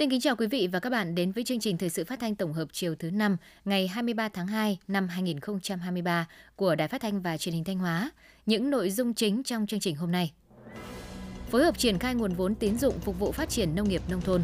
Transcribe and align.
Xin 0.00 0.10
kính 0.10 0.20
chào 0.20 0.36
quý 0.36 0.46
vị 0.46 0.68
và 0.72 0.80
các 0.80 0.90
bạn 0.90 1.14
đến 1.14 1.32
với 1.32 1.44
chương 1.44 1.60
trình 1.60 1.78
thời 1.78 1.88
sự 1.88 2.04
phát 2.04 2.20
thanh 2.20 2.34
tổng 2.34 2.52
hợp 2.52 2.68
chiều 2.72 2.94
thứ 2.94 3.10
năm 3.10 3.36
ngày 3.64 3.88
23 3.88 4.28
tháng 4.28 4.46
2 4.46 4.78
năm 4.88 5.08
2023 5.08 6.26
của 6.56 6.74
Đài 6.74 6.88
Phát 6.88 7.00
thanh 7.00 7.22
và 7.22 7.36
Truyền 7.36 7.54
hình 7.54 7.64
Thanh 7.64 7.78
Hóa. 7.78 8.10
Những 8.46 8.70
nội 8.70 8.90
dung 8.90 9.14
chính 9.14 9.42
trong 9.42 9.66
chương 9.66 9.80
trình 9.80 9.96
hôm 9.96 10.12
nay. 10.12 10.32
Phối 11.50 11.64
hợp 11.64 11.78
triển 11.78 11.98
khai 11.98 12.14
nguồn 12.14 12.34
vốn 12.34 12.54
tín 12.54 12.78
dụng 12.78 12.98
phục 13.00 13.18
vụ 13.18 13.32
phát 13.32 13.48
triển 13.48 13.74
nông 13.74 13.88
nghiệp 13.88 14.02
nông 14.10 14.20
thôn. 14.20 14.42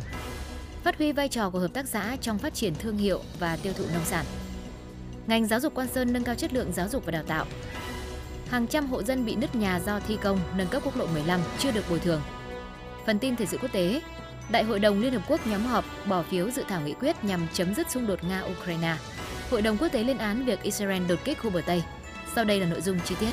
Phát 0.82 0.98
huy 0.98 1.12
vai 1.12 1.28
trò 1.28 1.50
của 1.50 1.58
hợp 1.58 1.72
tác 1.74 1.88
xã 1.88 2.16
trong 2.20 2.38
phát 2.38 2.54
triển 2.54 2.74
thương 2.74 2.98
hiệu 2.98 3.20
và 3.38 3.56
tiêu 3.62 3.72
thụ 3.72 3.84
nông 3.94 4.04
sản. 4.04 4.24
Ngành 5.26 5.46
giáo 5.46 5.60
dục 5.60 5.74
Quan 5.74 5.88
Sơn 5.88 6.12
nâng 6.12 6.24
cao 6.24 6.34
chất 6.34 6.54
lượng 6.54 6.72
giáo 6.72 6.88
dục 6.88 7.04
và 7.06 7.12
đào 7.12 7.22
tạo. 7.22 7.46
Hàng 8.48 8.66
trăm 8.66 8.86
hộ 8.86 9.02
dân 9.02 9.24
bị 9.24 9.36
nứt 9.36 9.54
nhà 9.54 9.80
do 9.86 10.00
thi 10.00 10.18
công 10.22 10.40
nâng 10.56 10.68
cấp 10.68 10.82
quốc 10.84 10.96
lộ 10.96 11.06
15 11.06 11.40
chưa 11.58 11.72
được 11.72 11.84
bồi 11.90 12.00
thường. 12.00 12.20
Phần 13.06 13.18
tin 13.18 13.36
thời 13.36 13.46
sự 13.46 13.58
quốc 13.58 13.72
tế, 13.72 14.00
Đại 14.50 14.64
hội 14.64 14.78
đồng 14.78 15.00
Liên 15.00 15.12
Hợp 15.12 15.22
Quốc 15.28 15.46
nhóm 15.46 15.62
họp 15.62 15.84
bỏ 16.06 16.22
phiếu 16.22 16.50
dự 16.50 16.64
thảo 16.68 16.80
nghị 16.80 16.92
quyết 16.92 17.24
nhằm 17.24 17.46
chấm 17.52 17.74
dứt 17.74 17.90
xung 17.90 18.06
đột 18.06 18.18
Nga-Ukraine. 18.22 18.94
Hội 19.50 19.62
đồng 19.62 19.76
quốc 19.76 19.88
tế 19.88 20.04
lên 20.04 20.18
án 20.18 20.44
việc 20.44 20.62
Israel 20.62 21.02
đột 21.08 21.18
kích 21.24 21.38
khu 21.38 21.50
bờ 21.50 21.60
Tây. 21.66 21.82
Sau 22.34 22.44
đây 22.44 22.60
là 22.60 22.66
nội 22.66 22.80
dung 22.80 23.00
chi 23.00 23.14
tiết. 23.20 23.30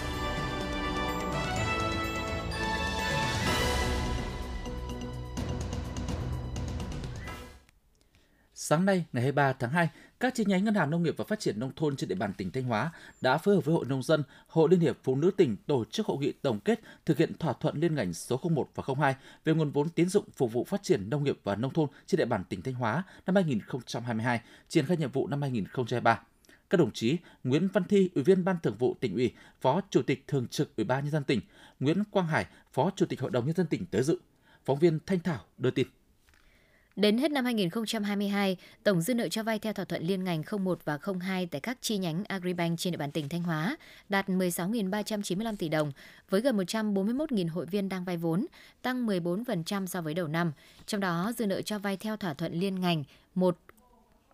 Sáng 8.66 8.86
nay, 8.86 9.06
ngày 9.14 9.24
23 9.24 9.54
tháng 9.54 9.70
2, 9.70 9.90
các 10.20 10.36
chi 10.36 10.44
nhánh 10.48 10.64
Ngân 10.64 10.76
hàng 10.76 10.90
Nông 10.90 11.04
nghiệp 11.04 11.14
và 11.18 11.26
Phát 11.28 11.40
triển 11.40 11.60
Nông 11.60 11.72
thôn 11.76 11.96
trên 11.96 12.10
địa 12.10 12.16
bàn 12.16 12.34
tỉnh 12.34 12.52
Thanh 12.52 12.64
Hóa 12.64 12.92
đã 13.22 13.38
phối 13.38 13.56
hợp 13.56 13.66
với 13.66 13.76
Hội 13.76 13.86
Nông 13.86 14.04
dân, 14.04 14.24
Hội 14.48 14.70
Liên 14.70 14.80
hiệp 14.80 14.98
Phụ 15.04 15.16
nữ 15.16 15.32
tỉnh 15.38 15.56
tổ 15.68 15.86
chức 15.86 16.06
hội 16.06 16.18
nghị 16.20 16.32
tổng 16.32 16.60
kết 16.60 16.80
thực 17.06 17.18
hiện 17.18 17.34
thỏa 17.38 17.54
thuận 17.54 17.80
liên 17.80 17.96
ngành 17.96 18.14
số 18.14 18.40
01 18.44 18.70
và 18.76 18.84
02 18.98 19.16
về 19.46 19.54
nguồn 19.54 19.72
vốn 19.72 19.90
tín 19.90 20.10
dụng 20.10 20.26
phục 20.36 20.54
vụ 20.54 20.64
phát 20.64 20.84
triển 20.84 21.10
nông 21.10 21.24
nghiệp 21.24 21.40
và 21.44 21.56
nông 21.56 21.74
thôn 21.74 21.90
trên 22.08 22.18
địa 22.18 22.26
bàn 22.26 22.44
tỉnh 22.50 22.62
Thanh 22.62 22.74
Hóa 22.74 23.04
năm 23.26 23.36
2022, 23.36 24.42
triển 24.70 24.86
khai 24.86 24.98
nhiệm 24.98 25.12
vụ 25.12 25.28
năm 25.28 25.42
2023 25.42 26.22
các 26.70 26.78
đồng 26.78 26.92
chí 26.92 27.18
Nguyễn 27.44 27.68
Văn 27.68 27.84
Thi, 27.84 28.10
Ủy 28.16 28.24
viên 28.24 28.46
Ban 28.46 28.56
Thường 28.64 28.76
vụ 28.80 28.96
tỉnh 29.00 29.14
ủy, 29.14 29.34
Phó 29.62 29.82
Chủ 29.90 30.02
tịch 30.02 30.24
Thường 30.28 30.48
trực 30.48 30.76
Ủy 30.76 30.84
ban 30.84 31.04
nhân 31.04 31.12
dân 31.12 31.24
tỉnh, 31.24 31.42
Nguyễn 31.80 32.04
Quang 32.12 32.28
Hải, 32.28 32.46
Phó 32.74 32.92
Chủ 32.96 33.06
tịch 33.06 33.22
Hội 33.22 33.32
đồng 33.32 33.46
nhân 33.46 33.56
dân 33.56 33.68
tỉnh 33.68 33.86
tới 33.86 34.04
dự. 34.04 34.20
Phóng 34.66 34.80
viên 34.80 35.00
Thanh 35.06 35.20
Thảo 35.20 35.40
đưa 35.58 35.72
tin. 35.72 35.88
Đến 36.96 37.18
hết 37.18 37.32
năm 37.32 37.46
2022, 37.46 38.58
tổng 38.84 39.02
dư 39.02 39.14
nợ 39.14 39.30
cho 39.30 39.44
vay 39.44 39.60
theo 39.60 39.74
thỏa 39.74 39.86
thuận 39.86 40.04
liên 40.04 40.24
ngành 40.24 40.44
01 40.64 40.80
và 40.86 41.00
02 41.22 41.46
tại 41.46 41.62
các 41.62 41.78
chi 41.82 41.98
nhánh 41.98 42.24
Agribank 42.28 42.80
trên 42.80 42.92
địa 42.92 42.98
bàn 42.98 43.12
tỉnh 43.12 43.30
Thanh 43.30 43.44
Hóa 43.44 43.78
đạt 44.10 44.30
16.395 44.30 45.56
tỷ 45.56 45.70
đồng, 45.70 45.92
với 46.30 46.42
gần 46.42 46.58
141.000 46.58 47.50
hội 47.50 47.66
viên 47.66 47.90
đang 47.90 48.04
vay 48.04 48.18
vốn, 48.18 48.46
tăng 48.82 49.08
14% 49.08 49.86
so 49.86 50.02
với 50.02 50.14
đầu 50.14 50.28
năm. 50.28 50.52
Trong 50.86 51.02
đó, 51.02 51.32
dư 51.38 51.48
nợ 51.48 51.62
cho 51.62 51.80
vay 51.80 51.98
theo 51.98 52.18
thỏa 52.18 52.34
thuận 52.34 52.54
liên 52.54 52.82
ngành 52.82 53.04
1 53.36 53.58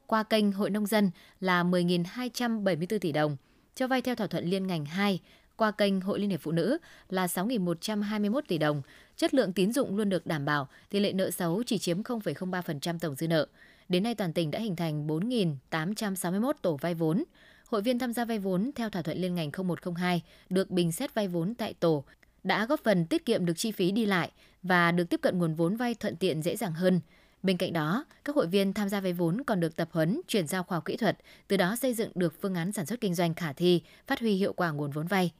qua 0.07 0.23
kênh 0.23 0.51
Hội 0.51 0.69
Nông 0.69 0.85
dân 0.85 1.11
là 1.39 1.63
10.274 1.63 2.99
tỷ 2.99 3.11
đồng, 3.11 3.37
cho 3.75 3.87
vay 3.87 4.01
theo 4.01 4.15
thỏa 4.15 4.27
thuận 4.27 4.45
liên 4.45 4.67
ngành 4.67 4.85
2 4.85 5.19
qua 5.59 5.71
kênh 5.71 6.01
Hội 6.01 6.19
Liên 6.19 6.29
hiệp 6.29 6.41
Phụ 6.41 6.51
nữ 6.51 6.77
là 7.09 7.25
6.121 7.25 8.41
tỷ 8.47 8.57
đồng. 8.57 8.81
Chất 9.17 9.33
lượng 9.33 9.53
tín 9.53 9.73
dụng 9.73 9.97
luôn 9.97 10.09
được 10.09 10.25
đảm 10.25 10.45
bảo, 10.45 10.67
tỷ 10.89 10.99
lệ 10.99 11.13
nợ 11.13 11.31
xấu 11.31 11.63
chỉ 11.63 11.77
chiếm 11.77 12.01
0,03% 12.01 12.99
tổng 12.99 13.15
dư 13.15 13.27
nợ. 13.27 13.47
Đến 13.89 14.03
nay 14.03 14.15
toàn 14.15 14.33
tỉnh 14.33 14.51
đã 14.51 14.59
hình 14.59 14.75
thành 14.75 15.07
4.861 15.07 16.53
tổ 16.61 16.77
vay 16.77 16.93
vốn. 16.93 17.23
Hội 17.67 17.81
viên 17.81 17.99
tham 17.99 18.13
gia 18.13 18.25
vay 18.25 18.39
vốn 18.39 18.71
theo 18.75 18.89
thỏa 18.89 19.01
thuận 19.01 19.17
liên 19.17 19.35
ngành 19.35 19.51
0102 19.67 20.21
được 20.49 20.71
bình 20.71 20.91
xét 20.91 21.13
vay 21.13 21.27
vốn 21.27 21.55
tại 21.55 21.73
tổ 21.73 22.03
đã 22.43 22.65
góp 22.65 22.79
phần 22.83 23.05
tiết 23.05 23.25
kiệm 23.25 23.45
được 23.45 23.53
chi 23.57 23.71
phí 23.71 23.91
đi 23.91 24.05
lại 24.05 24.31
và 24.63 24.91
được 24.91 25.09
tiếp 25.09 25.19
cận 25.21 25.39
nguồn 25.39 25.55
vốn 25.55 25.75
vay 25.75 25.95
thuận 25.95 26.15
tiện 26.15 26.41
dễ 26.41 26.55
dàng 26.55 26.73
hơn. 26.73 27.01
Bên 27.43 27.57
cạnh 27.57 27.73
đó, 27.73 28.05
các 28.25 28.35
hội 28.35 28.47
viên 28.47 28.73
tham 28.73 28.89
gia 28.89 29.01
vay 29.01 29.13
vốn 29.13 29.43
còn 29.43 29.59
được 29.59 29.75
tập 29.75 29.89
huấn, 29.91 30.21
chuyển 30.27 30.47
giao 30.47 30.63
khoa 30.63 30.77
học 30.77 30.85
kỹ 30.85 30.97
thuật, 30.97 31.17
từ 31.47 31.57
đó 31.57 31.75
xây 31.75 31.93
dựng 31.93 32.11
được 32.15 32.41
phương 32.41 32.55
án 32.55 32.71
sản 32.71 32.85
xuất 32.85 33.01
kinh 33.01 33.15
doanh 33.15 33.33
khả 33.33 33.53
thi, 33.53 33.81
phát 34.07 34.19
huy 34.19 34.33
hiệu 34.33 34.53
quả 34.53 34.71
nguồn 34.71 34.91
vốn 34.91 35.07
vay. 35.07 35.31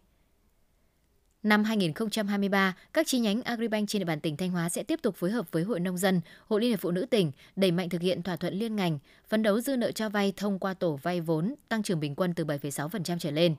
Năm 1.44 1.64
2023, 1.64 2.76
các 2.94 3.08
chi 3.08 3.20
nhánh 3.20 3.42
Agribank 3.42 3.90
trên 3.90 4.00
địa 4.00 4.06
bàn 4.06 4.20
tỉnh 4.20 4.38
Thanh 4.38 4.50
Hóa 4.52 4.70
sẽ 4.70 4.84
tiếp 4.84 5.00
tục 5.02 5.16
phối 5.16 5.32
hợp 5.32 5.52
với 5.52 5.64
Hội 5.64 5.80
Nông 5.80 5.98
dân, 5.98 6.22
Hội 6.48 6.62
Liên 6.62 6.70
hiệp 6.70 6.80
Phụ 6.80 6.92
nữ 6.92 7.06
tỉnh 7.06 7.32
đẩy 7.56 7.72
mạnh 7.72 7.90
thực 7.90 8.02
hiện 8.02 8.24
thỏa 8.24 8.36
thuận 8.36 8.54
liên 8.54 8.76
ngành, 8.76 9.00
phấn 9.30 9.44
đấu 9.44 9.62
dư 9.62 9.76
nợ 9.76 9.92
cho 9.92 10.10
vay 10.10 10.34
thông 10.38 10.60
qua 10.60 10.74
tổ 10.74 11.00
vay 11.04 11.22
vốn 11.22 11.56
tăng 11.70 11.84
trưởng 11.84 12.00
bình 12.00 12.16
quân 12.16 12.34
từ 12.34 12.46
7,6% 12.46 13.20
trở 13.20 13.32
lên. 13.32 13.56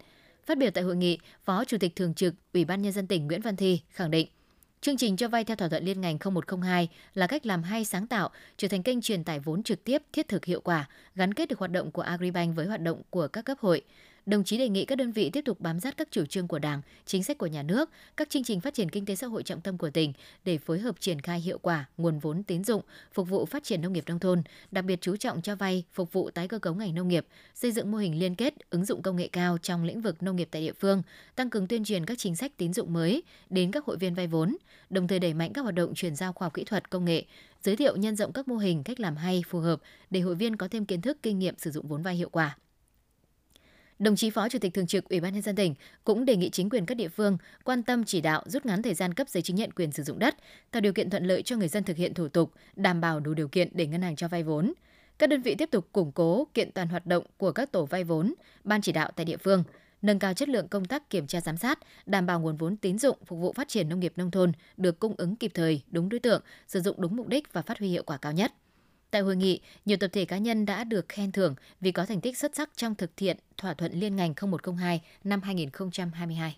Phát 0.47 0.59
biểu 0.59 0.71
tại 0.71 0.85
hội 0.85 0.97
nghị, 0.97 1.19
Phó 1.45 1.65
Chủ 1.65 1.77
tịch 1.81 1.97
Thường 1.97 2.15
trực 2.15 2.35
Ủy 2.55 2.65
ban 2.65 2.83
Nhân 2.83 2.93
dân 2.93 3.07
tỉnh 3.07 3.27
Nguyễn 3.27 3.41
Văn 3.41 3.57
Thi 3.57 3.81
khẳng 3.91 4.11
định, 4.11 4.29
Chương 4.81 4.97
trình 4.97 5.17
cho 5.17 5.29
vay 5.29 5.45
theo 5.45 5.57
thỏa 5.57 5.69
thuận 5.69 5.85
liên 5.85 6.01
ngành 6.01 6.19
0102 6.35 6.89
là 7.15 7.27
cách 7.27 7.47
làm 7.47 7.63
hay 7.63 7.85
sáng 7.85 8.07
tạo, 8.07 8.31
trở 8.57 8.69
thành 8.69 8.83
kênh 8.83 9.01
truyền 9.01 9.25
tải 9.25 9.41
vốn 9.41 9.63
trực 9.63 9.85
tiếp, 9.85 10.03
thiết 10.13 10.29
thực 10.29 10.45
hiệu 10.45 10.61
quả, 10.61 10.89
gắn 11.15 11.35
kết 11.35 11.49
được 11.49 11.59
hoạt 11.59 11.71
động 11.71 11.91
của 11.91 12.03
Agribank 12.03 12.57
với 12.57 12.67
hoạt 12.67 12.81
động 12.81 13.03
của 13.11 13.29
các 13.29 13.45
cấp 13.45 13.59
hội. 13.61 13.83
Đồng 14.31 14.45
chí 14.45 14.59
đề 14.59 14.69
nghị 14.69 14.85
các 14.85 14.97
đơn 14.97 15.13
vị 15.13 15.31
tiếp 15.31 15.45
tục 15.45 15.61
bám 15.61 15.81
sát 15.81 15.97
các 15.97 16.09
chủ 16.11 16.27
trương 16.27 16.49
của 16.49 16.59
Đảng, 16.59 16.83
chính 17.07 17.25
sách 17.25 17.39
của 17.39 17.47
nhà 17.47 17.63
nước, 17.63 17.91
các 18.17 18.31
chương 18.31 18.45
trình 18.45 18.61
phát 18.61 18.75
triển 18.75 18.89
kinh 18.89 19.07
tế 19.07 19.15
xã 19.17 19.27
hội 19.27 19.43
trọng 19.43 19.61
tâm 19.61 19.79
của 19.79 19.91
tỉnh 19.91 20.13
để 20.45 20.59
phối 20.59 20.79
hợp 20.79 21.01
triển 21.01 21.21
khai 21.21 21.41
hiệu 21.41 21.59
quả 21.59 21.89
nguồn 21.97 22.19
vốn 22.19 22.43
tín 22.43 22.65
dụng 22.65 22.83
phục 23.13 23.29
vụ 23.29 23.47
phát 23.47 23.65
triển 23.65 23.83
nông 23.83 23.93
nghiệp 23.93 24.05
nông 24.07 24.19
thôn, 24.19 24.43
đặc 24.71 24.85
biệt 24.85 25.01
chú 25.01 25.17
trọng 25.17 25.43
cho 25.43 25.57
vay 25.57 25.85
phục 25.93 26.13
vụ 26.13 26.31
tái 26.31 26.49
cơ 26.49 26.59
cấu 26.59 26.75
ngành 26.75 26.95
nông 26.95 27.09
nghiệp, 27.09 27.27
xây 27.55 27.73
dựng 27.73 27.91
mô 27.91 27.99
hình 27.99 28.19
liên 28.19 28.35
kết, 28.35 28.55
ứng 28.71 28.85
dụng 28.85 29.03
công 29.03 29.17
nghệ 29.17 29.29
cao 29.33 29.59
trong 29.59 29.85
lĩnh 29.85 30.01
vực 30.01 30.23
nông 30.23 30.37
nghiệp 30.37 30.49
tại 30.51 30.63
địa 30.63 30.73
phương, 30.73 31.03
tăng 31.37 31.51
cường 31.51 31.67
tuyên 31.67 31.85
truyền 31.85 32.07
các 32.07 32.19
chính 32.19 32.37
sách 32.37 32.53
tín 32.57 32.73
dụng 32.73 32.93
mới 32.93 33.23
đến 33.51 33.71
các 33.71 33.85
hội 33.85 33.97
viên 33.97 34.15
vay 34.15 34.27
vốn, 34.27 34.57
đồng 34.91 35.09
thời 35.09 35.19
đẩy 35.19 35.35
mạnh 35.35 35.53
các 35.53 35.63
hoạt 35.63 35.75
động 35.75 35.95
chuyển 35.95 36.17
giao 36.17 36.33
khoa 36.33 36.47
học 36.47 36.55
kỹ 36.55 36.65
thuật 36.65 36.91
công 36.91 37.05
nghệ, 37.05 37.25
giới 37.63 37.77
thiệu 37.77 37.97
nhân 37.97 38.17
rộng 38.17 38.33
các 38.33 38.49
mô 38.49 38.57
hình 38.57 38.83
cách 38.85 39.01
làm 39.01 39.17
hay 39.17 39.43
phù 39.49 39.59
hợp 39.59 39.81
để 40.11 40.21
hội 40.21 40.35
viên 40.35 40.57
có 40.57 40.69
thêm 40.69 40.85
kiến 40.85 41.01
thức 41.01 41.19
kinh 41.23 41.39
nghiệm 41.39 41.55
sử 41.59 41.71
dụng 41.71 41.89
vốn 41.89 42.03
vay 42.03 42.15
hiệu 42.15 42.29
quả. 42.29 42.57
Đồng 44.01 44.17
chí 44.17 44.31
Phó 44.31 44.49
Chủ 44.49 44.59
tịch 44.59 44.75
Thường 44.75 44.87
trực 44.87 45.09
Ủy 45.09 45.21
ban 45.21 45.33
nhân 45.33 45.43
dân 45.43 45.57
tỉnh 45.57 45.75
cũng 46.05 46.25
đề 46.25 46.37
nghị 46.37 46.51
chính 46.51 46.71
quyền 46.71 46.87
các 46.87 46.95
địa 46.95 47.09
phương 47.09 47.39
quan 47.65 47.83
tâm 47.83 48.05
chỉ 48.05 48.21
đạo 48.21 48.43
rút 48.47 48.67
ngắn 48.67 48.83
thời 48.83 48.95
gian 48.95 49.15
cấp 49.15 49.29
giấy 49.29 49.43
chứng 49.43 49.57
nhận 49.57 49.73
quyền 49.73 49.93
sử 49.93 50.03
dụng 50.03 50.19
đất, 50.19 50.37
tạo 50.71 50.81
điều 50.81 50.93
kiện 50.93 51.11
thuận 51.11 51.25
lợi 51.25 51.43
cho 51.43 51.57
người 51.57 51.69
dân 51.69 51.85
thực 51.85 51.97
hiện 51.97 52.15
thủ 52.15 52.29
tục, 52.29 52.53
đảm 52.77 53.01
bảo 53.01 53.21
đủ 53.21 53.35
điều 53.35 53.49
kiện 53.49 53.69
để 53.73 53.87
ngân 53.87 54.03
hàng 54.03 54.17
cho 54.17 54.29
vay 54.29 54.43
vốn. 54.43 54.73
Các 55.19 55.29
đơn 55.29 55.43
vị 55.43 55.55
tiếp 55.55 55.69
tục 55.71 55.89
củng 55.93 56.13
cố 56.13 56.47
kiện 56.55 56.71
toàn 56.73 56.89
hoạt 56.89 57.07
động 57.07 57.25
của 57.37 57.53
các 57.53 57.73
tổ 57.73 57.87
vay 57.87 58.05
vốn, 58.05 58.35
ban 58.65 58.83
chỉ 58.83 58.93
đạo 58.93 59.11
tại 59.17 59.25
địa 59.25 59.37
phương, 59.37 59.65
nâng 60.03 60.19
cao 60.19 60.35
chất 60.35 60.49
lượng 60.49 60.69
công 60.69 60.85
tác 60.85 61.11
kiểm 61.11 61.27
tra 61.27 61.41
giám 61.41 61.57
sát, 61.57 61.79
đảm 62.07 62.27
bảo 62.27 62.41
nguồn 62.41 62.57
vốn 62.57 62.77
tín 62.77 62.99
dụng 62.99 63.19
phục 63.27 63.39
vụ 63.39 63.53
phát 63.53 63.69
triển 63.69 63.89
nông 63.89 64.01
nghiệp 64.01 64.13
nông 64.17 64.31
thôn 64.31 64.53
được 64.77 64.99
cung 64.99 65.15
ứng 65.19 65.37
kịp 65.37 65.51
thời, 65.55 65.83
đúng 65.91 66.09
đối 66.09 66.21
tượng, 66.21 66.43
sử 66.67 66.81
dụng 66.81 67.01
đúng 67.01 67.17
mục 67.17 67.29
đích 67.29 67.53
và 67.53 67.63
phát 67.63 67.79
huy 67.79 67.89
hiệu 67.89 68.03
quả 68.03 68.17
cao 68.17 68.33
nhất. 68.33 68.53
Tại 69.11 69.23
hội 69.23 69.37
nghị, 69.37 69.61
nhiều 69.85 69.97
tập 69.97 70.11
thể 70.13 70.25
cá 70.25 70.39
nhân 70.39 70.67
đã 70.67 70.85
được 70.85 71.09
khen 71.09 71.33
thưởng 71.33 71.55
vì 71.81 71.93
có 71.93 72.07
thành 72.07 72.21
tích 72.21 72.39
xuất 72.39 72.57
sắc 72.57 72.71
trong 72.77 72.95
thực 72.95 73.19
hiện 73.19 73.37
thỏa 73.57 73.75
thuận 73.75 73.93
liên 73.93 74.17
ngành 74.17 74.35
0102 74.41 75.03
năm 75.25 75.43
2022. 75.43 76.57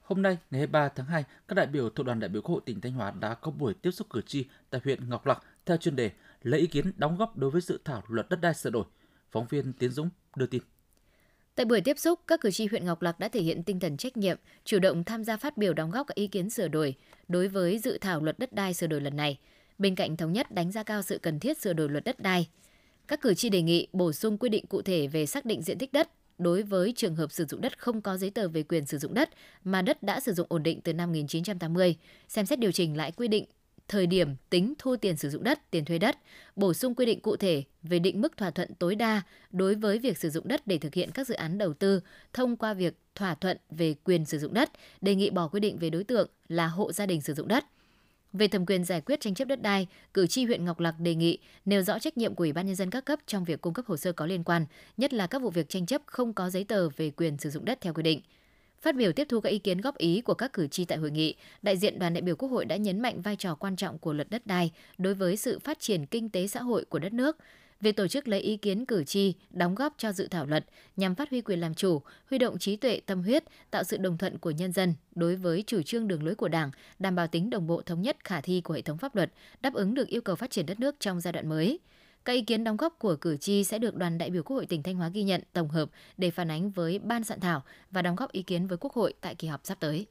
Hôm 0.00 0.22
nay, 0.22 0.38
ngày 0.50 0.58
23 0.58 0.88
tháng 0.88 1.06
2, 1.06 1.24
các 1.48 1.54
đại 1.54 1.66
biểu 1.66 1.90
thuộc 1.90 2.06
đoàn 2.06 2.20
đại 2.20 2.28
biểu 2.28 2.42
Quốc 2.42 2.52
hội 2.52 2.60
tỉnh 2.66 2.80
Thanh 2.80 2.92
Hóa 2.92 3.10
đã 3.20 3.34
có 3.34 3.50
buổi 3.50 3.74
tiếp 3.74 3.90
xúc 3.90 4.06
cử 4.10 4.20
tri 4.26 4.44
tại 4.70 4.80
huyện 4.84 5.08
Ngọc 5.08 5.26
Lặc 5.26 5.42
theo 5.66 5.76
chuyên 5.76 5.96
đề 5.96 6.10
lấy 6.42 6.60
ý 6.60 6.66
kiến 6.66 6.92
đóng 6.96 7.16
góp 7.16 7.36
đối 7.36 7.50
với 7.50 7.60
dự 7.60 7.78
thảo 7.84 8.02
luật 8.08 8.28
đất 8.28 8.40
đai 8.40 8.54
sửa 8.54 8.70
đổi. 8.70 8.84
Phóng 9.30 9.46
viên 9.50 9.72
Tiến 9.72 9.90
Dũng 9.90 10.10
đưa 10.36 10.46
tin. 10.46 10.62
Tại 11.54 11.66
buổi 11.66 11.80
tiếp 11.80 11.98
xúc, 11.98 12.20
các 12.26 12.40
cử 12.40 12.50
tri 12.50 12.66
huyện 12.66 12.84
Ngọc 12.84 13.02
Lặc 13.02 13.18
đã 13.18 13.28
thể 13.28 13.40
hiện 13.40 13.62
tinh 13.62 13.80
thần 13.80 13.96
trách 13.96 14.16
nhiệm, 14.16 14.36
chủ 14.64 14.78
động 14.78 15.04
tham 15.04 15.24
gia 15.24 15.36
phát 15.36 15.56
biểu 15.56 15.74
đóng 15.74 15.90
góp 15.90 16.06
các 16.06 16.14
ý 16.14 16.26
kiến 16.26 16.50
sửa 16.50 16.68
đổi 16.68 16.94
đối 17.28 17.48
với 17.48 17.78
dự 17.78 17.98
thảo 17.98 18.20
luật 18.20 18.38
đất 18.38 18.52
đai 18.52 18.74
sửa 18.74 18.86
đổi 18.86 19.00
lần 19.00 19.16
này– 19.16 19.38
Bên 19.82 19.94
cạnh 19.94 20.16
thống 20.16 20.32
nhất 20.32 20.50
đánh 20.50 20.72
giá 20.72 20.82
cao 20.82 21.02
sự 21.02 21.18
cần 21.18 21.40
thiết 21.40 21.58
sửa 21.58 21.72
đổi 21.72 21.88
luật 21.88 22.04
đất 22.04 22.20
đai, 22.20 22.48
các 23.08 23.20
cử 23.20 23.34
tri 23.34 23.48
đề 23.48 23.62
nghị 23.62 23.86
bổ 23.92 24.12
sung 24.12 24.38
quy 24.38 24.48
định 24.48 24.66
cụ 24.66 24.82
thể 24.82 25.06
về 25.06 25.26
xác 25.26 25.44
định 25.44 25.62
diện 25.62 25.78
tích 25.78 25.92
đất 25.92 26.10
đối 26.38 26.62
với 26.62 26.92
trường 26.96 27.16
hợp 27.16 27.32
sử 27.32 27.44
dụng 27.44 27.60
đất 27.60 27.78
không 27.78 28.00
có 28.00 28.16
giấy 28.16 28.30
tờ 28.30 28.48
về 28.48 28.62
quyền 28.62 28.86
sử 28.86 28.98
dụng 28.98 29.14
đất 29.14 29.30
mà 29.64 29.82
đất 29.82 30.02
đã 30.02 30.20
sử 30.20 30.32
dụng 30.32 30.46
ổn 30.50 30.62
định 30.62 30.80
từ 30.80 30.92
năm 30.92 31.08
1980, 31.08 31.96
xem 32.28 32.46
xét 32.46 32.58
điều 32.58 32.72
chỉnh 32.72 32.96
lại 32.96 33.12
quy 33.12 33.28
định 33.28 33.44
thời 33.88 34.06
điểm 34.06 34.28
tính 34.50 34.74
thu 34.78 34.96
tiền 34.96 35.16
sử 35.16 35.30
dụng 35.30 35.44
đất, 35.44 35.70
tiền 35.70 35.84
thuê 35.84 35.98
đất, 35.98 36.18
bổ 36.56 36.74
sung 36.74 36.94
quy 36.94 37.06
định 37.06 37.20
cụ 37.20 37.36
thể 37.36 37.62
về 37.82 37.98
định 37.98 38.20
mức 38.20 38.36
thỏa 38.36 38.50
thuận 38.50 38.74
tối 38.74 38.94
đa 38.94 39.22
đối 39.50 39.74
với 39.74 39.98
việc 39.98 40.18
sử 40.18 40.30
dụng 40.30 40.48
đất 40.48 40.66
để 40.66 40.78
thực 40.78 40.94
hiện 40.94 41.10
các 41.10 41.26
dự 41.26 41.34
án 41.34 41.58
đầu 41.58 41.74
tư 41.74 42.00
thông 42.32 42.56
qua 42.56 42.74
việc 42.74 42.94
thỏa 43.14 43.34
thuận 43.34 43.56
về 43.70 43.94
quyền 44.04 44.24
sử 44.24 44.38
dụng 44.38 44.54
đất, 44.54 44.70
đề 45.00 45.14
nghị 45.14 45.30
bỏ 45.30 45.48
quy 45.48 45.60
định 45.60 45.78
về 45.78 45.90
đối 45.90 46.04
tượng 46.04 46.28
là 46.48 46.66
hộ 46.66 46.92
gia 46.92 47.06
đình 47.06 47.20
sử 47.20 47.34
dụng 47.34 47.48
đất– 47.48 47.64
về 48.32 48.48
thẩm 48.48 48.66
quyền 48.66 48.84
giải 48.84 49.00
quyết 49.00 49.20
tranh 49.20 49.34
chấp 49.34 49.48
đất 49.48 49.62
đai, 49.62 49.86
cử 50.14 50.26
tri 50.26 50.44
huyện 50.44 50.64
Ngọc 50.64 50.80
Lặc 50.80 50.94
đề 50.98 51.14
nghị 51.14 51.38
nêu 51.64 51.82
rõ 51.82 51.98
trách 51.98 52.16
nhiệm 52.16 52.34
của 52.34 52.42
Ủy 52.44 52.52
ban 52.52 52.66
nhân 52.66 52.74
dân 52.74 52.90
các 52.90 53.04
cấp 53.04 53.18
trong 53.26 53.44
việc 53.44 53.60
cung 53.60 53.74
cấp 53.74 53.86
hồ 53.86 53.96
sơ 53.96 54.12
có 54.12 54.26
liên 54.26 54.44
quan, 54.44 54.66
nhất 54.96 55.12
là 55.12 55.26
các 55.26 55.42
vụ 55.42 55.50
việc 55.50 55.68
tranh 55.68 55.86
chấp 55.86 56.02
không 56.06 56.32
có 56.32 56.50
giấy 56.50 56.64
tờ 56.64 56.88
về 56.88 57.10
quyền 57.10 57.38
sử 57.38 57.50
dụng 57.50 57.64
đất 57.64 57.80
theo 57.80 57.94
quy 57.94 58.02
định. 58.02 58.20
Phát 58.80 58.96
biểu 58.96 59.12
tiếp 59.12 59.26
thu 59.30 59.40
các 59.40 59.50
ý 59.50 59.58
kiến 59.58 59.80
góp 59.80 59.96
ý 59.96 60.20
của 60.20 60.34
các 60.34 60.52
cử 60.52 60.66
tri 60.66 60.84
tại 60.84 60.98
hội 60.98 61.10
nghị, 61.10 61.34
đại 61.62 61.76
diện 61.76 61.98
đoàn 61.98 62.14
đại 62.14 62.22
biểu 62.22 62.36
Quốc 62.36 62.48
hội 62.48 62.64
đã 62.64 62.76
nhấn 62.76 63.00
mạnh 63.00 63.22
vai 63.22 63.36
trò 63.36 63.54
quan 63.54 63.76
trọng 63.76 63.98
của 63.98 64.12
luật 64.12 64.30
đất 64.30 64.46
đai 64.46 64.70
đối 64.98 65.14
với 65.14 65.36
sự 65.36 65.58
phát 65.58 65.80
triển 65.80 66.06
kinh 66.06 66.30
tế 66.30 66.46
xã 66.46 66.62
hội 66.62 66.84
của 66.84 66.98
đất 66.98 67.12
nước. 67.12 67.36
Việc 67.82 67.96
tổ 67.96 68.08
chức 68.08 68.28
lấy 68.28 68.40
ý 68.40 68.56
kiến 68.56 68.86
cử 68.86 69.04
tri, 69.04 69.34
đóng 69.50 69.74
góp 69.74 69.94
cho 69.98 70.12
dự 70.12 70.28
thảo 70.28 70.46
luật 70.46 70.64
nhằm 70.96 71.14
phát 71.14 71.30
huy 71.30 71.40
quyền 71.40 71.60
làm 71.60 71.74
chủ, 71.74 72.02
huy 72.30 72.38
động 72.38 72.58
trí 72.58 72.76
tuệ 72.76 73.00
tâm 73.06 73.22
huyết, 73.22 73.44
tạo 73.70 73.84
sự 73.84 73.96
đồng 73.96 74.18
thuận 74.18 74.38
của 74.38 74.50
nhân 74.50 74.72
dân 74.72 74.94
đối 75.14 75.36
với 75.36 75.64
chủ 75.66 75.82
trương 75.82 76.08
đường 76.08 76.22
lối 76.22 76.34
của 76.34 76.48
Đảng, 76.48 76.70
đảm 76.98 77.14
bảo 77.14 77.26
tính 77.26 77.50
đồng 77.50 77.66
bộ 77.66 77.82
thống 77.82 78.02
nhất 78.02 78.16
khả 78.24 78.40
thi 78.40 78.60
của 78.60 78.74
hệ 78.74 78.82
thống 78.82 78.98
pháp 78.98 79.16
luật, 79.16 79.32
đáp 79.60 79.74
ứng 79.74 79.94
được 79.94 80.08
yêu 80.08 80.20
cầu 80.20 80.36
phát 80.36 80.50
triển 80.50 80.66
đất 80.66 80.80
nước 80.80 80.96
trong 81.00 81.20
giai 81.20 81.32
đoạn 81.32 81.48
mới. 81.48 81.78
Các 82.24 82.32
ý 82.32 82.42
kiến 82.42 82.64
đóng 82.64 82.76
góp 82.76 82.98
của 82.98 83.16
cử 83.16 83.36
tri 83.36 83.64
sẽ 83.64 83.78
được 83.78 83.96
đoàn 83.96 84.18
đại 84.18 84.30
biểu 84.30 84.42
Quốc 84.42 84.56
hội 84.56 84.66
tỉnh 84.66 84.82
Thanh 84.82 84.96
Hóa 84.96 85.08
ghi 85.08 85.22
nhận, 85.22 85.40
tổng 85.52 85.68
hợp 85.68 85.90
để 86.16 86.30
phản 86.30 86.50
ánh 86.50 86.70
với 86.70 86.98
ban 86.98 87.24
soạn 87.24 87.40
thảo 87.40 87.62
và 87.90 88.02
đóng 88.02 88.16
góp 88.16 88.32
ý 88.32 88.42
kiến 88.42 88.66
với 88.66 88.78
Quốc 88.78 88.92
hội 88.92 89.14
tại 89.20 89.34
kỳ 89.34 89.48
họp 89.48 89.60
sắp 89.64 89.80
tới. 89.80 90.06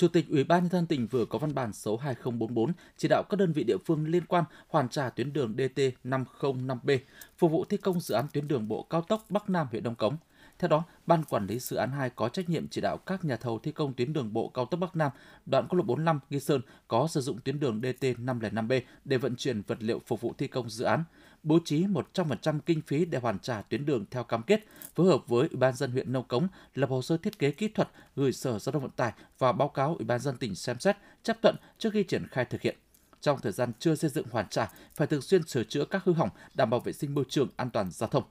Chủ 0.00 0.08
tịch 0.08 0.28
Ủy 0.30 0.44
ban 0.44 0.62
nhân 0.62 0.70
dân 0.70 0.86
tỉnh 0.86 1.06
vừa 1.06 1.24
có 1.24 1.38
văn 1.38 1.54
bản 1.54 1.72
số 1.72 1.96
2044 1.96 2.72
chỉ 2.96 3.08
đạo 3.08 3.22
các 3.30 3.36
đơn 3.36 3.52
vị 3.52 3.64
địa 3.64 3.76
phương 3.86 4.08
liên 4.08 4.22
quan 4.26 4.44
hoàn 4.68 4.88
trả 4.88 5.10
tuyến 5.10 5.32
đường 5.32 5.54
DT 5.58 5.80
505B 6.04 6.98
phục 7.38 7.50
vụ 7.50 7.64
thi 7.64 7.76
công 7.76 8.00
dự 8.00 8.14
án 8.14 8.26
tuyến 8.32 8.48
đường 8.48 8.68
bộ 8.68 8.82
cao 8.82 9.02
tốc 9.02 9.24
Bắc 9.28 9.50
Nam 9.50 9.66
huyện 9.70 9.82
Đông 9.82 9.94
Cống. 9.94 10.16
Theo 10.60 10.68
đó, 10.68 10.84
Ban 11.06 11.24
Quản 11.24 11.46
lý 11.46 11.58
Dự 11.58 11.76
án 11.76 11.92
2 11.92 12.10
có 12.10 12.28
trách 12.28 12.48
nhiệm 12.48 12.68
chỉ 12.68 12.80
đạo 12.80 12.96
các 12.96 13.24
nhà 13.24 13.36
thầu 13.36 13.58
thi 13.58 13.72
công 13.72 13.94
tuyến 13.94 14.12
đường 14.12 14.32
bộ 14.32 14.48
cao 14.48 14.64
tốc 14.64 14.80
Bắc 14.80 14.96
Nam, 14.96 15.10
đoạn 15.46 15.66
quốc 15.68 15.78
lộ 15.78 15.82
45 15.82 16.20
Nghi 16.30 16.40
Sơn 16.40 16.60
có 16.88 17.08
sử 17.08 17.20
dụng 17.20 17.40
tuyến 17.40 17.60
đường 17.60 17.80
DT 17.82 18.04
505B 18.04 18.80
để 19.04 19.18
vận 19.18 19.36
chuyển 19.36 19.62
vật 19.62 19.82
liệu 19.82 20.00
phục 20.06 20.20
vụ 20.20 20.34
thi 20.38 20.46
công 20.46 20.70
dự 20.70 20.84
án, 20.84 21.04
bố 21.42 21.58
trí 21.64 21.86
100% 21.86 22.60
kinh 22.66 22.80
phí 22.82 23.04
để 23.04 23.18
hoàn 23.18 23.38
trả 23.38 23.62
tuyến 23.62 23.86
đường 23.86 24.04
theo 24.10 24.24
cam 24.24 24.42
kết, 24.42 24.64
phối 24.94 25.06
hợp 25.06 25.28
với 25.28 25.48
Ủy 25.48 25.56
ban 25.56 25.74
dân 25.74 25.92
huyện 25.92 26.12
Nông 26.12 26.28
Cống 26.28 26.48
lập 26.74 26.90
hồ 26.90 27.02
sơ 27.02 27.16
thiết 27.16 27.38
kế 27.38 27.50
kỹ 27.50 27.68
thuật 27.68 27.88
gửi 28.16 28.32
Sở 28.32 28.58
Giao 28.58 28.72
thông 28.72 28.82
Vận 28.82 28.90
tải 28.90 29.12
và 29.38 29.52
báo 29.52 29.68
cáo 29.68 29.94
Ủy 29.98 30.04
ban 30.04 30.20
dân 30.20 30.36
tỉnh 30.36 30.54
xem 30.54 30.78
xét 30.78 30.96
chấp 31.22 31.36
thuận 31.42 31.56
trước 31.78 31.90
khi 31.92 32.02
triển 32.02 32.26
khai 32.30 32.44
thực 32.44 32.60
hiện 32.60 32.76
trong 33.20 33.40
thời 33.40 33.52
gian 33.52 33.72
chưa 33.78 33.94
xây 33.94 34.10
dựng 34.10 34.26
hoàn 34.30 34.48
trả 34.48 34.70
phải 34.94 35.06
thường 35.06 35.22
xuyên 35.22 35.42
sửa 35.42 35.64
chữa 35.64 35.84
các 35.84 36.04
hư 36.04 36.12
hỏng 36.12 36.30
đảm 36.54 36.70
bảo 36.70 36.80
vệ 36.80 36.92
sinh 36.92 37.14
môi 37.14 37.24
trường 37.28 37.48
an 37.56 37.70
toàn 37.70 37.90
giao 37.90 38.08
thông. 38.08 38.24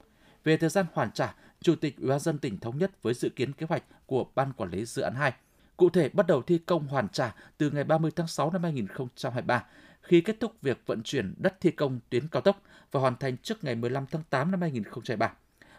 Về 0.44 0.58
thời 0.58 0.70
gian 0.70 0.86
hoàn 0.94 1.12
trả, 1.12 1.36
Chủ 1.64 1.76
tịch 1.76 1.98
Ủy 1.98 2.10
ban 2.10 2.20
dân 2.20 2.38
tỉnh 2.38 2.60
thống 2.60 2.78
nhất 2.78 3.04
với 3.04 3.14
dự 3.14 3.30
kiến 3.30 3.54
kế 3.54 3.66
hoạch 3.70 3.84
của 4.06 4.26
Ban 4.36 4.54
Quản 4.54 4.70
lý 4.70 4.86
Dự 4.86 5.02
án 5.02 5.16
2. 5.16 5.34
Cụ 5.78 5.90
thể, 5.90 6.10
bắt 6.10 6.28
đầu 6.28 6.42
thi 6.42 6.58
công 6.58 6.88
hoàn 6.88 7.10
trả 7.10 7.36
từ 7.58 7.72
ngày 7.72 7.84
30 7.84 8.12
tháng 8.16 8.28
6 8.28 8.52
năm 8.52 8.64
2023, 8.64 9.66
khi 10.02 10.22
kết 10.22 10.40
thúc 10.40 10.62
việc 10.62 10.82
vận 10.86 11.04
chuyển 11.04 11.34
đất 11.38 11.62
thi 11.62 11.72
công 11.72 12.00
tuyến 12.10 12.28
cao 12.28 12.42
tốc 12.42 12.62
và 12.92 13.00
hoàn 13.00 13.16
thành 13.16 13.38
trước 13.38 13.64
ngày 13.64 13.76
15 13.76 14.06
tháng 14.12 14.24
8 14.30 14.52
năm 14.52 14.62
2023. 14.62 15.34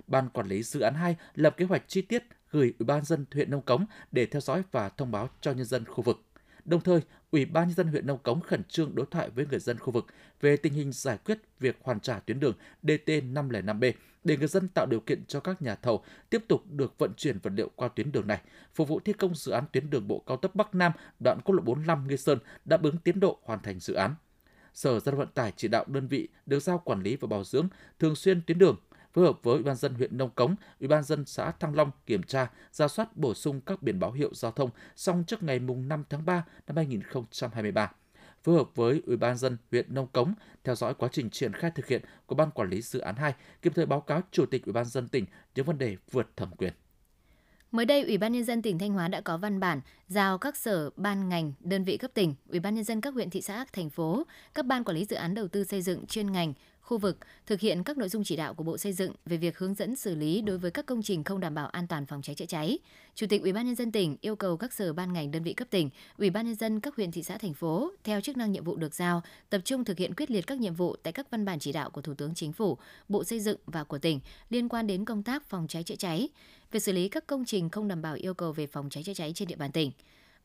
Ban 0.06 0.28
Quản 0.28 0.48
lý 0.48 0.62
Dự 0.62 0.80
án 0.80 0.94
2 0.94 1.16
lập 1.34 1.56
kế 1.56 1.64
hoạch 1.64 1.82
chi 1.86 2.02
tiết 2.02 2.24
gửi 2.50 2.74
Ủy 2.78 2.86
ban 2.86 3.04
dân 3.04 3.24
huyện 3.34 3.50
Nông 3.50 3.62
Cống 3.62 3.86
để 4.12 4.26
theo 4.26 4.40
dõi 4.40 4.62
và 4.72 4.88
thông 4.88 5.10
báo 5.10 5.28
cho 5.40 5.52
nhân 5.52 5.66
dân 5.66 5.84
khu 5.84 6.02
vực. 6.02 6.22
Đồng 6.64 6.80
thời, 6.80 7.00
Ủy 7.30 7.44
ban 7.44 7.68
nhân 7.68 7.74
dân 7.76 7.86
huyện 7.86 8.06
Nông 8.06 8.18
Cống 8.18 8.40
khẩn 8.40 8.64
trương 8.64 8.94
đối 8.94 9.06
thoại 9.10 9.30
với 9.30 9.46
người 9.46 9.58
dân 9.58 9.78
khu 9.78 9.92
vực 9.92 10.06
về 10.40 10.56
tình 10.56 10.72
hình 10.72 10.92
giải 10.92 11.18
quyết 11.24 11.38
việc 11.60 11.78
hoàn 11.82 12.00
trả 12.00 12.18
tuyến 12.18 12.40
đường 12.40 12.54
DT505B 12.82 13.92
để 14.24 14.36
người 14.36 14.48
dân 14.48 14.68
tạo 14.68 14.86
điều 14.86 15.00
kiện 15.00 15.24
cho 15.26 15.40
các 15.40 15.62
nhà 15.62 15.74
thầu 15.74 16.04
tiếp 16.30 16.44
tục 16.48 16.62
được 16.70 16.98
vận 16.98 17.12
chuyển 17.16 17.38
vật 17.38 17.52
liệu 17.56 17.70
qua 17.76 17.88
tuyến 17.88 18.12
đường 18.12 18.26
này, 18.26 18.40
phục 18.74 18.88
vụ 18.88 19.00
thi 19.00 19.12
công 19.12 19.34
dự 19.34 19.52
án 19.52 19.64
tuyến 19.72 19.90
đường 19.90 20.08
bộ 20.08 20.22
cao 20.26 20.36
tốc 20.36 20.54
Bắc 20.54 20.74
Nam 20.74 20.92
đoạn 21.24 21.38
quốc 21.44 21.54
lộ 21.54 21.62
45 21.62 22.08
Nghi 22.08 22.16
Sơn 22.16 22.38
đáp 22.64 22.82
ứng 22.82 22.98
tiến 22.98 23.20
độ 23.20 23.38
hoàn 23.42 23.62
thành 23.62 23.80
dự 23.80 23.94
án. 23.94 24.14
Sở 24.74 24.90
Giao 24.90 25.00
thông 25.00 25.18
Vận 25.18 25.28
tải 25.34 25.52
chỉ 25.56 25.68
đạo 25.68 25.84
đơn 25.88 26.08
vị 26.08 26.28
được 26.46 26.60
giao 26.60 26.78
quản 26.78 27.02
lý 27.02 27.16
và 27.16 27.26
bảo 27.26 27.44
dưỡng 27.44 27.68
thường 27.98 28.16
xuyên 28.16 28.42
tuyến 28.46 28.58
đường, 28.58 28.76
phối 29.12 29.24
hợp 29.24 29.38
với 29.42 29.54
Ủy 29.54 29.62
ban 29.62 29.76
dân 29.76 29.94
huyện 29.94 30.18
Nông 30.18 30.30
Cống, 30.30 30.54
Ủy 30.80 30.88
ban 30.88 31.02
dân 31.02 31.24
xã 31.24 31.50
Thăng 31.50 31.74
Long 31.74 31.90
kiểm 32.06 32.22
tra, 32.22 32.50
ra 32.72 32.88
soát 32.88 33.16
bổ 33.16 33.34
sung 33.34 33.60
các 33.60 33.82
biển 33.82 34.00
báo 34.00 34.12
hiệu 34.12 34.34
giao 34.34 34.52
thông 34.52 34.70
xong 34.96 35.24
trước 35.26 35.42
ngày 35.42 35.58
mùng 35.58 35.88
5 35.88 36.04
tháng 36.08 36.24
3 36.24 36.44
năm 36.66 36.76
2023 36.76 37.92
phối 38.42 38.54
hợp 38.54 38.68
với 38.74 39.02
Ủy 39.06 39.16
ban 39.16 39.36
dân 39.36 39.56
huyện 39.70 39.94
Nông 39.94 40.06
Cống 40.06 40.34
theo 40.64 40.74
dõi 40.74 40.94
quá 40.94 41.08
trình 41.12 41.30
triển 41.30 41.52
khai 41.52 41.70
thực 41.70 41.86
hiện 41.86 42.02
của 42.26 42.34
ban 42.34 42.50
quản 42.50 42.70
lý 42.70 42.82
dự 42.82 42.98
án 42.98 43.16
2, 43.16 43.34
kịp 43.62 43.72
thời 43.74 43.86
báo 43.86 44.00
cáo 44.00 44.22
Chủ 44.30 44.46
tịch 44.46 44.64
Ủy 44.64 44.72
ban 44.72 44.84
dân 44.84 45.08
tỉnh 45.08 45.24
những 45.54 45.66
vấn 45.66 45.78
đề 45.78 45.96
vượt 46.10 46.36
thẩm 46.36 46.50
quyền. 46.56 46.72
Mới 47.72 47.86
đây, 47.86 48.02
Ủy 48.02 48.18
ban 48.18 48.32
nhân 48.32 48.44
dân 48.44 48.62
tỉnh 48.62 48.78
Thanh 48.78 48.92
Hóa 48.92 49.08
đã 49.08 49.20
có 49.20 49.36
văn 49.36 49.60
bản 49.60 49.80
giao 50.08 50.38
các 50.38 50.56
sở, 50.56 50.90
ban 50.96 51.28
ngành, 51.28 51.52
đơn 51.60 51.84
vị 51.84 51.96
cấp 51.96 52.10
tỉnh, 52.14 52.34
Ủy 52.48 52.60
ban 52.60 52.74
nhân 52.74 52.84
dân 52.84 53.00
các 53.00 53.14
huyện 53.14 53.30
thị 53.30 53.42
xã, 53.42 53.64
thành 53.72 53.90
phố, 53.90 54.26
các 54.54 54.66
ban 54.66 54.84
quản 54.84 54.96
lý 54.96 55.04
dự 55.04 55.16
án 55.16 55.34
đầu 55.34 55.48
tư 55.48 55.64
xây 55.64 55.82
dựng 55.82 56.06
chuyên 56.06 56.32
ngành, 56.32 56.52
khu 56.90 56.98
vực 56.98 57.18
thực 57.46 57.60
hiện 57.60 57.84
các 57.84 57.98
nội 57.98 58.08
dung 58.08 58.24
chỉ 58.24 58.36
đạo 58.36 58.54
của 58.54 58.64
Bộ 58.64 58.78
Xây 58.78 58.92
dựng 58.92 59.12
về 59.26 59.36
việc 59.36 59.58
hướng 59.58 59.74
dẫn 59.74 59.96
xử 59.96 60.14
lý 60.14 60.40
đối 60.40 60.58
với 60.58 60.70
các 60.70 60.86
công 60.86 61.02
trình 61.02 61.24
không 61.24 61.40
đảm 61.40 61.54
bảo 61.54 61.66
an 61.66 61.86
toàn 61.86 62.06
phòng 62.06 62.22
cháy 62.22 62.34
chữa 62.34 62.46
cháy. 62.46 62.78
Chủ 63.14 63.26
tịch 63.26 63.42
Ủy 63.42 63.52
ban 63.52 63.66
nhân 63.66 63.74
dân 63.74 63.92
tỉnh 63.92 64.16
yêu 64.20 64.36
cầu 64.36 64.56
các 64.56 64.72
sở 64.72 64.92
ban 64.92 65.12
ngành 65.12 65.30
đơn 65.30 65.42
vị 65.42 65.52
cấp 65.52 65.68
tỉnh, 65.70 65.90
Ủy 66.18 66.30
ban 66.30 66.46
nhân 66.46 66.54
dân 66.54 66.80
các 66.80 66.96
huyện 66.96 67.12
thị 67.12 67.22
xã 67.22 67.38
thành 67.38 67.54
phố 67.54 67.92
theo 68.04 68.20
chức 68.20 68.36
năng 68.36 68.52
nhiệm 68.52 68.64
vụ 68.64 68.76
được 68.76 68.94
giao, 68.94 69.22
tập 69.50 69.60
trung 69.64 69.84
thực 69.84 69.98
hiện 69.98 70.14
quyết 70.14 70.30
liệt 70.30 70.46
các 70.46 70.58
nhiệm 70.58 70.74
vụ 70.74 70.96
tại 71.02 71.12
các 71.12 71.30
văn 71.30 71.44
bản 71.44 71.58
chỉ 71.58 71.72
đạo 71.72 71.90
của 71.90 72.00
Thủ 72.00 72.14
tướng 72.14 72.34
Chính 72.34 72.52
phủ, 72.52 72.78
Bộ 73.08 73.24
Xây 73.24 73.40
dựng 73.40 73.58
và 73.66 73.84
của 73.84 73.98
tỉnh 73.98 74.20
liên 74.50 74.68
quan 74.68 74.86
đến 74.86 75.04
công 75.04 75.22
tác 75.22 75.48
phòng 75.48 75.66
cháy 75.68 75.82
chữa 75.82 75.96
cháy, 75.96 76.28
về 76.72 76.80
xử 76.80 76.92
lý 76.92 77.08
các 77.08 77.26
công 77.26 77.44
trình 77.44 77.70
không 77.70 77.88
đảm 77.88 78.02
bảo 78.02 78.14
yêu 78.14 78.34
cầu 78.34 78.52
về 78.52 78.66
phòng 78.66 78.90
cháy 78.90 79.02
chữa 79.02 79.14
cháy 79.14 79.32
trên 79.34 79.48
địa 79.48 79.56
bàn 79.56 79.72
tỉnh. 79.72 79.92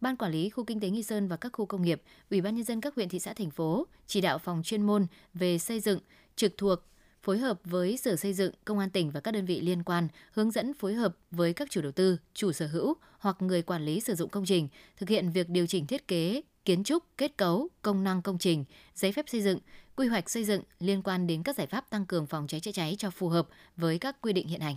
Ban 0.02 0.18
quản 0.18 0.32
lý 0.32 0.50
khu 0.50 0.64
kinh 0.64 0.80
tế 0.80 0.90
Nghi 0.90 1.04
Sơn 1.04 1.28
và 1.28 1.38
các 1.38 1.52
khu 1.54 1.66
công 1.66 1.82
nghiệp, 1.82 2.02
Ủy 2.30 2.42
ban 2.42 2.56
nhân 2.56 2.64
dân 2.64 2.82
các 2.82 2.96
huyện 2.96 3.10
thị 3.10 3.20
xã 3.20 3.34
thành 3.34 3.50
phố 3.50 3.88
chỉ 4.08 4.22
đạo 4.22 4.38
phòng 4.38 4.62
chuyên 4.64 4.82
môn 4.82 5.08
về 5.34 5.58
xây 5.58 5.80
dựng 5.80 6.00
trực 6.36 6.58
thuộc 6.58 6.80
phối 7.24 7.38
hợp 7.38 7.60
với 7.64 7.98
Sở 7.98 8.16
Xây 8.16 8.34
dựng, 8.34 8.52
Công 8.66 8.80
an 8.80 8.90
tỉnh 8.90 9.12
và 9.12 9.20
các 9.20 9.32
đơn 9.32 9.46
vị 9.46 9.62
liên 9.62 9.84
quan 9.84 10.08
hướng 10.32 10.52
dẫn 10.52 10.74
phối 10.74 10.94
hợp 10.94 11.18
với 11.32 11.54
các 11.54 11.72
chủ 11.72 11.82
đầu 11.82 11.92
tư, 11.92 12.18
chủ 12.34 12.52
sở 12.52 12.68
hữu 12.68 12.94
hoặc 13.20 13.42
người 13.42 13.62
quản 13.62 13.86
lý 13.86 14.00
sử 14.00 14.16
dụng 14.16 14.30
công 14.30 14.46
trình 14.46 14.68
thực 14.98 15.10
hiện 15.10 15.32
việc 15.32 15.50
điều 15.50 15.68
chỉnh 15.68 15.88
thiết 15.88 16.08
kế, 16.08 16.42
kiến 16.66 16.84
trúc, 16.84 17.04
kết 17.18 17.38
cấu, 17.38 17.68
công 17.82 18.04
năng 18.04 18.22
công 18.22 18.38
trình, 18.38 18.66
giấy 18.96 19.12
phép 19.12 19.26
xây 19.30 19.42
dựng, 19.42 19.60
quy 19.96 20.08
hoạch 20.08 20.30
xây 20.30 20.44
dựng 20.44 20.62
liên 20.80 21.02
quan 21.02 21.28
đến 21.28 21.44
các 21.44 21.56
giải 21.56 21.68
pháp 21.68 21.90
tăng 21.90 22.06
cường 22.06 22.28
phòng 22.28 22.48
cháy 22.48 22.60
chữa 22.60 22.72
cháy 22.72 22.96
cho 23.00 23.10
phù 23.10 23.30
hợp 23.30 23.48
với 23.78 24.00
các 24.00 24.22
quy 24.22 24.34
định 24.34 24.48
hiện 24.48 24.62
hành. 24.62 24.76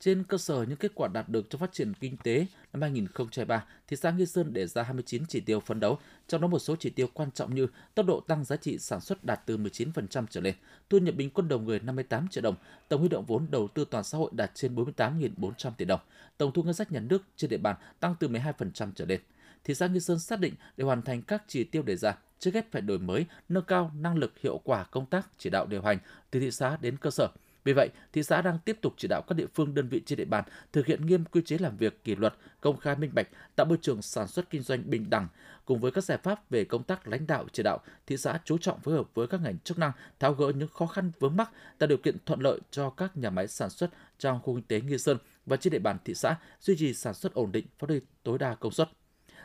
Trên 0.00 0.24
cơ 0.24 0.38
sở 0.38 0.62
những 0.62 0.76
kết 0.76 0.92
quả 0.94 1.08
đạt 1.08 1.28
được 1.28 1.50
trong 1.50 1.60
phát 1.60 1.72
triển 1.72 1.94
kinh 1.94 2.16
tế 2.16 2.46
năm 2.72 2.82
2023, 2.82 3.64
thị 3.88 3.96
xã 3.96 4.10
Nghi 4.10 4.26
Sơn 4.26 4.52
đề 4.52 4.66
ra 4.66 4.82
29 4.82 5.26
chỉ 5.28 5.40
tiêu 5.40 5.60
phấn 5.60 5.80
đấu, 5.80 5.98
trong 6.28 6.40
đó 6.40 6.48
một 6.48 6.58
số 6.58 6.76
chỉ 6.76 6.90
tiêu 6.90 7.06
quan 7.14 7.30
trọng 7.30 7.54
như 7.54 7.66
tốc 7.94 8.06
độ 8.06 8.20
tăng 8.20 8.44
giá 8.44 8.56
trị 8.56 8.78
sản 8.78 9.00
xuất 9.00 9.24
đạt 9.24 9.40
từ 9.46 9.56
19% 9.56 10.26
trở 10.30 10.40
lên, 10.40 10.54
thu 10.90 10.98
nhập 10.98 11.14
bình 11.14 11.30
quân 11.30 11.48
đầu 11.48 11.58
người 11.58 11.80
58 11.80 12.28
triệu 12.28 12.42
đồng, 12.42 12.54
tổng 12.88 13.00
huy 13.00 13.08
động 13.08 13.24
vốn 13.24 13.46
đầu 13.50 13.68
tư 13.68 13.84
toàn 13.90 14.04
xã 14.04 14.18
hội 14.18 14.30
đạt 14.34 14.50
trên 14.54 14.74
48.400 14.74 15.70
tỷ 15.76 15.84
đồng, 15.84 16.00
tổng 16.38 16.52
thu 16.52 16.62
ngân 16.62 16.74
sách 16.74 16.92
nhà 16.92 17.00
nước 17.00 17.22
trên 17.36 17.50
địa 17.50 17.58
bàn 17.58 17.76
tăng 18.00 18.14
từ 18.20 18.28
12% 18.28 18.92
trở 18.94 19.04
lên. 19.04 19.20
Thị 19.64 19.74
xã 19.74 19.86
Nghi 19.86 20.00
Sơn 20.00 20.18
xác 20.18 20.40
định 20.40 20.54
để 20.76 20.84
hoàn 20.84 21.02
thành 21.02 21.22
các 21.22 21.42
chỉ 21.48 21.64
tiêu 21.64 21.82
đề 21.82 21.96
ra, 21.96 22.18
trước 22.38 22.54
hết 22.54 22.72
phải 22.72 22.82
đổi 22.82 22.98
mới, 22.98 23.26
nâng 23.48 23.64
cao 23.64 23.92
năng 23.94 24.16
lực 24.16 24.32
hiệu 24.40 24.60
quả 24.64 24.84
công 24.84 25.06
tác 25.06 25.28
chỉ 25.38 25.50
đạo 25.50 25.66
điều 25.66 25.82
hành 25.82 25.98
từ 26.30 26.40
thị 26.40 26.50
xã 26.50 26.76
đến 26.80 26.96
cơ 26.96 27.10
sở– 27.10 27.28
vì 27.64 27.72
vậy, 27.72 27.90
thị 28.12 28.22
xã 28.22 28.42
đang 28.42 28.58
tiếp 28.58 28.78
tục 28.82 28.94
chỉ 28.96 29.08
đạo 29.08 29.22
các 29.22 29.34
địa 29.34 29.46
phương 29.54 29.74
đơn 29.74 29.88
vị 29.88 30.02
trên 30.06 30.16
địa 30.16 30.24
bàn 30.24 30.44
thực 30.72 30.86
hiện 30.86 31.06
nghiêm 31.06 31.24
quy 31.24 31.42
chế 31.42 31.58
làm 31.58 31.76
việc 31.76 32.04
kỷ 32.04 32.14
luật, 32.14 32.34
công 32.60 32.76
khai 32.76 32.96
minh 32.96 33.10
bạch, 33.14 33.28
tạo 33.56 33.66
môi 33.66 33.78
trường 33.82 34.02
sản 34.02 34.28
xuất 34.28 34.50
kinh 34.50 34.62
doanh 34.62 34.90
bình 34.90 35.10
đẳng. 35.10 35.28
Cùng 35.64 35.80
với 35.80 35.90
các 35.90 36.04
giải 36.04 36.18
pháp 36.18 36.50
về 36.50 36.64
công 36.64 36.82
tác 36.82 37.08
lãnh 37.08 37.26
đạo 37.26 37.46
chỉ 37.52 37.62
đạo, 37.62 37.78
thị 38.06 38.16
xã 38.16 38.38
chú 38.44 38.58
trọng 38.58 38.80
phối 38.80 38.94
hợp 38.94 39.06
với 39.14 39.26
các 39.26 39.40
ngành 39.40 39.58
chức 39.58 39.78
năng 39.78 39.92
tháo 40.18 40.34
gỡ 40.34 40.52
những 40.56 40.68
khó 40.68 40.86
khăn 40.86 41.12
vướng 41.20 41.36
mắc, 41.36 41.50
tạo 41.78 41.86
điều 41.86 41.98
kiện 41.98 42.16
thuận 42.26 42.40
lợi 42.40 42.60
cho 42.70 42.90
các 42.90 43.16
nhà 43.16 43.30
máy 43.30 43.48
sản 43.48 43.70
xuất 43.70 43.90
trong 44.18 44.40
khu 44.42 44.54
kinh 44.54 44.64
tế 44.64 44.80
Nghi 44.80 44.98
Sơn 44.98 45.18
và 45.46 45.56
trên 45.56 45.70
địa 45.72 45.78
bàn 45.78 45.96
thị 46.04 46.14
xã 46.14 46.36
duy 46.60 46.76
trì 46.76 46.94
sản 46.94 47.14
xuất 47.14 47.34
ổn 47.34 47.52
định, 47.52 47.66
phát 47.78 47.90
huy 47.90 48.00
tối 48.22 48.38
đa 48.38 48.54
công 48.54 48.72
suất 48.72 48.88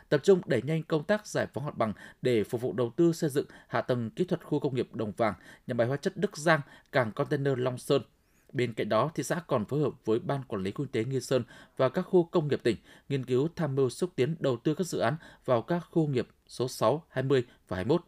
tập 0.08 0.20
trung 0.24 0.40
đẩy 0.46 0.62
nhanh 0.62 0.82
công 0.82 1.04
tác 1.04 1.26
giải 1.26 1.46
phóng 1.54 1.64
mặt 1.64 1.76
bằng 1.76 1.92
để 2.22 2.44
phục 2.44 2.60
vụ 2.60 2.72
đầu 2.72 2.92
tư 2.96 3.12
xây 3.12 3.30
dựng 3.30 3.46
hạ 3.68 3.80
tầng 3.80 4.10
kỹ 4.10 4.24
thuật 4.24 4.44
khu 4.44 4.60
công 4.60 4.74
nghiệp 4.74 4.94
Đồng 4.94 5.12
Vàng, 5.12 5.34
nhà 5.66 5.74
máy 5.74 5.86
hóa 5.86 5.96
chất 5.96 6.16
Đức 6.16 6.36
Giang, 6.36 6.60
cảng 6.92 7.12
container 7.12 7.58
Long 7.58 7.78
Sơn. 7.78 8.02
Bên 8.52 8.72
cạnh 8.72 8.88
đó, 8.88 9.10
thị 9.14 9.22
xã 9.22 9.40
còn 9.46 9.64
phối 9.64 9.80
hợp 9.80 9.92
với 10.04 10.18
Ban 10.18 10.42
Quản 10.42 10.62
lý 10.62 10.72
Kinh 10.72 10.86
tế 10.86 11.04
Nghi 11.04 11.20
Sơn 11.20 11.42
và 11.76 11.88
các 11.88 12.02
khu 12.02 12.24
công 12.24 12.48
nghiệp 12.48 12.60
tỉnh 12.62 12.76
nghiên 13.08 13.24
cứu 13.24 13.48
tham 13.56 13.74
mưu 13.74 13.90
xúc 13.90 14.10
tiến 14.16 14.36
đầu 14.38 14.56
tư 14.56 14.74
các 14.74 14.86
dự 14.86 14.98
án 14.98 15.16
vào 15.44 15.62
các 15.62 15.82
khu 15.90 16.06
nghiệp 16.06 16.28
số 16.46 16.68
6, 16.68 17.02
20 17.08 17.44
và 17.68 17.76
21. 17.76 18.02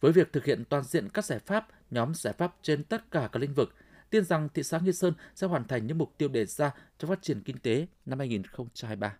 Với 0.00 0.12
việc 0.12 0.32
thực 0.32 0.44
hiện 0.44 0.64
toàn 0.64 0.84
diện 0.84 1.08
các 1.08 1.24
giải 1.24 1.38
pháp, 1.38 1.68
nhóm 1.90 2.14
giải 2.14 2.32
pháp 2.32 2.54
trên 2.62 2.84
tất 2.84 3.10
cả 3.10 3.28
các 3.32 3.40
lĩnh 3.40 3.54
vực, 3.54 3.74
tin 4.10 4.24
rằng 4.24 4.48
thị 4.54 4.62
xã 4.62 4.78
Nghi 4.78 4.92
Sơn 4.92 5.14
sẽ 5.34 5.46
hoàn 5.46 5.64
thành 5.64 5.86
những 5.86 5.98
mục 5.98 6.14
tiêu 6.18 6.28
đề 6.28 6.46
ra 6.46 6.70
cho 6.98 7.08
phát 7.08 7.22
triển 7.22 7.42
kinh 7.42 7.58
tế 7.58 7.86
năm 8.06 8.18
2023. 8.18 9.16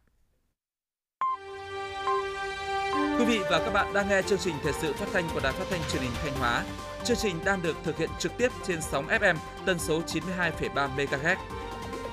Quý 3.24 3.38
vị 3.38 3.44
và 3.50 3.58
các 3.58 3.72
bạn 3.72 3.92
đang 3.94 4.08
nghe 4.08 4.22
chương 4.22 4.38
trình 4.38 4.54
thời 4.62 4.72
sự 4.72 4.92
phát 4.92 5.06
thanh 5.12 5.28
của 5.34 5.40
Đài 5.42 5.52
Phát 5.52 5.64
thanh 5.70 5.80
Truyền 5.92 6.02
hình 6.02 6.12
Thanh 6.14 6.34
Hóa. 6.38 6.64
Chương 7.04 7.16
trình 7.16 7.36
đang 7.44 7.62
được 7.62 7.76
thực 7.84 7.98
hiện 7.98 8.10
trực 8.18 8.32
tiếp 8.38 8.48
trên 8.66 8.80
sóng 8.80 9.06
FM 9.06 9.36
tần 9.66 9.78
số 9.78 10.02
92,3 10.02 10.96
MHz. 10.96 11.36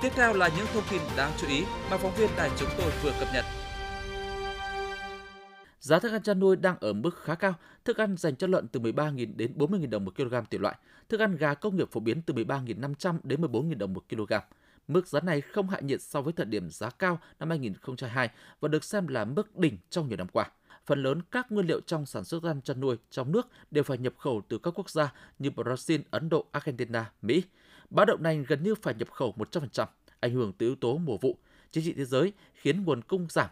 Tiếp 0.02 0.10
theo 0.16 0.34
là 0.34 0.50
những 0.58 0.66
thông 0.74 0.84
tin 0.92 1.02
đáng 1.18 1.32
chú 1.38 1.48
ý 1.48 1.64
mà 1.92 1.98
phóng 1.98 2.16
viên 2.16 2.30
đài 2.38 2.50
chúng 2.58 2.70
tôi 2.78 2.92
vừa 3.04 3.12
cập 3.20 3.28
nhật. 3.34 3.46
Giá 5.80 6.00
thức 6.00 6.12
ăn 6.12 6.24
chăn 6.24 6.40
nuôi 6.40 6.56
đang 6.56 6.76
ở 6.80 6.94
mức 6.94 7.18
khá 7.24 7.36
cao, 7.36 7.54
thức 7.86 7.98
ăn 7.98 8.18
dành 8.18 8.36
cho 8.36 8.48
lợn 8.48 8.68
từ 8.68 8.80
13.000 8.80 9.36
đến 9.36 9.54
40.000 9.58 9.90
đồng 9.90 10.06
một 10.06 10.16
kg 10.16 10.36
tùy 10.50 10.60
loại, 10.60 10.76
thức 11.10 11.20
ăn 11.20 11.36
gà 11.36 11.54
công 11.54 11.76
nghiệp 11.76 11.92
phổ 11.92 12.00
biến 12.00 12.22
từ 12.22 12.34
13.500 12.34 13.18
đến 13.24 13.42
14.000 13.42 13.78
đồng 13.78 13.94
một 13.94 14.04
kg. 14.10 14.34
Mức 14.88 15.08
giá 15.08 15.20
này 15.20 15.42
không 15.42 15.70
hạ 15.70 15.80
nhiệt 15.80 16.02
so 16.02 16.22
với 16.22 16.34
thời 16.34 16.46
điểm 16.46 16.70
giá 16.70 16.90
cao 16.90 17.20
năm 17.40 17.50
2022 17.50 18.30
và 18.60 18.68
được 18.68 18.84
xem 18.84 19.08
là 19.08 19.26
mức 19.26 19.58
đỉnh 19.58 19.78
trong 19.90 20.08
nhiều 20.08 20.18
năm 20.18 20.28
qua 20.28 20.46
phần 20.86 21.04
lớn 21.04 21.22
các 21.32 21.52
nguyên 21.52 21.68
liệu 21.68 21.82
trong 21.82 22.06
sản 22.06 22.24
xuất 22.24 22.44
ăn 22.44 22.62
chăn 22.62 22.80
nuôi 22.80 22.98
trong 23.10 23.32
nước 23.32 23.48
đều 23.72 23.84
phải 23.84 23.98
nhập 23.98 24.14
khẩu 24.18 24.42
từ 24.48 24.58
các 24.58 24.72
quốc 24.80 24.90
gia 24.90 25.14
như 25.40 25.50
Brazil, 25.50 26.00
Ấn 26.12 26.30
Độ, 26.30 26.46
Argentina, 26.52 27.12
Mỹ. 27.22 27.44
Báo 27.90 28.06
động 28.06 28.24
này 28.24 28.46
gần 28.48 28.64
như 28.64 28.76
phải 28.76 28.94
nhập 28.94 29.12
khẩu 29.12 29.36
100%, 29.52 29.86
ảnh 30.20 30.34
hưởng 30.34 30.54
từ 30.58 30.66
yếu 30.66 30.76
tố 30.76 30.98
mùa 30.98 31.18
vụ, 31.18 31.38
chính 31.72 31.84
trị 31.84 31.94
thế 31.94 32.06
giới 32.06 32.34
khiến 32.54 32.84
nguồn 32.84 33.02
cung 33.02 33.28
giảm 33.30 33.50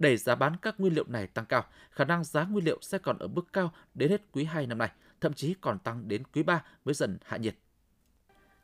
đẩy 0.00 0.16
giá 0.16 0.34
bán 0.34 0.56
các 0.62 0.80
nguyên 0.80 0.94
liệu 0.94 1.04
này 1.08 1.26
tăng 1.26 1.46
cao, 1.46 1.64
khả 1.90 2.04
năng 2.04 2.24
giá 2.24 2.44
nguyên 2.44 2.64
liệu 2.64 2.78
sẽ 2.82 2.98
còn 2.98 3.18
ở 3.18 3.26
mức 3.26 3.52
cao 3.52 3.72
đến 3.94 4.10
hết 4.10 4.22
quý 4.32 4.44
2 4.44 4.66
năm 4.66 4.78
nay, 4.78 4.90
thậm 5.20 5.32
chí 5.32 5.54
còn 5.60 5.78
tăng 5.78 6.08
đến 6.08 6.22
quý 6.34 6.42
3 6.42 6.64
mới 6.84 6.94
dần 6.94 7.18
hạ 7.24 7.36
nhiệt. 7.36 7.54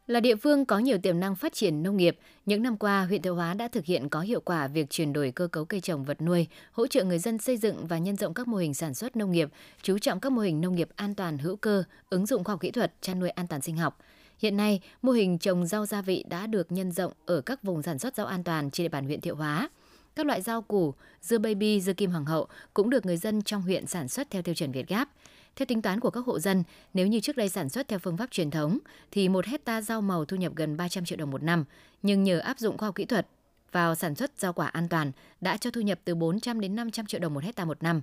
Là 0.06 0.20
địa 0.20 0.36
phương 0.36 0.64
có 0.64 0.78
nhiều 0.78 0.98
tiềm 0.98 1.20
năng 1.20 1.36
phát 1.36 1.52
triển 1.52 1.82
nông 1.82 1.96
nghiệp, 1.96 2.18
những 2.46 2.62
năm 2.62 2.76
qua 2.76 3.04
huyện 3.04 3.22
Thiệu 3.22 3.34
Hóa 3.34 3.54
đã 3.54 3.68
thực 3.68 3.84
hiện 3.84 4.08
có 4.08 4.20
hiệu 4.20 4.40
quả 4.40 4.66
việc 4.66 4.90
chuyển 4.90 5.12
đổi 5.12 5.30
cơ 5.30 5.46
cấu 5.46 5.64
cây 5.64 5.80
trồng 5.80 6.04
vật 6.04 6.22
nuôi, 6.22 6.46
hỗ 6.72 6.86
trợ 6.86 7.04
người 7.04 7.18
dân 7.18 7.38
xây 7.38 7.56
dựng 7.56 7.86
và 7.86 7.98
nhân 7.98 8.16
rộng 8.16 8.34
các 8.34 8.48
mô 8.48 8.56
hình 8.56 8.74
sản 8.74 8.94
xuất 8.94 9.16
nông 9.16 9.32
nghiệp, 9.32 9.48
chú 9.82 9.98
trọng 9.98 10.20
các 10.20 10.32
mô 10.32 10.40
hình 10.40 10.60
nông 10.60 10.74
nghiệp 10.74 10.88
an 10.96 11.14
toàn 11.14 11.38
hữu 11.38 11.56
cơ, 11.56 11.84
ứng 12.10 12.26
dụng 12.26 12.44
khoa 12.44 12.52
học 12.52 12.60
kỹ 12.60 12.70
thuật, 12.70 12.92
chăn 13.00 13.20
nuôi 13.20 13.30
an 13.30 13.46
toàn 13.46 13.62
sinh 13.62 13.76
học. 13.76 13.98
Hiện 14.38 14.56
nay, 14.56 14.80
mô 15.02 15.12
hình 15.12 15.38
trồng 15.38 15.66
rau 15.66 15.86
gia 15.86 16.02
vị 16.02 16.24
đã 16.28 16.46
được 16.46 16.72
nhân 16.72 16.92
rộng 16.92 17.12
ở 17.26 17.40
các 17.40 17.62
vùng 17.62 17.82
sản 17.82 17.98
xuất 17.98 18.16
rau 18.16 18.26
an 18.26 18.44
toàn 18.44 18.70
trên 18.70 18.84
địa 18.84 18.88
bàn 18.88 19.04
huyện 19.04 19.20
Thiệu 19.20 19.36
Hóa. 19.36 19.68
Các 20.16 20.26
loại 20.26 20.42
rau 20.42 20.62
củ, 20.62 20.94
dưa 21.20 21.38
baby, 21.38 21.80
dưa 21.80 21.92
kim 21.92 22.10
hoàng 22.10 22.24
hậu 22.24 22.46
cũng 22.74 22.90
được 22.90 23.06
người 23.06 23.16
dân 23.16 23.42
trong 23.42 23.62
huyện 23.62 23.86
sản 23.86 24.08
xuất 24.08 24.30
theo 24.30 24.42
tiêu 24.42 24.54
chuẩn 24.54 24.72
Việt 24.72 24.88
Gáp. 24.88 25.08
Theo 25.56 25.66
tính 25.66 25.82
toán 25.82 26.00
của 26.00 26.10
các 26.10 26.24
hộ 26.26 26.38
dân, 26.38 26.64
nếu 26.94 27.06
như 27.06 27.20
trước 27.20 27.36
đây 27.36 27.48
sản 27.48 27.68
xuất 27.68 27.88
theo 27.88 27.98
phương 27.98 28.16
pháp 28.16 28.30
truyền 28.30 28.50
thống, 28.50 28.78
thì 29.10 29.28
một 29.28 29.46
hecta 29.46 29.82
rau 29.82 30.00
màu 30.00 30.24
thu 30.24 30.36
nhập 30.36 30.52
gần 30.56 30.76
300 30.76 31.04
triệu 31.04 31.18
đồng 31.18 31.30
một 31.30 31.42
năm, 31.42 31.64
nhưng 32.02 32.24
nhờ 32.24 32.38
áp 32.38 32.58
dụng 32.58 32.78
khoa 32.78 32.88
học 32.88 32.94
kỹ 32.94 33.04
thuật 33.04 33.26
vào 33.72 33.94
sản 33.94 34.14
xuất 34.14 34.30
rau 34.38 34.52
quả 34.52 34.66
an 34.66 34.88
toàn 34.88 35.12
đã 35.40 35.56
cho 35.56 35.70
thu 35.70 35.80
nhập 35.80 35.98
từ 36.04 36.14
400 36.14 36.60
đến 36.60 36.76
500 36.76 37.06
triệu 37.06 37.20
đồng 37.20 37.34
một 37.34 37.44
hecta 37.44 37.64
một 37.64 37.82
năm. 37.82 38.00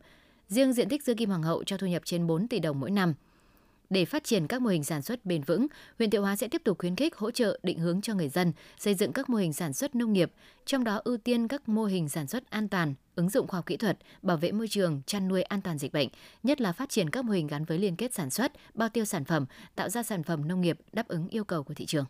Riêng 0.48 0.74
diện 0.74 0.90
tích 0.90 1.04
dưa 1.04 1.14
kim 1.14 1.30
hoàng 1.30 1.44
hậu 1.44 1.64
cho 1.64 1.78
thu 1.78 1.88
nhập 1.88 2.02
trên 2.06 2.28
4 2.28 2.48
tỷ 2.48 2.60
đồng 2.60 2.80
mỗi 2.80 2.92
năm. 2.92 3.14
Để 3.94 4.06
phát 4.06 4.24
triển 4.24 4.48
các 4.48 4.62
mô 4.62 4.70
hình 4.70 4.84
sản 4.84 5.02
xuất 5.02 5.26
bền 5.26 5.42
vững, 5.42 5.68
huyện 5.98 6.10
Thiệu 6.10 6.22
Hóa 6.22 6.36
sẽ 6.36 6.48
tiếp 6.48 6.62
tục 6.66 6.78
khuyến 6.80 6.96
khích 6.96 7.16
hỗ 7.16 7.32
trợ 7.32 7.60
định 7.64 7.80
hướng 7.80 8.02
cho 8.02 8.14
người 8.14 8.30
dân 8.30 8.54
xây 8.78 8.96
dựng 8.96 9.14
các 9.14 9.30
mô 9.30 9.38
hình 9.38 9.54
sản 9.54 9.74
xuất 9.74 9.96
nông 9.96 10.14
nghiệp, 10.14 10.32
trong 10.66 10.84
đó 10.84 11.02
ưu 11.04 11.18
tiên 11.18 11.48
các 11.48 11.70
mô 11.70 11.86
hình 11.86 12.10
sản 12.10 12.28
xuất 12.28 12.50
an 12.50 12.70
toàn, 12.70 12.94
ứng 13.16 13.30
dụng 13.30 13.48
khoa 13.48 13.58
học 13.58 13.66
kỹ 13.66 13.78
thuật, 13.78 13.98
bảo 14.22 14.38
vệ 14.38 14.52
môi 14.52 14.68
trường, 14.68 15.02
chăn 15.06 15.28
nuôi 15.28 15.42
an 15.42 15.62
toàn 15.62 15.78
dịch 15.78 15.94
bệnh, 15.94 16.10
nhất 16.44 16.62
là 16.62 16.72
phát 16.72 16.90
triển 16.90 17.10
các 17.10 17.26
mô 17.26 17.32
hình 17.32 17.48
gắn 17.48 17.66
với 17.66 17.78
liên 17.78 17.96
kết 17.96 18.14
sản 18.14 18.30
xuất, 18.30 18.52
bao 18.74 18.90
tiêu 18.90 19.06
sản 19.06 19.26
phẩm, 19.26 19.46
tạo 19.76 19.90
ra 19.90 20.04
sản 20.04 20.24
phẩm 20.24 20.48
nông 20.48 20.62
nghiệp 20.62 20.80
đáp 20.92 21.08
ứng 21.08 21.28
yêu 21.28 21.44
cầu 21.44 21.64
của 21.64 21.74
thị 21.74 21.86
trường. 21.86 22.06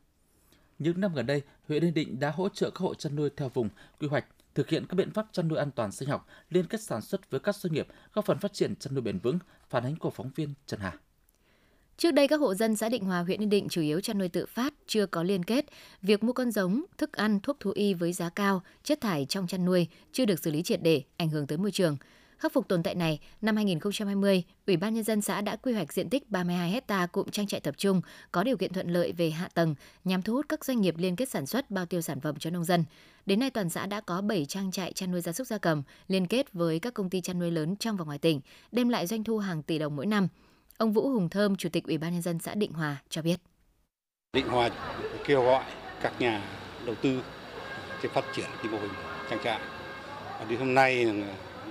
Những 0.80 1.02
năm 1.02 1.14
gần 1.14 1.26
đây, 1.26 1.42
huyện 1.68 1.84
Yên 1.84 1.94
Định 1.94 2.20
đã 2.20 2.32
hỗ 2.32 2.50
trợ 2.50 2.70
các 2.70 2.80
hộ 2.80 2.94
chăn 2.94 3.16
nuôi 3.16 3.30
theo 3.38 3.50
vùng 3.50 3.70
quy 4.00 4.08
hoạch 4.08 4.26
thực 4.56 4.70
hiện 4.70 4.86
các 4.90 4.96
biện 4.96 5.12
pháp 5.12 5.26
chăn 5.32 5.48
nuôi 5.48 5.60
an 5.60 5.72
toàn 5.72 5.92
sinh 5.92 6.10
học, 6.10 6.28
liên 6.50 6.66
kết 6.66 6.82
sản 6.82 7.02
xuất 7.02 7.32
với 7.32 7.40
các 7.40 7.56
doanh 7.56 7.74
nghiệp, 7.74 7.88
góp 8.14 8.26
phần 8.26 8.40
phát 8.40 8.54
triển 8.54 8.76
chăn 8.76 8.94
nuôi 8.94 9.02
bền 9.02 9.20
vững, 9.20 9.40
phản 9.70 9.84
ánh 9.84 9.96
của 9.96 10.10
phóng 10.10 10.32
viên 10.36 10.54
Trần 10.66 10.80
Hà. 10.80 10.94
Trước 11.98 12.12
đây 12.12 12.28
các 12.28 12.40
hộ 12.40 12.54
dân 12.54 12.76
xã 12.76 12.90
Định 12.90 13.06
Hòa 13.06 13.20
huyện 13.20 13.42
Yên 13.42 13.50
Định 13.50 13.68
chủ 13.70 13.82
yếu 13.82 14.02
chăn 14.02 14.18
nuôi 14.18 14.30
tự 14.30 14.46
phát, 14.46 14.74
chưa 14.88 15.06
có 15.06 15.24
liên 15.24 15.44
kết. 15.44 15.66
Việc 16.02 16.24
mua 16.24 16.34
con 16.34 16.52
giống, 16.52 16.84
thức 16.98 17.14
ăn, 17.14 17.40
thuốc 17.40 17.60
thú 17.60 17.72
y 17.76 17.94
với 17.94 18.14
giá 18.14 18.30
cao, 18.30 18.62
chất 18.84 19.02
thải 19.02 19.26
trong 19.30 19.48
chăn 19.48 19.66
nuôi 19.66 19.88
chưa 20.12 20.26
được 20.26 20.40
xử 20.40 20.52
lý 20.52 20.64
triệt 20.64 20.80
để, 20.84 21.02
ảnh 21.18 21.30
hưởng 21.30 21.48
tới 21.48 21.58
môi 21.58 21.72
trường. 21.72 21.98
Khắc 22.38 22.54
phục 22.54 22.68
tồn 22.68 22.84
tại 22.84 22.96
này, 22.96 23.20
năm 23.42 23.56
2020, 23.56 24.44
Ủy 24.68 24.78
ban 24.78 24.94
nhân 24.94 25.04
dân 25.04 25.22
xã 25.22 25.42
đã 25.42 25.56
quy 25.56 25.74
hoạch 25.74 25.94
diện 25.94 26.10
tích 26.10 26.30
32 26.30 26.72
hecta 26.72 27.06
cụm 27.06 27.30
trang 27.30 27.48
trại 27.48 27.60
tập 27.60 27.76
trung 27.78 28.02
có 28.32 28.44
điều 28.44 28.58
kiện 28.58 28.74
thuận 28.74 28.90
lợi 28.90 29.12
về 29.12 29.30
hạ 29.30 29.50
tầng 29.54 29.76
nhằm 30.04 30.22
thu 30.22 30.34
hút 30.34 30.46
các 30.50 30.66
doanh 30.66 30.82
nghiệp 30.82 30.96
liên 30.98 31.16
kết 31.16 31.30
sản 31.30 31.46
xuất 31.46 31.72
bao 31.72 31.86
tiêu 31.86 32.02
sản 32.02 32.20
phẩm 32.20 32.36
cho 32.40 32.50
nông 32.50 32.64
dân. 32.64 32.84
Đến 33.26 33.40
nay 33.40 33.50
toàn 33.50 33.70
xã 33.70 33.86
đã 33.86 34.02
có 34.02 34.22
7 34.22 34.46
trang 34.46 34.72
trại 34.72 34.94
chăn 34.94 35.12
nuôi 35.12 35.22
gia 35.22 35.32
súc 35.32 35.48
gia 35.48 35.58
cầm 35.58 35.84
liên 36.08 36.28
kết 36.28 36.54
với 36.54 36.80
các 36.80 36.94
công 36.94 37.10
ty 37.10 37.22
chăn 37.22 37.40
nuôi 37.40 37.52
lớn 37.52 37.76
trong 37.76 37.98
và 37.98 38.06
ngoài 38.06 38.18
tỉnh, 38.18 38.42
đem 38.72 38.90
lại 38.90 39.08
doanh 39.08 39.24
thu 39.24 39.38
hàng 39.38 39.64
tỷ 39.64 39.80
đồng 39.80 39.96
mỗi 39.96 40.06
năm. 40.06 40.28
Ông 40.78 40.94
Vũ 40.94 41.10
Hùng 41.10 41.30
Thơm, 41.30 41.56
Chủ 41.56 41.70
tịch 41.70 41.84
Ủy 41.84 41.98
ban 41.98 42.14
nhân 42.14 42.22
dân 42.22 42.40
xã 42.40 42.56
Định 42.56 42.74
Hòa 42.74 42.98
cho 43.10 43.22
biết. 43.22 43.40
Định 44.34 44.48
Hòa 44.48 44.70
kêu 45.26 45.44
gọi 45.44 45.64
các 46.02 46.14
nhà 46.20 46.42
đầu 46.86 46.96
tư 46.96 47.24
để 48.04 48.10
phát 48.10 48.26
triển 48.36 48.46
cái 48.64 48.72
mô 48.72 48.78
hình 48.78 48.92
trang 49.30 49.40
trại. 49.44 49.60
Và 50.40 50.46
đến 50.50 50.60
hôm 50.60 50.74
nay 50.74 51.06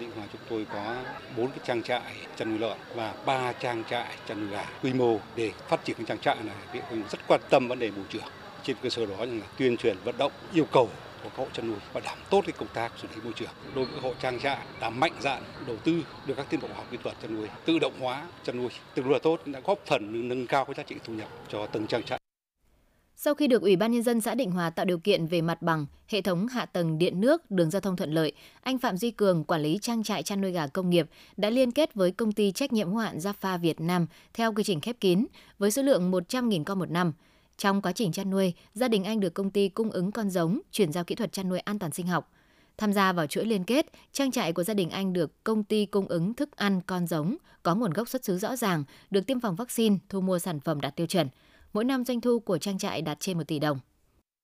Định 0.00 0.10
Hòa 0.16 0.26
chúng 0.32 0.40
tôi 0.48 0.66
có 0.72 0.96
bốn 1.36 1.50
cái 1.50 1.58
trang 1.64 1.82
trại 1.82 2.02
chăn 2.36 2.50
nuôi 2.50 2.58
lợn 2.58 2.78
và 2.94 3.14
ba 3.26 3.52
trang 3.52 3.84
trại 3.90 4.16
chăn 4.28 4.40
nuôi 4.40 4.50
gà 4.50 4.64
quy 4.82 4.92
mô 4.92 5.18
để 5.36 5.52
phát 5.68 5.84
triển 5.84 5.96
cái 5.96 6.06
trang 6.06 6.18
trại 6.18 6.36
này. 6.44 6.56
Địa 6.72 6.82
phương 6.90 7.02
rất 7.10 7.18
quan 7.28 7.40
tâm 7.50 7.68
vấn 7.68 7.78
đề 7.78 7.90
bù 7.90 8.02
trưởng 8.08 8.22
trên 8.64 8.76
cơ 8.82 8.88
sở 8.88 9.06
đó 9.06 9.24
là 9.24 9.46
tuyên 9.58 9.76
truyền 9.76 9.96
vận 10.04 10.18
động 10.18 10.32
yêu 10.54 10.64
cầu 10.72 10.88
của 11.22 11.28
các 11.28 11.36
hộ 11.36 11.46
chăn 11.52 11.68
nuôi 11.68 11.78
và 11.92 12.00
đảm 12.00 12.18
tốt 12.30 12.42
cái 12.46 12.52
công 12.58 12.68
tác 12.74 12.92
xử 13.02 13.08
lý 13.14 13.22
môi 13.24 13.32
trường. 13.32 13.50
Đối 13.74 13.84
với 13.84 14.00
hộ 14.00 14.14
trang 14.22 14.40
trại 14.40 14.58
đã 14.80 14.90
mạnh 14.90 15.12
dạn 15.20 15.42
đầu 15.66 15.76
tư 15.84 16.02
được 16.26 16.34
các 16.36 16.46
tiến 16.50 16.60
bộ 16.60 16.68
khoa 16.68 16.76
học 16.76 16.86
kỹ 16.90 16.98
thuật 17.02 17.16
chăn 17.22 17.34
nuôi, 17.36 17.48
tự 17.64 17.78
động 17.78 17.92
hóa 18.00 18.26
chăn 18.44 18.56
nuôi 18.56 18.68
tương 18.94 19.04
đối 19.04 19.12
là 19.12 19.18
tốt 19.22 19.40
đã 19.46 19.60
góp 19.64 19.78
phần 19.86 20.28
nâng 20.28 20.46
cao 20.46 20.64
cái 20.64 20.74
giá 20.74 20.82
trị 20.82 20.96
thu 21.04 21.12
nhập 21.12 21.28
cho 21.48 21.66
từng 21.66 21.86
trang 21.86 22.02
trại. 22.02 22.18
Sau 23.16 23.34
khi 23.34 23.46
được 23.46 23.62
Ủy 23.62 23.76
ban 23.76 23.92
Nhân 23.92 24.02
dân 24.02 24.20
xã 24.20 24.34
Định 24.34 24.50
Hòa 24.50 24.70
tạo 24.70 24.86
điều 24.86 24.98
kiện 24.98 25.26
về 25.26 25.40
mặt 25.40 25.62
bằng, 25.62 25.86
hệ 26.08 26.22
thống 26.22 26.46
hạ 26.46 26.66
tầng 26.66 26.98
điện 26.98 27.20
nước, 27.20 27.50
đường 27.50 27.70
giao 27.70 27.80
thông 27.80 27.96
thuận 27.96 28.12
lợi, 28.12 28.32
anh 28.62 28.78
Phạm 28.78 28.96
Duy 28.96 29.10
Cường, 29.10 29.44
quản 29.44 29.62
lý 29.62 29.78
trang 29.82 30.02
trại 30.02 30.22
chăn 30.22 30.40
nuôi 30.40 30.52
gà 30.52 30.66
công 30.66 30.90
nghiệp, 30.90 31.06
đã 31.36 31.50
liên 31.50 31.72
kết 31.72 31.94
với 31.94 32.10
công 32.10 32.32
ty 32.32 32.52
trách 32.52 32.72
nhiệm 32.72 32.88
hữu 32.88 32.96
hạn 32.96 33.18
Jaffa 33.18 33.58
Việt 33.58 33.80
Nam 33.80 34.06
theo 34.34 34.52
quy 34.52 34.64
trình 34.64 34.80
khép 34.80 34.96
kín 35.00 35.26
với 35.58 35.70
số 35.70 35.82
lượng 35.82 36.10
100.000 36.10 36.64
con 36.64 36.78
một 36.78 36.90
năm– 36.90 37.12
trong 37.56 37.82
quá 37.82 37.92
trình 37.92 38.12
chăn 38.12 38.30
nuôi, 38.30 38.54
gia 38.74 38.88
đình 38.88 39.04
anh 39.04 39.20
được 39.20 39.34
công 39.34 39.50
ty 39.50 39.68
cung 39.68 39.90
ứng 39.90 40.12
con 40.12 40.30
giống, 40.30 40.60
chuyển 40.72 40.92
giao 40.92 41.04
kỹ 41.04 41.14
thuật 41.14 41.32
chăn 41.32 41.48
nuôi 41.48 41.58
an 41.58 41.78
toàn 41.78 41.92
sinh 41.92 42.06
học. 42.06 42.30
Tham 42.78 42.92
gia 42.92 43.12
vào 43.12 43.26
chuỗi 43.26 43.44
liên 43.44 43.64
kết, 43.64 43.86
trang 44.12 44.30
trại 44.30 44.52
của 44.52 44.64
gia 44.64 44.74
đình 44.74 44.90
anh 44.90 45.12
được 45.12 45.44
công 45.44 45.64
ty 45.64 45.86
cung 45.86 46.08
ứng 46.08 46.34
thức 46.34 46.56
ăn 46.56 46.80
con 46.86 47.06
giống, 47.06 47.36
có 47.62 47.74
nguồn 47.74 47.92
gốc 47.92 48.08
xuất 48.08 48.24
xứ 48.24 48.38
rõ 48.38 48.56
ràng, 48.56 48.84
được 49.10 49.26
tiêm 49.26 49.40
phòng 49.40 49.56
vaccine, 49.56 49.96
thu 50.08 50.20
mua 50.20 50.38
sản 50.38 50.60
phẩm 50.60 50.80
đạt 50.80 50.96
tiêu 50.96 51.06
chuẩn. 51.06 51.28
Mỗi 51.72 51.84
năm 51.84 52.04
doanh 52.04 52.20
thu 52.20 52.38
của 52.38 52.58
trang 52.58 52.78
trại 52.78 53.02
đạt 53.02 53.20
trên 53.20 53.38
1 53.38 53.44
tỷ 53.46 53.58
đồng. 53.58 53.78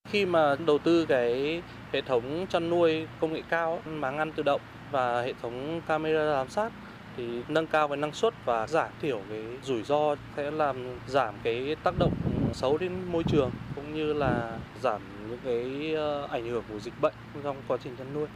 Khi 0.09 0.27
mà 0.27 0.57
đầu 0.67 0.79
tư 0.79 1.07
cái 1.07 1.63
hệ 1.93 2.01
thống 2.01 2.47
chăn 2.51 2.71
nuôi 2.71 3.07
công 3.21 3.33
nghệ 3.33 3.43
cao, 3.49 3.83
máng 3.87 4.19
ăn 4.19 4.33
tự 4.33 4.43
động 4.43 4.61
và 4.91 5.23
hệ 5.23 5.33
thống 5.43 5.81
camera 5.87 6.33
giám 6.33 6.51
sát 6.51 6.73
thì 7.17 7.43
nâng 7.49 7.67
cao 7.67 7.89
về 7.89 7.97
năng 7.97 8.13
suất 8.13 8.35
và 8.45 8.67
giảm 8.67 8.91
thiểu 9.03 9.21
cái 9.31 9.43
rủi 9.65 9.83
ro 9.83 10.17
sẽ 10.37 10.51
làm 10.51 10.99
giảm 11.09 11.35
cái 11.43 11.77
tác 11.85 11.99
động 11.99 12.13
xấu 12.55 12.79
đến 12.79 12.93
môi 13.13 13.23
trường 13.25 13.51
cũng 13.75 13.95
như 13.95 14.13
là 14.13 14.59
giảm 14.83 15.03
những 15.31 15.39
cái 15.45 15.95
ờ, 15.95 16.27
ảnh 16.31 16.51
hưởng 16.51 16.65
của 16.73 16.81
dịch 16.81 17.01
bệnh 17.01 17.15
trong 17.43 17.57
quá 17.69 17.79
trình 17.85 17.97
chăn 17.99 18.15
nuôi. 18.15 18.27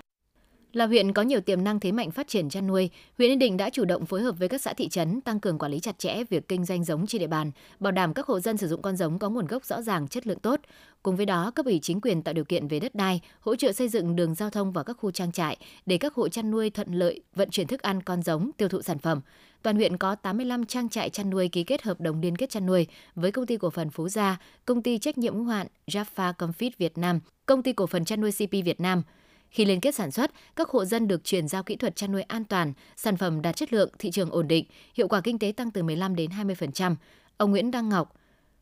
Là 0.73 0.87
huyện 0.87 1.13
có 1.13 1.23
nhiều 1.23 1.41
tiềm 1.41 1.65
năng 1.65 1.81
thế 1.81 1.93
mạnh 1.93 2.11
phát 2.11 2.29
triển 2.29 2.49
chăn 2.49 2.67
nuôi, 2.67 2.91
huyện 3.19 3.31
Yên 3.31 3.39
Định 3.39 3.57
đã 3.57 3.71
chủ 3.71 3.85
động 3.85 4.07
phối 4.07 4.23
hợp 4.23 4.35
với 4.39 4.49
các 4.49 4.61
xã 4.63 4.73
thị 4.73 4.89
trấn 4.89 5.21
tăng 5.21 5.41
cường 5.41 5.59
quản 5.59 5.73
lý 5.73 5.81
chặt 5.81 5.99
chẽ 5.99 6.25
việc 6.31 6.49
kinh 6.49 6.65
doanh 6.65 6.85
giống 6.85 7.07
trên 7.07 7.21
địa 7.21 7.27
bàn, 7.27 7.51
bảo 7.81 7.93
đảm 7.93 8.15
các 8.15 8.27
hộ 8.27 8.41
dân 8.41 8.57
sử 8.57 8.69
dụng 8.69 8.83
con 8.83 8.97
giống 8.97 9.19
có 9.19 9.31
nguồn 9.31 9.47
gốc 9.47 9.65
rõ 9.65 9.83
ràng, 9.83 10.09
chất 10.09 10.27
lượng 10.27 10.39
tốt. 10.39 10.61
Cùng 11.03 11.17
với 11.17 11.27
đó, 11.27 11.51
cấp 11.55 11.67
ủy 11.67 11.79
chính 11.83 12.01
quyền 12.01 12.23
tạo 12.23 12.35
điều 12.35 12.45
kiện 12.45 12.69
về 12.69 12.81
đất 12.81 12.95
đai, 12.95 13.21
hỗ 13.41 13.57
trợ 13.57 13.73
xây 13.73 13.89
dựng 13.89 14.17
đường 14.17 14.35
giao 14.35 14.51
thông 14.51 14.73
vào 14.73 14.85
các 14.85 14.97
khu 15.01 15.11
trang 15.11 15.33
trại 15.33 15.57
để 15.87 15.99
các 15.99 16.15
hộ 16.15 16.29
chăn 16.29 16.51
nuôi 16.51 16.71
thuận 16.71 16.93
lợi 16.93 17.21
vận 17.35 17.51
chuyển 17.51 17.67
thức 17.67 17.83
ăn 17.83 18.03
con 18.03 18.23
giống, 18.23 18.51
tiêu 18.57 18.69
thụ 18.69 18.83
sản 18.83 18.99
phẩm. 18.99 19.21
Toàn 19.63 19.77
huyện 19.77 19.97
có 19.97 20.15
85 20.15 20.67
trang 20.67 20.89
trại 20.89 21.11
chăn 21.11 21.31
nuôi 21.31 21.49
ký 21.49 21.65
kết 21.65 21.83
hợp 21.83 22.01
đồng 22.01 22.21
liên 22.21 22.37
kết 22.37 22.51
chăn 22.51 22.67
nuôi 22.67 22.87
với 23.15 23.33
công 23.33 23.47
ty 23.47 23.57
cổ 23.57 23.71
phần 23.71 23.91
Phú 23.91 24.09
Gia, 24.09 24.39
công 24.67 24.83
ty 24.83 24.99
trách 24.99 25.19
nhiệm 25.19 25.35
hữu 25.35 25.45
hạn 25.45 25.67
Jaffa 25.87 26.33
Comfit 26.33 26.71
Việt 26.79 26.99
Nam, 26.99 27.21
công 27.47 27.63
ty 27.63 27.73
cổ 27.73 27.87
phần 27.87 28.05
chăn 28.05 28.21
nuôi 28.21 28.31
CP 28.33 28.51
Việt 28.51 28.81
Nam– 28.81 29.03
khi 29.53 29.65
liên 29.65 29.81
kết 29.81 29.95
sản 29.95 30.11
xuất, 30.11 30.31
các 30.57 30.69
hộ 30.69 30.85
dân 30.85 31.09
được 31.09 31.25
chuyển 31.25 31.49
giao 31.49 31.63
kỹ 31.63 31.77
thuật 31.77 31.97
chăn 31.97 32.13
nuôi 32.13 32.23
an 32.23 32.45
toàn, 32.45 32.73
sản 32.97 33.17
phẩm 33.17 33.43
đạt 33.43 33.57
chất 33.57 33.73
lượng, 33.73 33.91
thị 33.99 34.11
trường 34.11 34.31
ổn 34.31 34.49
định, 34.49 34.65
hiệu 34.95 35.09
quả 35.09 35.21
kinh 35.21 35.39
tế 35.39 35.53
tăng 35.57 35.71
từ 35.71 35.83
15 35.83 36.17
đến 36.17 36.31
20%. 36.31 36.95
Ông 37.37 37.51
Nguyễn 37.51 37.71
Đăng 37.71 37.89
Ngọc, 37.89 38.13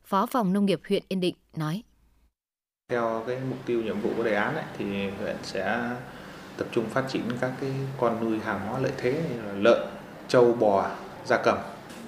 Phó 0.05 0.27
phòng 0.27 0.53
Nông 0.53 0.67
nghiệp 0.67 0.81
huyện 0.89 1.03
Yên 1.09 1.21
Định 1.21 1.35
nói. 1.57 1.83
Theo 2.89 3.25
cái 3.27 3.39
mục 3.51 3.59
tiêu 3.67 3.83
nhiệm 3.83 4.01
vụ 4.01 4.11
của 4.17 4.25
đề 4.25 4.35
án 4.35 4.55
ấy, 4.55 4.65
thì 4.79 5.11
huyện 5.11 5.37
sẽ 5.43 5.97
tập 6.57 6.67
trung 6.73 6.85
phát 6.89 7.05
triển 7.09 7.23
các 7.41 7.53
cái 7.61 7.71
con 7.99 8.21
nuôi 8.21 8.39
hàng 8.39 8.61
hóa 8.69 8.79
lợi 8.79 8.93
thế 8.99 9.13
như 9.13 9.43
là 9.43 9.53
lợn, 9.53 9.89
trâu, 10.31 10.53
bò, 10.53 10.91
gia 11.27 11.39
cầm. 11.45 11.59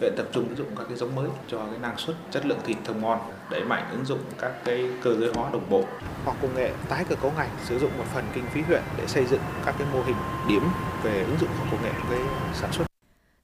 Huyện 0.01 0.13
tập 0.17 0.27
trung 0.33 0.49
ứng 0.49 0.57
dụng 0.57 0.77
các 0.77 0.85
cái 0.89 0.97
giống 0.97 1.15
mới 1.15 1.29
cho 1.49 1.59
cái 1.59 1.79
năng 1.79 1.99
suất 1.99 2.17
chất 2.31 2.47
lượng 2.47 2.59
thịt 2.65 2.77
thơm 2.85 3.01
ngon 3.01 3.19
đẩy 3.51 3.65
mạnh 3.65 3.89
ứng 3.93 4.05
dụng 4.05 4.19
các 4.41 4.53
cái 4.65 4.89
cơ 5.03 5.15
giới 5.15 5.33
hóa 5.35 5.51
đồng 5.53 5.71
bộ. 5.71 5.85
Hoặc 6.25 6.37
công 6.43 6.55
nghệ 6.55 6.73
tái 6.89 7.05
cơ 7.09 7.17
cấu 7.17 7.33
ngành 7.37 7.49
sử 7.65 7.79
dụng 7.79 7.91
một 7.99 8.05
phần 8.15 8.25
kinh 8.35 8.45
phí 8.53 8.61
huyện 8.61 8.83
để 8.99 9.07
xây 9.07 9.27
dựng 9.27 9.41
các 9.65 9.75
cái 9.79 9.89
mô 9.93 10.03
hình 10.03 10.17
điểm 10.49 10.63
về 11.03 11.25
ứng 11.25 11.37
dụng 11.41 11.49
khoa 11.59 11.71
công 11.71 11.83
nghệ 11.83 11.93
với 12.09 12.19
sản 12.55 12.73
xuất. 12.73 12.85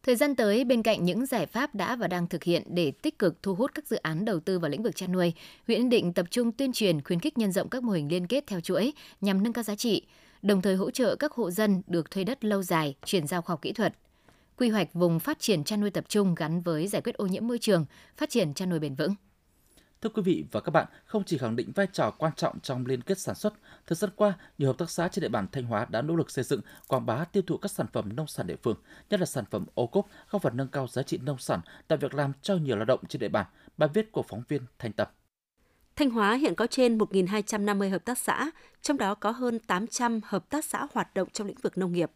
Thời 0.02 0.16
gian 0.16 0.34
tới, 0.34 0.64
bên 0.64 0.82
cạnh 0.82 1.04
những 1.04 1.26
giải 1.26 1.46
pháp 1.46 1.74
đã 1.74 1.96
và 1.96 2.08
đang 2.08 2.26
thực 2.26 2.44
hiện 2.44 2.62
để 2.66 2.92
tích 3.02 3.18
cực 3.18 3.42
thu 3.42 3.54
hút 3.54 3.70
các 3.74 3.86
dự 3.86 3.96
án 3.96 4.24
đầu 4.24 4.40
tư 4.40 4.58
vào 4.58 4.70
lĩnh 4.70 4.82
vực 4.82 4.96
chăn 4.96 5.12
nuôi, 5.12 5.32
huyện 5.66 5.80
Yên 5.80 5.88
Định 5.88 6.12
tập 6.12 6.26
trung 6.30 6.52
tuyên 6.52 6.72
truyền 6.72 7.02
khuyến 7.02 7.20
khích 7.20 7.38
nhân 7.38 7.52
rộng 7.52 7.68
các 7.68 7.82
mô 7.82 7.92
hình 7.92 8.08
liên 8.10 8.26
kết 8.26 8.44
theo 8.46 8.60
chuỗi 8.60 8.92
nhằm 9.20 9.42
nâng 9.42 9.52
cao 9.52 9.62
giá 9.62 9.74
trị, 9.74 10.02
đồng 10.42 10.62
thời 10.62 10.76
hỗ 10.76 10.90
trợ 10.90 11.16
các 11.16 11.32
hộ 11.32 11.50
dân 11.50 11.82
được 11.86 12.10
thuê 12.10 12.24
đất 12.24 12.44
lâu 12.44 12.62
dài, 12.62 12.94
chuyển 13.04 13.26
giao 13.26 13.42
khoa 13.42 13.52
học 13.52 13.62
kỹ 13.62 13.72
thuật, 13.72 13.94
quy 14.58 14.68
hoạch 14.68 14.92
vùng 14.92 15.20
phát 15.20 15.40
triển 15.40 15.64
chăn 15.64 15.80
nuôi 15.80 15.90
tập 15.90 16.04
trung 16.08 16.34
gắn 16.34 16.60
với 16.60 16.88
giải 16.88 17.02
quyết 17.02 17.16
ô 17.16 17.26
nhiễm 17.26 17.48
môi 17.48 17.58
trường, 17.58 17.84
phát 18.16 18.30
triển 18.30 18.54
chăn 18.54 18.70
nuôi 18.70 18.78
bền 18.78 18.94
vững. 18.94 19.14
Thưa 20.00 20.10
quý 20.10 20.22
vị 20.22 20.44
và 20.52 20.60
các 20.60 20.70
bạn, 20.70 20.86
không 21.04 21.24
chỉ 21.24 21.38
khẳng 21.38 21.56
định 21.56 21.72
vai 21.74 21.86
trò 21.92 22.10
quan 22.10 22.32
trọng 22.36 22.60
trong 22.60 22.86
liên 22.86 23.02
kết 23.02 23.18
sản 23.18 23.34
xuất, 23.34 23.52
thời 23.86 23.96
gian 23.96 24.10
qua, 24.16 24.38
nhiều 24.58 24.68
hợp 24.68 24.78
tác 24.78 24.90
xã 24.90 25.08
trên 25.08 25.22
địa 25.22 25.28
bàn 25.28 25.46
Thanh 25.52 25.64
Hóa 25.64 25.86
đã 25.90 26.02
nỗ 26.02 26.16
lực 26.16 26.30
xây 26.30 26.44
dựng, 26.44 26.60
quảng 26.88 27.06
bá 27.06 27.24
tiêu 27.24 27.42
thụ 27.46 27.56
các 27.56 27.70
sản 27.70 27.86
phẩm 27.92 28.16
nông 28.16 28.26
sản 28.26 28.46
địa 28.46 28.56
phương, 28.62 28.76
nhất 29.10 29.20
là 29.20 29.26
sản 29.26 29.44
phẩm 29.50 29.64
ô 29.74 29.86
cốp, 29.86 30.06
góp 30.30 30.42
phần 30.42 30.56
nâng 30.56 30.68
cao 30.68 30.86
giá 30.86 31.02
trị 31.02 31.18
nông 31.18 31.38
sản, 31.38 31.60
tạo 31.88 31.98
việc 31.98 32.14
làm 32.14 32.32
cho 32.42 32.56
nhiều 32.56 32.76
lao 32.76 32.84
động 32.84 33.00
trên 33.08 33.20
địa 33.20 33.28
bàn. 33.28 33.46
Bài 33.76 33.88
viết 33.94 34.12
của 34.12 34.22
phóng 34.28 34.42
viên 34.48 34.62
Thanh 34.78 34.92
Tập. 34.92 35.14
Thanh 35.96 36.10
Hóa 36.10 36.34
hiện 36.34 36.54
có 36.54 36.66
trên 36.66 36.98
1.250 36.98 37.90
hợp 37.90 38.04
tác 38.04 38.18
xã, 38.18 38.50
trong 38.82 38.96
đó 38.96 39.14
có 39.14 39.30
hơn 39.30 39.58
800 39.58 40.20
hợp 40.24 40.50
tác 40.50 40.64
xã 40.64 40.86
hoạt 40.92 41.14
động 41.14 41.28
trong 41.32 41.46
lĩnh 41.46 41.60
vực 41.62 41.78
nông 41.78 41.92
nghiệp. 41.92 42.10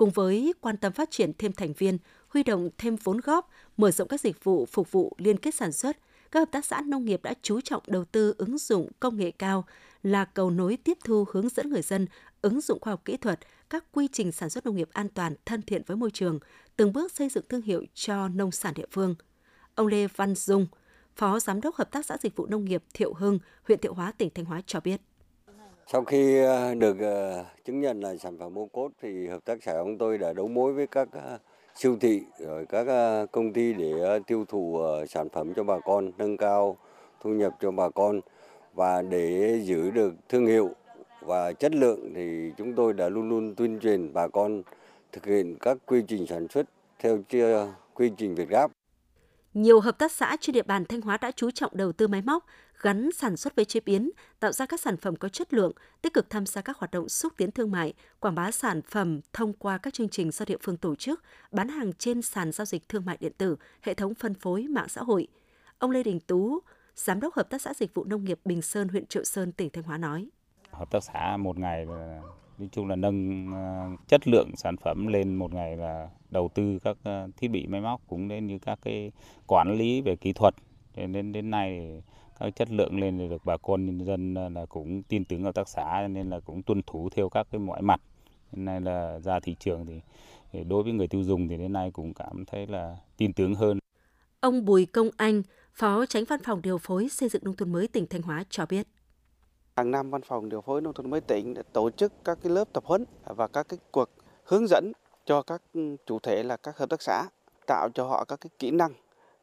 Cùng 0.00 0.10
với 0.10 0.52
quan 0.60 0.76
tâm 0.76 0.92
phát 0.92 1.10
triển 1.10 1.32
thêm 1.38 1.52
thành 1.52 1.72
viên, 1.72 1.98
huy 2.28 2.42
động 2.42 2.70
thêm 2.78 2.96
vốn 2.96 3.20
góp, 3.20 3.50
mở 3.76 3.90
rộng 3.90 4.08
các 4.08 4.20
dịch 4.20 4.44
vụ 4.44 4.66
phục 4.66 4.92
vụ 4.92 5.16
liên 5.18 5.38
kết 5.38 5.54
sản 5.54 5.72
xuất, 5.72 5.96
các 6.30 6.40
hợp 6.40 6.48
tác 6.52 6.64
xã 6.64 6.80
nông 6.86 7.04
nghiệp 7.04 7.22
đã 7.22 7.34
chú 7.42 7.60
trọng 7.60 7.82
đầu 7.86 8.04
tư 8.04 8.34
ứng 8.38 8.58
dụng 8.58 8.88
công 9.00 9.16
nghệ 9.16 9.30
cao 9.30 9.64
là 10.02 10.24
cầu 10.24 10.50
nối 10.50 10.76
tiếp 10.76 10.98
thu 11.04 11.24
hướng 11.32 11.48
dẫn 11.48 11.70
người 11.70 11.82
dân 11.82 12.06
ứng 12.42 12.60
dụng 12.60 12.80
khoa 12.80 12.92
học 12.92 13.04
kỹ 13.04 13.16
thuật, 13.16 13.40
các 13.70 13.84
quy 13.92 14.08
trình 14.12 14.32
sản 14.32 14.50
xuất 14.50 14.66
nông 14.66 14.76
nghiệp 14.76 14.88
an 14.92 15.08
toàn, 15.08 15.34
thân 15.46 15.62
thiện 15.62 15.82
với 15.86 15.96
môi 15.96 16.10
trường, 16.10 16.38
từng 16.76 16.92
bước 16.92 17.12
xây 17.12 17.28
dựng 17.28 17.44
thương 17.48 17.62
hiệu 17.62 17.84
cho 17.94 18.28
nông 18.28 18.50
sản 18.50 18.74
địa 18.76 18.86
phương. 18.90 19.14
Ông 19.74 19.86
Lê 19.86 20.06
Văn 20.06 20.34
Dung, 20.34 20.66
Phó 21.16 21.40
Giám 21.40 21.60
đốc 21.60 21.74
Hợp 21.74 21.90
tác 21.90 22.06
xã 22.06 22.16
Dịch 22.22 22.36
vụ 22.36 22.46
Nông 22.46 22.64
nghiệp 22.64 22.84
Thiệu 22.94 23.14
Hưng, 23.14 23.38
huyện 23.68 23.78
Thiệu 23.78 23.94
Hóa, 23.94 24.12
tỉnh 24.12 24.30
Thanh 24.34 24.44
Hóa 24.44 24.62
cho 24.66 24.80
biết. 24.80 25.00
Sau 25.92 26.04
khi 26.04 26.38
ờ, 26.38 26.74
được 26.74 26.96
ờ, 27.00 27.44
chứng 27.64 27.80
nhận 27.80 28.00
là 28.00 28.16
sản 28.16 28.38
phẩm 28.38 28.58
ô 28.58 28.68
cốt 28.72 28.90
thì 29.02 29.26
hợp 29.26 29.44
tác 29.44 29.62
xã 29.62 29.72
chúng 29.78 29.98
tôi 29.98 30.18
đã 30.18 30.32
đấu 30.32 30.48
mối 30.48 30.72
với 30.72 30.86
các 30.86 31.08
ờ, 31.12 31.38
siêu 31.74 31.96
thị 32.00 32.22
rồi 32.38 32.66
các 32.66 32.86
công 33.32 33.52
ty 33.52 33.72
để 33.72 34.18
tiêu 34.26 34.44
thụ 34.48 34.80
sản 35.08 35.28
phẩm 35.28 35.54
cho 35.54 35.64
bà 35.64 35.78
con, 35.84 36.10
nâng 36.18 36.36
cao 36.36 36.76
thu 37.20 37.30
nhập 37.30 37.56
cho 37.60 37.70
bà 37.70 37.88
con 37.88 38.20
và 38.74 39.02
để 39.02 39.60
giữ 39.64 39.90
được 39.90 40.14
thương 40.28 40.46
hiệu 40.46 40.70
và 41.20 41.52
chất 41.52 41.74
lượng 41.74 42.12
thì 42.14 42.52
chúng 42.56 42.74
tôi 42.74 42.92
đã 42.92 43.08
luôn 43.08 43.28
luôn 43.28 43.54
tuyên 43.54 43.80
truyền 43.80 44.12
bà 44.12 44.28
con 44.28 44.62
thực 45.12 45.26
hiện 45.26 45.56
các 45.60 45.76
quy 45.86 46.02
trình 46.08 46.26
sản 46.26 46.48
xuất 46.48 46.66
theo 46.98 47.18
quy 47.94 48.10
trình 48.16 48.34
Việt 48.34 48.48
Gáp. 48.48 48.70
Nhiều 49.54 49.80
hợp 49.80 49.98
tác 49.98 50.12
xã 50.12 50.36
trên 50.40 50.54
địa 50.54 50.62
bàn 50.62 50.84
Thanh 50.84 51.00
Hóa 51.00 51.16
đã 51.16 51.30
chú 51.30 51.50
trọng 51.50 51.76
đầu 51.76 51.92
tư 51.92 52.08
máy 52.08 52.22
móc, 52.22 52.46
gắn 52.80 53.12
sản 53.12 53.36
xuất 53.36 53.56
với 53.56 53.64
chế 53.64 53.80
biến, 53.80 54.10
tạo 54.40 54.52
ra 54.52 54.66
các 54.66 54.80
sản 54.80 54.96
phẩm 54.96 55.16
có 55.16 55.28
chất 55.28 55.54
lượng, 55.54 55.72
tích 56.02 56.14
cực 56.14 56.30
tham 56.30 56.46
gia 56.46 56.62
các 56.62 56.78
hoạt 56.78 56.90
động 56.90 57.08
xúc 57.08 57.32
tiến 57.36 57.50
thương 57.50 57.70
mại, 57.70 57.94
quảng 58.20 58.34
bá 58.34 58.50
sản 58.50 58.82
phẩm 58.82 59.20
thông 59.32 59.52
qua 59.52 59.78
các 59.78 59.94
chương 59.94 60.08
trình 60.08 60.30
do 60.30 60.44
địa 60.44 60.56
phương 60.62 60.76
tổ 60.76 60.94
chức, 60.94 61.22
bán 61.52 61.68
hàng 61.68 61.92
trên 61.92 62.22
sàn 62.22 62.52
giao 62.52 62.64
dịch 62.64 62.88
thương 62.88 63.04
mại 63.04 63.16
điện 63.20 63.32
tử, 63.38 63.56
hệ 63.82 63.94
thống 63.94 64.14
phân 64.14 64.34
phối 64.34 64.66
mạng 64.68 64.88
xã 64.88 65.02
hội. 65.02 65.28
Ông 65.78 65.90
Lê 65.90 66.02
Đình 66.02 66.20
Tú, 66.20 66.58
Giám 66.94 67.20
đốc 67.20 67.34
Hợp 67.34 67.50
tác 67.50 67.62
xã 67.62 67.74
Dịch 67.74 67.94
vụ 67.94 68.04
Nông 68.04 68.24
nghiệp 68.24 68.40
Bình 68.44 68.62
Sơn, 68.62 68.88
huyện 68.88 69.06
Triệu 69.06 69.24
Sơn, 69.24 69.52
tỉnh 69.52 69.70
Thanh 69.70 69.84
Hóa 69.84 69.98
nói. 69.98 70.28
Hợp 70.70 70.90
tác 70.90 71.00
xã 71.04 71.36
một 71.36 71.58
ngày 71.58 71.86
nói 72.60 72.68
chung 72.72 72.88
là 72.88 72.96
nâng 72.96 73.46
à, 73.54 73.90
chất 74.08 74.28
lượng 74.28 74.50
sản 74.56 74.76
phẩm 74.76 75.06
lên 75.06 75.34
một 75.34 75.54
ngày 75.54 75.76
là 75.76 76.08
đầu 76.30 76.50
tư 76.54 76.78
các 76.84 76.96
à, 77.04 77.26
thiết 77.36 77.48
bị 77.48 77.66
máy 77.66 77.80
móc 77.80 78.00
cũng 78.08 78.28
đến 78.28 78.46
như 78.46 78.58
các 78.58 78.78
cái 78.82 79.12
quản 79.46 79.74
lý 79.78 80.00
về 80.00 80.16
kỹ 80.16 80.32
thuật 80.32 80.54
nên 80.96 81.32
đến 81.32 81.50
nay 81.50 82.02
các 82.40 82.56
chất 82.56 82.70
lượng 82.70 83.00
lên 83.00 83.18
thì 83.18 83.28
được 83.28 83.44
bà 83.44 83.56
con 83.56 83.86
nhân 83.86 84.06
dân 84.06 84.34
à, 84.34 84.48
là 84.48 84.66
cũng 84.66 85.02
tin 85.02 85.24
tưởng 85.24 85.42
hợp 85.42 85.54
tác 85.54 85.68
xã 85.68 86.08
nên 86.10 86.30
là 86.30 86.40
cũng 86.40 86.62
tuân 86.62 86.82
thủ 86.86 87.08
theo 87.16 87.28
các 87.28 87.46
cái 87.50 87.58
mọi 87.58 87.82
mặt 87.82 88.00
nên 88.52 88.64
nay 88.64 88.80
là 88.80 89.18
ra 89.18 89.40
thị 89.40 89.56
trường 89.60 89.86
thì, 89.86 90.00
thì 90.52 90.64
đối 90.64 90.82
với 90.82 90.92
người 90.92 91.08
tiêu 91.08 91.22
dùng 91.24 91.48
thì 91.48 91.56
đến 91.56 91.72
nay 91.72 91.90
cũng 91.90 92.14
cảm 92.14 92.44
thấy 92.44 92.66
là 92.66 92.96
tin 93.16 93.32
tưởng 93.32 93.54
hơn. 93.54 93.78
Ông 94.40 94.64
Bùi 94.64 94.86
Công 94.86 95.08
Anh, 95.16 95.42
Phó 95.74 96.06
Tránh 96.06 96.24
Văn 96.24 96.40
phòng 96.44 96.62
Điều 96.62 96.78
phối 96.78 97.08
Xây 97.08 97.28
dựng 97.28 97.44
Nông 97.44 97.56
thôn 97.56 97.72
mới 97.72 97.88
tỉnh 97.88 98.06
Thanh 98.10 98.22
Hóa 98.22 98.44
cho 98.50 98.66
biết. 98.66 98.86
Hàng 99.80 99.90
năm 99.90 100.10
Văn 100.10 100.22
phòng 100.22 100.48
Điều 100.48 100.60
phối 100.60 100.80
Nông 100.80 100.92
thôn 100.92 101.10
mới 101.10 101.20
tỉnh 101.20 101.54
đã 101.54 101.62
tổ 101.72 101.90
chức 101.90 102.12
các 102.24 102.38
cái 102.42 102.52
lớp 102.52 102.64
tập 102.72 102.84
huấn 102.86 103.04
và 103.24 103.46
các 103.46 103.68
cái 103.68 103.78
cuộc 103.90 104.08
hướng 104.44 104.66
dẫn 104.66 104.92
cho 105.26 105.42
các 105.42 105.62
ừ, 105.74 105.96
chủ 106.06 106.18
thể 106.18 106.42
là 106.42 106.56
các 106.56 106.78
hợp 106.78 106.88
tác 106.88 107.02
xã 107.02 107.24
tạo 107.66 107.88
cho 107.94 108.04
họ 108.04 108.24
các 108.24 108.40
cái 108.40 108.50
kỹ 108.58 108.70
năng 108.70 108.92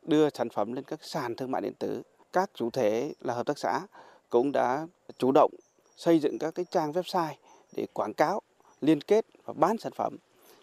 đưa 0.02 0.30
sản 0.30 0.50
phẩm 0.50 0.74
lên 0.74 0.84
các 0.84 1.00
sàn 1.02 1.36
thương 1.36 1.52
mại 1.52 1.62
điện 1.62 1.74
tử. 1.80 2.02
Các 2.34 2.50
chủ 2.54 2.70
thể 2.70 3.14
là 3.22 3.34
hợp 3.34 3.46
tác 3.46 3.58
xã 3.58 3.82
cũng 4.30 4.52
đã 4.52 4.88
chủ 5.18 5.32
động 5.32 5.52
xây 5.96 6.20
dựng 6.20 6.38
các 6.40 6.56
cái 6.56 6.66
trang 6.72 6.92
website 6.92 7.34
để 7.76 7.88
quảng 7.94 8.14
cáo, 8.14 8.42
liên 8.82 9.02
kết 9.02 9.26
và 9.46 9.54
bán 9.54 9.78
sản 9.78 9.92
phẩm. 9.96 10.18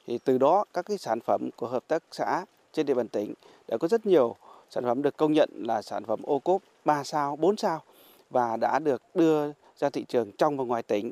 Thì 0.06 0.18
từ 0.24 0.38
đó 0.38 0.64
các 0.74 0.86
cái 0.86 0.98
sản 0.98 1.20
phẩm 1.20 1.50
của 1.56 1.68
hợp 1.68 1.84
tác 1.88 2.02
xã 2.10 2.44
trên 2.72 2.86
địa 2.86 2.94
bàn 2.94 3.08
tỉnh 3.08 3.34
đã 3.68 3.76
có 3.76 3.88
rất 3.88 4.06
nhiều 4.06 4.36
sản 4.70 4.84
phẩm 4.84 5.02
được 5.02 5.16
công 5.16 5.32
nhận 5.32 5.50
là 5.54 5.82
sản 5.82 6.04
phẩm 6.04 6.22
ô 6.22 6.38
cốp 6.38 6.62
3 6.84 7.04
sao, 7.04 7.36
4 7.36 7.56
sao 7.56 7.82
và 8.30 8.56
đã 8.56 8.78
được 8.78 9.02
đưa 9.14 9.52
ra 9.76 9.90
thị 9.90 10.04
trường 10.08 10.32
trong 10.38 10.56
và 10.58 10.64
ngoài 10.64 10.82
tỉnh. 10.82 11.10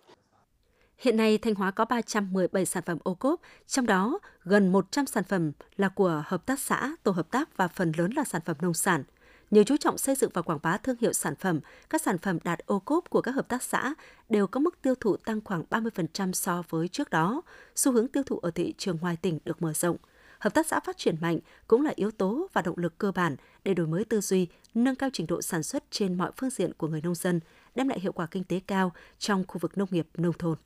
Hiện 0.98 1.16
nay, 1.16 1.38
Thanh 1.38 1.54
Hóa 1.54 1.70
có 1.70 1.84
317 1.84 2.66
sản 2.66 2.82
phẩm 2.86 2.98
ô 3.02 3.14
cốp, 3.14 3.40
trong 3.66 3.86
đó 3.86 4.18
gần 4.44 4.72
100 4.72 5.06
sản 5.06 5.24
phẩm 5.24 5.52
là 5.76 5.88
của 5.88 6.22
hợp 6.26 6.46
tác 6.46 6.60
xã, 6.60 6.92
tổ 7.02 7.10
hợp 7.10 7.30
tác 7.30 7.56
và 7.56 7.68
phần 7.68 7.92
lớn 7.96 8.10
là 8.16 8.24
sản 8.24 8.42
phẩm 8.44 8.56
nông 8.60 8.74
sản. 8.74 9.04
Nhờ 9.50 9.64
chú 9.64 9.76
trọng 9.76 9.98
xây 9.98 10.14
dựng 10.14 10.30
và 10.34 10.42
quảng 10.42 10.58
bá 10.62 10.76
thương 10.76 10.96
hiệu 11.00 11.12
sản 11.12 11.34
phẩm, 11.36 11.60
các 11.90 12.02
sản 12.02 12.18
phẩm 12.18 12.38
đạt 12.44 12.58
ô 12.66 12.78
cốp 12.78 13.10
của 13.10 13.20
các 13.20 13.34
hợp 13.34 13.48
tác 13.48 13.62
xã 13.62 13.94
đều 14.28 14.46
có 14.46 14.60
mức 14.60 14.82
tiêu 14.82 14.94
thụ 15.00 15.16
tăng 15.16 15.40
khoảng 15.44 15.64
30% 15.70 16.32
so 16.32 16.62
với 16.68 16.88
trước 16.88 17.10
đó. 17.10 17.42
Xu 17.76 17.92
hướng 17.92 18.08
tiêu 18.08 18.22
thụ 18.22 18.38
ở 18.38 18.50
thị 18.50 18.74
trường 18.78 18.98
ngoài 19.00 19.16
tỉnh 19.22 19.38
được 19.44 19.62
mở 19.62 19.72
rộng. 19.72 19.96
Hợp 20.42 20.54
tác 20.54 20.66
xã 20.66 20.80
phát 20.80 20.98
triển 20.98 21.16
mạnh 21.20 21.38
cũng 21.68 21.82
là 21.82 21.92
yếu 21.96 22.10
tố 22.10 22.48
và 22.52 22.62
động 22.62 22.78
lực 22.78 22.98
cơ 22.98 23.12
bản 23.12 23.36
để 23.64 23.74
đổi 23.74 23.86
mới 23.86 24.04
tư 24.04 24.20
duy, 24.20 24.48
nâng 24.74 24.94
cao 24.94 25.10
trình 25.12 25.26
độ 25.26 25.42
sản 25.42 25.62
xuất 25.62 25.84
trên 25.90 26.14
mọi 26.14 26.30
phương 26.36 26.50
diện 26.50 26.72
của 26.72 26.88
người 26.88 27.00
nông 27.00 27.14
dân, 27.14 27.40
đem 27.74 27.88
lại 27.88 28.00
hiệu 28.00 28.12
quả 28.12 28.26
kinh 28.26 28.44
tế 28.44 28.60
cao 28.66 28.92
trong 29.18 29.44
khu 29.48 29.58
vực 29.58 29.78
nông 29.78 29.88
nghiệp 29.90 30.06
nông 30.14 30.32
thôn. 30.32 30.58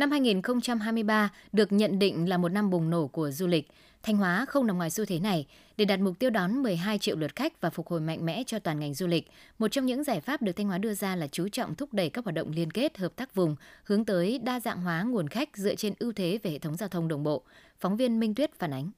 Năm 0.00 0.10
2023 0.10 1.30
được 1.52 1.72
nhận 1.72 1.98
định 1.98 2.28
là 2.28 2.36
một 2.36 2.48
năm 2.48 2.70
bùng 2.70 2.90
nổ 2.90 3.06
của 3.06 3.30
du 3.30 3.46
lịch. 3.46 3.68
Thanh 4.02 4.16
Hóa 4.16 4.44
không 4.48 4.66
nằm 4.66 4.76
ngoài 4.76 4.90
xu 4.90 5.04
thế 5.04 5.18
này. 5.18 5.46
Để 5.76 5.84
đạt 5.84 6.00
mục 6.00 6.18
tiêu 6.18 6.30
đón 6.30 6.62
12 6.62 6.98
triệu 6.98 7.16
lượt 7.16 7.36
khách 7.36 7.60
và 7.60 7.70
phục 7.70 7.88
hồi 7.88 8.00
mạnh 8.00 8.26
mẽ 8.26 8.42
cho 8.46 8.58
toàn 8.58 8.80
ngành 8.80 8.94
du 8.94 9.06
lịch, 9.06 9.30
một 9.58 9.68
trong 9.68 9.86
những 9.86 10.04
giải 10.04 10.20
pháp 10.20 10.42
được 10.42 10.52
Thanh 10.52 10.66
Hóa 10.66 10.78
đưa 10.78 10.94
ra 10.94 11.16
là 11.16 11.26
chú 11.26 11.48
trọng 11.48 11.74
thúc 11.74 11.92
đẩy 11.92 12.10
các 12.10 12.24
hoạt 12.24 12.34
động 12.34 12.50
liên 12.50 12.70
kết, 12.70 12.98
hợp 12.98 13.16
tác 13.16 13.34
vùng, 13.34 13.56
hướng 13.84 14.04
tới 14.04 14.38
đa 14.38 14.60
dạng 14.60 14.80
hóa 14.80 15.02
nguồn 15.02 15.28
khách 15.28 15.56
dựa 15.56 15.74
trên 15.74 15.94
ưu 15.98 16.12
thế 16.12 16.38
về 16.42 16.50
hệ 16.50 16.58
thống 16.58 16.76
giao 16.76 16.88
thông 16.88 17.08
đồng 17.08 17.22
bộ. 17.22 17.42
Phóng 17.80 17.96
viên 17.96 18.20
Minh 18.20 18.34
Tuyết 18.34 18.54
phản 18.58 18.72
ánh. 18.72 18.90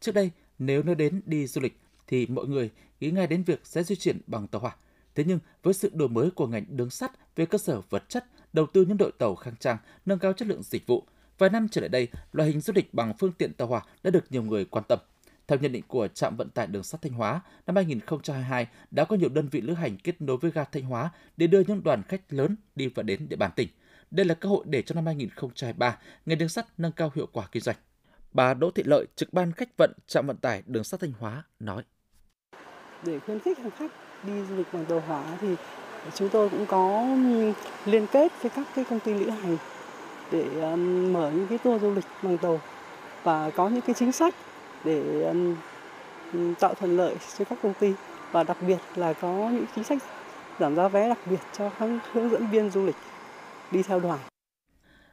Trước 0.00 0.12
đây, 0.12 0.30
nếu 0.58 0.82
nói 0.82 0.94
đến 0.94 1.20
đi 1.26 1.46
du 1.46 1.60
lịch 1.60 1.80
thì 2.06 2.26
mọi 2.26 2.46
người 2.46 2.70
nghĩ 3.00 3.10
ngay 3.10 3.26
đến 3.26 3.42
việc 3.42 3.60
sẽ 3.64 3.82
di 3.82 3.96
chuyển 3.96 4.20
bằng 4.26 4.48
tàu 4.48 4.60
hỏa. 4.60 4.76
Thế 5.14 5.24
nhưng 5.26 5.38
với 5.62 5.74
sự 5.74 5.90
đổi 5.94 6.08
mới 6.08 6.30
của 6.30 6.46
ngành 6.46 6.64
đường 6.68 6.90
sắt 6.90 7.36
về 7.36 7.46
cơ 7.46 7.58
sở 7.58 7.80
vật 7.90 8.08
chất, 8.08 8.24
đầu 8.52 8.66
tư 8.72 8.84
những 8.88 8.96
đội 8.96 9.12
tàu 9.18 9.34
khang 9.34 9.56
trang, 9.56 9.76
nâng 10.06 10.18
cao 10.18 10.32
chất 10.32 10.48
lượng 10.48 10.62
dịch 10.62 10.86
vụ, 10.86 11.06
vài 11.38 11.50
năm 11.50 11.68
trở 11.68 11.80
lại 11.80 11.88
đây, 11.88 12.08
loại 12.32 12.48
hình 12.48 12.60
du 12.60 12.72
lịch 12.76 12.94
bằng 12.94 13.14
phương 13.18 13.32
tiện 13.32 13.52
tàu 13.52 13.68
hỏa 13.68 13.82
đã 14.02 14.10
được 14.10 14.24
nhiều 14.30 14.42
người 14.42 14.64
quan 14.64 14.84
tâm. 14.88 14.98
Theo 15.46 15.58
nhận 15.58 15.72
định 15.72 15.84
của 15.88 16.08
trạm 16.08 16.36
vận 16.36 16.50
tải 16.50 16.66
đường 16.66 16.82
sắt 16.82 17.02
Thanh 17.02 17.12
Hóa, 17.12 17.40
năm 17.66 17.76
2022 17.76 18.66
đã 18.90 19.04
có 19.04 19.16
nhiều 19.16 19.28
đơn 19.28 19.48
vị 19.48 19.60
lữ 19.60 19.74
hành 19.74 19.96
kết 19.96 20.20
nối 20.20 20.36
với 20.36 20.50
ga 20.50 20.64
Thanh 20.64 20.82
Hóa 20.82 21.10
để 21.36 21.46
đưa 21.46 21.60
những 21.60 21.82
đoàn 21.82 22.02
khách 22.02 22.32
lớn 22.32 22.56
đi 22.74 22.88
và 22.88 23.02
đến 23.02 23.28
địa 23.28 23.36
bàn 23.36 23.50
tỉnh. 23.56 23.68
Đây 24.10 24.26
là 24.26 24.34
cơ 24.34 24.48
hội 24.48 24.64
để 24.68 24.82
cho 24.82 24.94
năm 24.94 25.06
2023, 25.06 25.98
ngành 26.26 26.38
đường 26.38 26.48
sắt 26.48 26.66
nâng 26.78 26.92
cao 26.92 27.12
hiệu 27.14 27.26
quả 27.32 27.48
kinh 27.52 27.62
doanh. 27.62 27.76
Bà 28.32 28.54
Đỗ 28.54 28.70
Thị 28.70 28.82
Lợi, 28.86 29.06
trực 29.16 29.32
ban 29.32 29.52
khách 29.52 29.76
vận 29.76 29.92
trạm 30.06 30.26
vận 30.26 30.36
tải 30.36 30.62
đường 30.66 30.84
sắt 30.84 31.00
Thanh 31.00 31.12
Hóa 31.12 31.44
nói: 31.60 31.82
Để 33.04 33.18
khuyến 33.18 33.38
khích 33.40 33.58
hành 33.58 33.70
khách 33.70 33.90
đi 34.22 34.32
du 34.48 34.56
lịch 34.56 34.66
bằng 34.72 34.84
tàu 34.84 35.00
hỏa 35.00 35.24
thì 35.40 35.56
chúng 36.14 36.28
tôi 36.28 36.48
cũng 36.48 36.66
có 36.66 37.06
liên 37.86 38.06
kết 38.06 38.32
với 38.42 38.50
các 38.50 38.66
cái 38.74 38.84
công 38.90 39.00
ty 39.00 39.14
lữ 39.14 39.30
hành 39.30 39.56
để 40.30 40.44
mở 41.12 41.30
những 41.34 41.46
cái 41.48 41.58
tour 41.58 41.82
du 41.82 41.94
lịch 41.94 42.04
bằng 42.22 42.38
tàu 42.38 42.60
và 43.22 43.50
có 43.50 43.68
những 43.68 43.80
cái 43.80 43.94
chính 43.98 44.12
sách 44.12 44.34
để 44.84 45.32
tạo 46.60 46.74
thuận 46.74 46.96
lợi 46.96 47.16
cho 47.38 47.44
các 47.44 47.58
công 47.62 47.74
ty 47.74 47.92
và 48.32 48.42
đặc 48.42 48.56
biệt 48.66 48.78
là 48.96 49.12
có 49.12 49.50
những 49.52 49.64
chính 49.74 49.84
sách 49.84 50.02
giảm 50.60 50.76
giá 50.76 50.88
vé 50.88 51.08
đặc 51.08 51.18
biệt 51.26 51.40
cho 51.58 51.70
các 51.78 51.88
hướng 52.12 52.30
dẫn 52.30 52.46
viên 52.50 52.70
du 52.70 52.86
lịch 52.86 52.96
đi 53.70 53.82
theo 53.82 54.00
đoàn. 54.00 54.18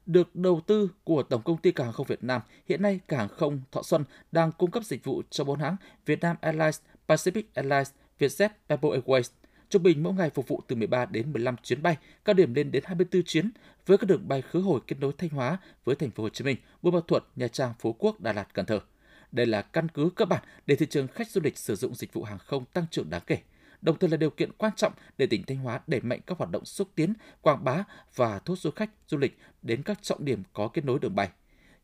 Được 0.06 0.36
đầu 0.36 0.62
tư 0.68 0.90
của 1.04 1.24
Tổng 1.24 1.42
công 1.42 1.58
ty 1.58 1.72
Cảng 1.72 1.86
hàng 1.88 1.94
không 1.94 2.06
Việt 2.06 2.24
Nam, 2.24 2.42
hiện 2.66 2.82
nay 2.82 3.00
Cảng 3.08 3.20
hàng 3.20 3.30
không 3.38 3.62
Thọ 3.72 3.84
Xuân 3.84 4.04
đang 4.32 4.52
cung 4.52 4.72
cấp 4.72 4.84
dịch 4.84 5.04
vụ 5.04 5.22
cho 5.30 5.44
bốn 5.44 5.60
hãng 5.60 5.76
Vietnam 6.06 6.36
Airlines, 6.42 6.80
Pacific 7.08 7.44
Airlines, 7.54 7.92
Vietjet, 8.20 8.50
Bamboo 8.68 8.90
Airways. 8.90 9.32
Trung 9.70 9.84
bình 9.84 10.04
mỗi 10.04 10.14
ngày 10.14 10.30
phục 10.30 10.48
vụ 10.48 10.62
từ 10.68 10.76
13 10.76 11.06
đến 11.06 11.34
15 11.34 11.56
chuyến 11.64 11.82
bay, 11.82 11.98
cao 12.26 12.34
điểm 12.34 12.54
lên 12.54 12.72
đến 12.72 12.84
24 12.86 13.24
chuyến 13.24 13.52
với 13.86 13.98
các 13.98 14.08
đường 14.08 14.28
bay 14.28 14.42
khứ 14.42 14.60
hồi 14.62 14.80
kết 14.88 14.96
nối 15.00 15.14
Thanh 15.18 15.30
Hóa 15.30 15.58
với 15.86 15.96
thành 15.96 16.12
phố 16.12 16.24
Hồ 16.24 16.30
Chí 16.30 16.44
Minh, 16.44 16.58
Buôn 16.82 16.94
Ma 16.94 17.00
Thuột, 17.08 17.24
Nha 17.36 17.48
Trang, 17.48 17.74
Phú 17.80 17.96
Quốc, 18.00 18.22
Đà 18.22 18.34
Lạt, 18.34 18.54
Cần 18.54 18.66
Thơ. 18.66 18.80
Đây 19.32 19.46
là 19.46 19.62
căn 19.62 19.88
cứ 19.90 20.10
cơ 20.16 20.26
bản 20.26 20.44
để 20.66 20.76
thị 20.76 20.86
trường 20.90 21.08
khách 21.08 21.30
du 21.30 21.42
lịch 21.44 21.58
sử 21.58 21.76
dụng 21.76 21.96
dịch 21.96 22.14
vụ 22.14 22.24
hàng 22.24 22.38
không 22.38 22.66
tăng 22.66 22.86
trưởng 22.92 23.10
đáng 23.10 23.22
kể, 23.28 23.38
đồng 23.82 24.00
thời 24.00 24.10
là 24.10 24.18
điều 24.18 24.30
kiện 24.30 24.52
quan 24.58 24.72
trọng 24.76 24.94
để 25.18 25.26
tỉnh 25.26 25.44
Thanh 25.44 25.58
Hóa 25.58 25.80
đẩy 25.88 26.02
mạnh 26.02 26.20
các 26.28 26.38
hoạt 26.38 26.52
động 26.52 26.66
xúc 26.66 26.88
tiến, 26.96 27.14
quảng 27.42 27.64
bá 27.64 27.84
và 28.16 28.40
thu 28.40 28.52
hút 28.52 28.60
du 28.60 28.72
khách 28.72 28.90
du 29.08 29.18
lịch 29.18 29.38
đến 29.62 29.84
các 29.84 30.04
trọng 30.04 30.26
điểm 30.26 30.44
có 30.54 30.68
kết 30.68 30.86
nối 30.86 31.00
đường 31.00 31.16
bay. 31.16 31.30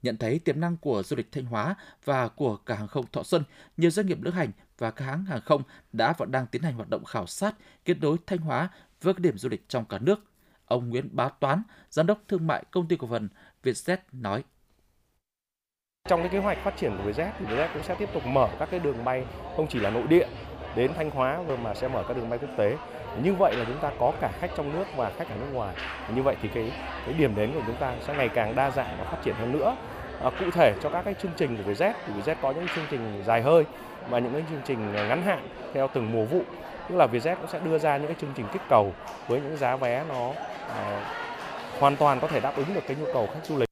Nhận 0.05 0.17
thấy 0.17 0.39
tiềm 0.39 0.59
năng 0.59 0.77
của 0.77 1.03
du 1.03 1.15
lịch 1.15 1.31
Thanh 1.31 1.45
Hóa 1.45 1.75
và 2.03 2.27
của 2.27 2.57
cả 2.57 2.75
hàng 2.75 2.87
không 2.87 3.05
Thọ 3.11 3.23
Xuân, 3.23 3.43
nhiều 3.77 3.89
doanh 3.91 4.07
nghiệp 4.07 4.17
lữ 4.21 4.31
hành 4.31 4.51
và 4.77 4.91
các 4.91 5.05
hãng 5.05 5.25
hàng 5.25 5.41
không 5.45 5.61
đã 5.93 6.13
và 6.17 6.25
đang 6.25 6.47
tiến 6.47 6.61
hành 6.61 6.73
hoạt 6.73 6.89
động 6.89 7.05
khảo 7.05 7.27
sát, 7.27 7.55
kết 7.85 7.97
nối 8.01 8.17
Thanh 8.27 8.39
Hóa 8.39 8.69
với 9.01 9.13
các 9.13 9.19
điểm 9.19 9.37
du 9.37 9.49
lịch 9.49 9.69
trong 9.69 9.85
cả 9.85 9.97
nước. 10.01 10.19
Ông 10.65 10.89
Nguyễn 10.89 11.09
Bá 11.11 11.29
Toán, 11.29 11.61
giám 11.89 12.07
đốc 12.07 12.21
thương 12.27 12.47
mại 12.47 12.63
công 12.71 12.87
ty 12.87 12.95
cổ 12.95 13.07
phần 13.07 13.29
Vietjet 13.63 13.97
nói. 14.11 14.43
Trong 16.09 16.19
cái 16.19 16.29
kế 16.29 16.39
hoạch 16.39 16.57
phát 16.63 16.77
triển 16.77 16.97
của 16.97 17.11
Vietjet 17.11 17.31
thì 17.39 17.45
Vietjet 17.45 17.73
cũng 17.73 17.83
sẽ 17.83 17.95
tiếp 17.99 18.09
tục 18.13 18.25
mở 18.25 18.49
các 18.59 18.69
cái 18.71 18.79
đường 18.79 19.03
bay 19.05 19.25
không 19.55 19.67
chỉ 19.69 19.79
là 19.79 19.89
nội 19.89 20.07
địa 20.07 20.27
đến 20.75 20.91
Thanh 20.95 21.09
Hóa 21.09 21.39
mà 21.63 21.73
sẽ 21.73 21.87
mở 21.87 22.03
các 22.07 22.17
đường 22.17 22.29
bay 22.29 22.39
quốc 22.39 22.49
tế. 22.57 22.77
Như 23.23 23.33
vậy 23.33 23.55
là 23.55 23.65
chúng 23.65 23.77
ta 23.77 23.91
có 23.99 24.13
cả 24.21 24.31
khách 24.39 24.51
trong 24.57 24.73
nước 24.73 24.85
và 24.95 25.11
khách 25.17 25.29
ở 25.29 25.35
nước 25.35 25.47
ngoài. 25.53 25.75
Như 26.15 26.21
vậy 26.21 26.35
thì 26.41 26.49
cái 26.53 26.71
cái 27.05 27.13
điểm 27.13 27.35
đến 27.35 27.51
của 27.53 27.61
chúng 27.67 27.75
ta 27.75 27.93
sẽ 28.07 28.15
ngày 28.15 28.29
càng 28.29 28.55
đa 28.55 28.71
dạng 28.71 28.97
và 28.99 29.05
phát 29.05 29.17
triển 29.23 29.35
hơn 29.35 29.51
nữa. 29.51 29.75
À, 30.23 30.29
cụ 30.39 30.51
thể 30.51 30.73
cho 30.83 30.89
các 30.89 31.01
cái 31.05 31.13
chương 31.13 31.31
trình 31.37 31.57
của 31.57 31.71
Vietjet 31.71 31.93
thì 32.07 32.13
Vietjet 32.13 32.35
có 32.41 32.51
những 32.51 32.67
chương 32.75 32.85
trình 32.89 33.23
dài 33.25 33.41
hơi 33.41 33.63
và 34.09 34.19
những 34.19 34.33
cái 34.33 34.43
chương 34.49 34.61
trình 34.65 34.93
ngắn 34.93 35.21
hạn 35.21 35.47
theo 35.73 35.89
từng 35.93 36.11
mùa 36.11 36.25
vụ. 36.25 36.41
Tức 36.89 36.95
là 36.95 37.07
Vietjet 37.07 37.35
cũng 37.35 37.47
sẽ 37.47 37.59
đưa 37.59 37.77
ra 37.77 37.97
những 37.97 38.07
cái 38.07 38.15
chương 38.21 38.33
trình 38.35 38.45
kích 38.53 38.61
cầu 38.69 38.93
với 39.27 39.41
những 39.41 39.57
giá 39.57 39.75
vé 39.75 40.05
nó 40.09 40.31
à, 40.69 41.11
hoàn 41.79 41.95
toàn 41.95 42.19
có 42.19 42.27
thể 42.27 42.39
đáp 42.39 42.53
ứng 42.55 42.73
được 42.73 42.83
cái 42.87 42.97
nhu 42.99 43.05
cầu 43.13 43.27
khách 43.33 43.45
du 43.45 43.57
lịch. 43.57 43.69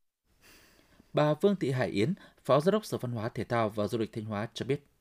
Bà 1.13 1.33
Vương 1.41 1.55
Thị 1.55 1.71
Hải 1.71 1.87
Yến, 1.87 2.13
Phó 2.45 2.59
Giám 2.59 2.71
đốc 2.71 2.85
Sở 2.85 2.97
Văn 2.97 3.11
hóa 3.11 3.29
Thể 3.29 3.43
thao 3.43 3.69
và 3.69 3.87
Du 3.87 3.97
lịch 3.97 4.13
Thanh 4.13 4.25
Hóa 4.25 4.47
cho 4.53 4.65
biết. 4.65 4.92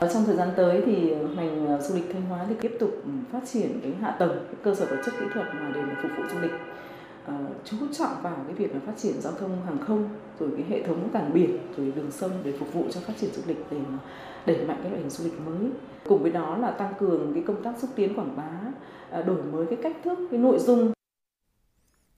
Ờ, 0.00 0.08
trong 0.14 0.24
thời 0.24 0.36
gian 0.36 0.48
tới 0.56 0.82
thì 0.86 1.14
ngành 1.36 1.66
ờ, 1.66 1.80
du 1.80 1.94
lịch 1.94 2.12
Thanh 2.12 2.22
Hóa 2.22 2.46
thì 2.48 2.54
tiếp 2.60 2.76
tục 2.80 2.90
phát 3.32 3.40
triển 3.52 3.80
cái 3.82 3.92
hạ 4.00 4.10
tầng, 4.10 4.46
cái 4.46 4.56
cơ 4.62 4.74
sở 4.74 4.86
vật 4.86 4.96
chất 5.04 5.14
kỹ 5.20 5.26
thuật 5.34 5.46
mà 5.54 5.70
để 5.74 5.80
phục 6.02 6.10
vụ 6.16 6.22
du 6.34 6.40
lịch. 6.40 6.50
Ờ, 7.26 7.34
chú 7.64 7.76
trọng 7.92 8.22
vào 8.22 8.36
cái 8.46 8.54
việc 8.54 8.74
là 8.74 8.80
phát 8.86 8.92
triển 8.96 9.20
giao 9.20 9.32
thông 9.32 9.50
hàng 9.66 9.78
không 9.86 10.08
rồi 10.40 10.48
cái 10.56 10.66
hệ 10.68 10.82
thống 10.86 11.08
cảng 11.12 11.30
biển 11.34 11.58
rồi 11.76 11.92
đường 11.96 12.10
sông 12.10 12.30
để 12.44 12.52
phục 12.58 12.72
vụ 12.72 12.84
cho 12.90 13.00
phát 13.00 13.12
triển 13.20 13.30
du 13.32 13.42
lịch 13.46 13.64
để 13.70 13.78
mà 13.92 13.98
đẩy 14.46 14.56
mạnh 14.56 14.78
cái 14.82 14.90
loại 14.90 15.02
hình 15.02 15.10
du 15.10 15.24
lịch 15.24 15.40
mới 15.46 15.70
cùng 16.08 16.22
với 16.22 16.32
đó 16.32 16.56
là 16.56 16.70
tăng 16.70 16.94
cường 16.98 17.32
cái 17.34 17.42
công 17.46 17.62
tác 17.62 17.74
xúc 17.78 17.90
tiến 17.96 18.14
quảng 18.14 18.36
bá 18.36 18.50
đổi 19.22 19.42
mới 19.52 19.66
cái 19.66 19.78
cách 19.82 19.96
thức 20.04 20.18
cái 20.30 20.40
nội 20.40 20.58
dung 20.58 20.92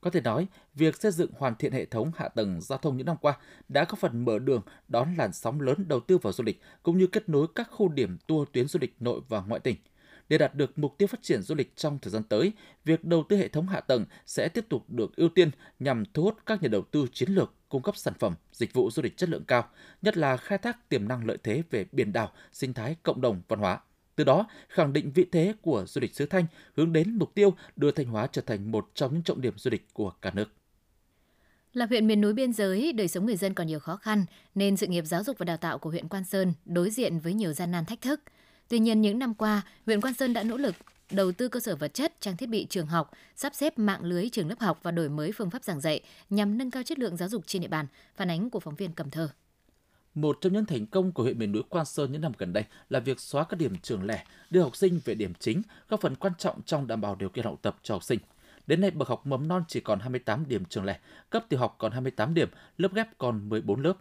có 0.00 0.11
thể 0.11 0.20
nói, 0.20 0.46
việc 0.74 1.00
xây 1.00 1.12
dựng 1.12 1.30
hoàn 1.38 1.54
thiện 1.56 1.72
hệ 1.72 1.84
thống 1.84 2.12
hạ 2.16 2.28
tầng 2.28 2.61
giao 2.61 2.78
thông 2.78 2.96
những 2.96 3.06
năm 3.06 3.16
qua 3.20 3.38
đã 3.68 3.84
có 3.84 3.96
phần 3.96 4.24
mở 4.24 4.38
đường 4.38 4.62
đón 4.88 5.14
làn 5.16 5.32
sóng 5.32 5.61
lớn 5.61 5.84
đầu 5.88 6.00
tư 6.00 6.18
vào 6.18 6.32
du 6.32 6.44
lịch 6.44 6.61
cũng 6.82 6.98
như 6.98 7.06
kết 7.06 7.28
nối 7.28 7.46
các 7.54 7.68
khu 7.70 7.88
điểm 7.88 8.18
tour 8.26 8.48
tuyến 8.52 8.68
du 8.68 8.78
lịch 8.80 8.94
nội 9.00 9.20
và 9.28 9.40
ngoại 9.40 9.61
tỉnh. 9.61 9.76
Để 10.28 10.38
đạt 10.38 10.54
được 10.54 10.78
mục 10.78 10.98
tiêu 10.98 11.08
phát 11.08 11.22
triển 11.22 11.42
du 11.42 11.54
lịch 11.54 11.76
trong 11.76 11.98
thời 11.98 12.11
gian 12.11 12.22
tới, 12.22 12.52
việc 12.84 13.04
đầu 13.04 13.24
tư 13.28 13.37
hệ 13.37 13.48
thống 13.48 13.68
hạ 13.68 13.80
tầng 13.80 14.04
sẽ 14.26 14.48
tiếp 14.48 14.64
tục 14.68 14.84
được 14.88 15.16
ưu 15.16 15.28
tiên 15.28 15.50
nhằm 15.78 16.04
thu 16.14 16.22
hút 16.22 16.37
các 16.46 16.62
nhà 16.62 16.68
đầu 16.68 16.82
tư 16.82 17.06
chiến 17.12 17.30
lược 17.30 17.54
cung 17.68 17.82
cấp 17.82 17.96
sản 17.96 18.14
phẩm, 18.18 18.34
dịch 18.52 18.72
vụ 18.72 18.90
du 18.90 19.02
lịch 19.02 19.16
chất 19.16 19.28
lượng 19.28 19.44
cao, 19.44 19.68
nhất 20.02 20.16
là 20.16 20.37
khai 20.37 20.58
thác 20.58 20.88
tiềm 20.88 21.08
năng 21.08 21.26
lợi 21.26 21.38
thế 21.42 21.62
về 21.70 21.87
biển 21.92 22.12
đảo, 22.12 22.32
sinh 22.52 22.74
thái, 22.74 22.96
cộng 23.02 23.20
đồng, 23.20 23.42
văn 23.48 23.58
hóa. 23.58 23.80
Từ 24.18 24.24
đó, 24.24 24.46
khẳng 24.68 24.92
định 24.92 25.11
vị 25.14 25.26
thế 25.33 25.54
của 25.62 25.85
du 25.87 26.00
lịch 26.00 26.14
xứ 26.14 26.26
Thanh 26.26 26.46
hướng 26.76 26.92
đến 26.92 27.14
mục 27.18 27.35
tiêu 27.35 27.54
đưa 27.76 27.90
Thanh 27.90 28.07
Hóa 28.07 28.26
trở 28.33 28.42
thành 28.42 28.72
một 28.72 28.90
trong 28.94 29.14
những 29.14 29.22
trọng 29.22 29.40
điểm 29.40 29.54
du 29.57 29.70
lịch 29.70 29.87
của 29.92 30.12
cả 30.22 30.31
nước. 30.35 30.44
Là 31.72 31.87
huyện 31.87 32.07
miền 32.07 32.20
núi 32.20 32.33
biên 32.33 32.52
giới, 32.52 32.92
đời 32.92 33.09
sống 33.09 33.26
người 33.26 33.37
dân 33.37 33.54
còn 33.54 33.66
nhiều 33.66 33.78
khó 33.78 33.96
khăn, 33.96 34.24
nên 34.54 34.76
sự 34.76 34.87
nghiệp 34.87 35.04
giáo 35.04 35.24
dục 35.24 35.38
và 35.38 35.44
đào 35.44 35.57
tạo 35.57 35.78
của 35.78 35.90
huyện 35.90 36.09
Quan 36.09 36.24
Sơn 36.24 36.52
đối 36.64 36.90
diện 36.90 37.18
với 37.18 37.35
nhiều 37.35 37.52
gian 37.52 37.70
nan 37.70 37.85
thách 37.85 38.00
thức. 38.00 38.20
Tuy 38.68 38.78
nhiên, 38.78 39.00
những 39.00 39.18
năm 39.18 39.35
qua, 39.35 39.62
huyện 39.87 40.00
Quan 40.00 40.14
Sơn 40.14 40.33
đã 40.33 40.42
nỗ 40.42 40.57
lực 40.57 40.74
đầu 41.11 41.33
tư 41.33 41.48
cơ 41.48 41.61
sở 41.61 41.76
vật 41.76 41.94
chất, 41.94 42.20
trang 42.20 42.37
thiết 42.37 42.48
bị 42.48 42.66
trường 42.70 42.87
học, 42.87 43.11
sắp 43.37 43.54
xếp 43.54 43.78
mạng 43.78 44.04
lưới 44.04 44.28
trường 44.28 44.48
lớp 44.48 44.61
học 44.61 44.81
và 44.83 44.90
đổi 44.90 45.09
mới 45.09 45.33
phương 45.33 45.50
pháp 45.50 45.64
giảng 45.64 45.81
dạy 45.81 46.00
nhằm 46.31 46.59
nâng 46.59 46.70
cao 46.70 46.83
chất 46.83 46.98
lượng 46.98 47.16
giáo 47.16 47.28
dục 47.28 47.46
trên 47.46 47.62
địa 47.62 47.68
bàn, 47.68 47.87
phản 48.16 48.31
ánh 48.31 48.50
của 48.50 48.61
phóng 48.61 48.74
viên 48.74 48.92
Cầm 48.92 49.11
Thơ. 49.11 49.28
Một 50.20 50.38
trong 50.40 50.52
những 50.52 50.66
thành 50.66 50.87
công 50.87 51.12
của 51.12 51.22
huyện 51.22 51.38
miền 51.38 51.52
núi 51.52 51.62
Quan 51.68 51.85
Sơn 51.85 52.12
những 52.12 52.20
năm 52.20 52.33
gần 52.38 52.52
đây 52.52 52.64
là 52.88 53.00
việc 53.00 53.20
xóa 53.20 53.44
các 53.44 53.57
điểm 53.57 53.78
trường 53.83 54.04
lẻ, 54.04 54.24
đưa 54.50 54.62
học 54.62 54.76
sinh 54.76 55.00
về 55.04 55.14
điểm 55.14 55.33
chính, 55.38 55.62
góp 55.88 56.00
phần 56.00 56.14
quan 56.14 56.33
trọng 56.38 56.62
trong 56.62 56.87
đảm 56.87 57.00
bảo 57.00 57.14
điều 57.14 57.28
kiện 57.28 57.44
học 57.44 57.59
tập 57.62 57.76
cho 57.83 57.94
học 57.94 58.04
sinh. 58.04 58.18
Đến 58.66 58.81
nay, 58.81 58.90
bậc 58.90 59.09
học 59.09 59.26
mầm 59.26 59.48
non 59.48 59.64
chỉ 59.68 59.81
còn 59.81 60.00
28 60.00 60.48
điểm 60.48 60.64
trường 60.64 60.85
lẻ, 60.85 60.98
cấp 61.31 61.44
tiểu 61.48 61.61
học 61.61 61.74
còn 61.78 61.92
28 61.92 62.35
điểm, 62.35 62.48
lớp 62.76 62.94
ghép 62.94 63.18
còn 63.18 63.48
14 63.48 63.83
lớp. 63.83 63.92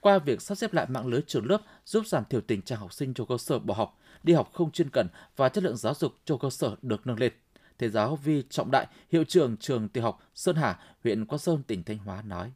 Qua 0.00 0.18
việc 0.18 0.42
sắp 0.42 0.54
xếp 0.54 0.74
lại 0.74 0.86
mạng 0.88 1.06
lưới 1.06 1.20
trường 1.26 1.46
lớp 1.46 1.58
giúp 1.84 2.06
giảm 2.06 2.24
thiểu 2.24 2.40
tình 2.40 2.62
trạng 2.62 2.78
học 2.78 2.92
sinh 2.92 3.14
cho 3.14 3.24
cơ 3.24 3.38
sở 3.38 3.58
bỏ 3.58 3.74
học, 3.74 3.98
đi 4.22 4.32
học 4.32 4.50
không 4.52 4.70
chuyên 4.70 4.90
cần 4.90 5.08
và 5.36 5.48
chất 5.48 5.64
lượng 5.64 5.76
giáo 5.76 5.94
dục 5.94 6.12
cho 6.24 6.36
cơ 6.36 6.50
sở 6.50 6.76
được 6.82 7.06
nâng 7.06 7.18
lên. 7.18 7.32
Thầy 7.78 7.88
giáo 7.88 8.16
Vi 8.16 8.42
Trọng 8.50 8.70
Đại, 8.70 8.86
hiệu 9.10 9.24
trưởng 9.24 9.56
trường 9.56 9.88
tiểu 9.88 10.02
học 10.02 10.20
Sơn 10.34 10.56
Hà, 10.56 10.78
huyện 11.04 11.26
Quan 11.26 11.38
Sơn, 11.38 11.62
tỉnh 11.62 11.82
Thanh 11.82 11.98
Hóa 11.98 12.22
nói. 12.22 12.52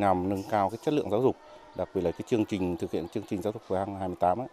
Nhằm 0.00 0.28
nâng 0.28 0.42
cao 0.50 0.70
cái 0.70 0.78
chất 0.84 0.94
lượng 0.94 1.10
giáo 1.10 1.22
dục 1.22 1.36
đặc 1.76 1.88
biệt 1.94 2.00
là 2.00 2.10
cái 2.10 2.22
chương 2.26 2.44
trình 2.44 2.76
thực 2.76 2.92
hiện 2.92 3.08
chương 3.08 3.24
trình 3.28 3.42
giáo 3.42 3.52
dục 3.52 3.62
phổ 3.68 3.76
thông 3.76 3.98
28 3.98 4.38
ấy, 4.38 4.48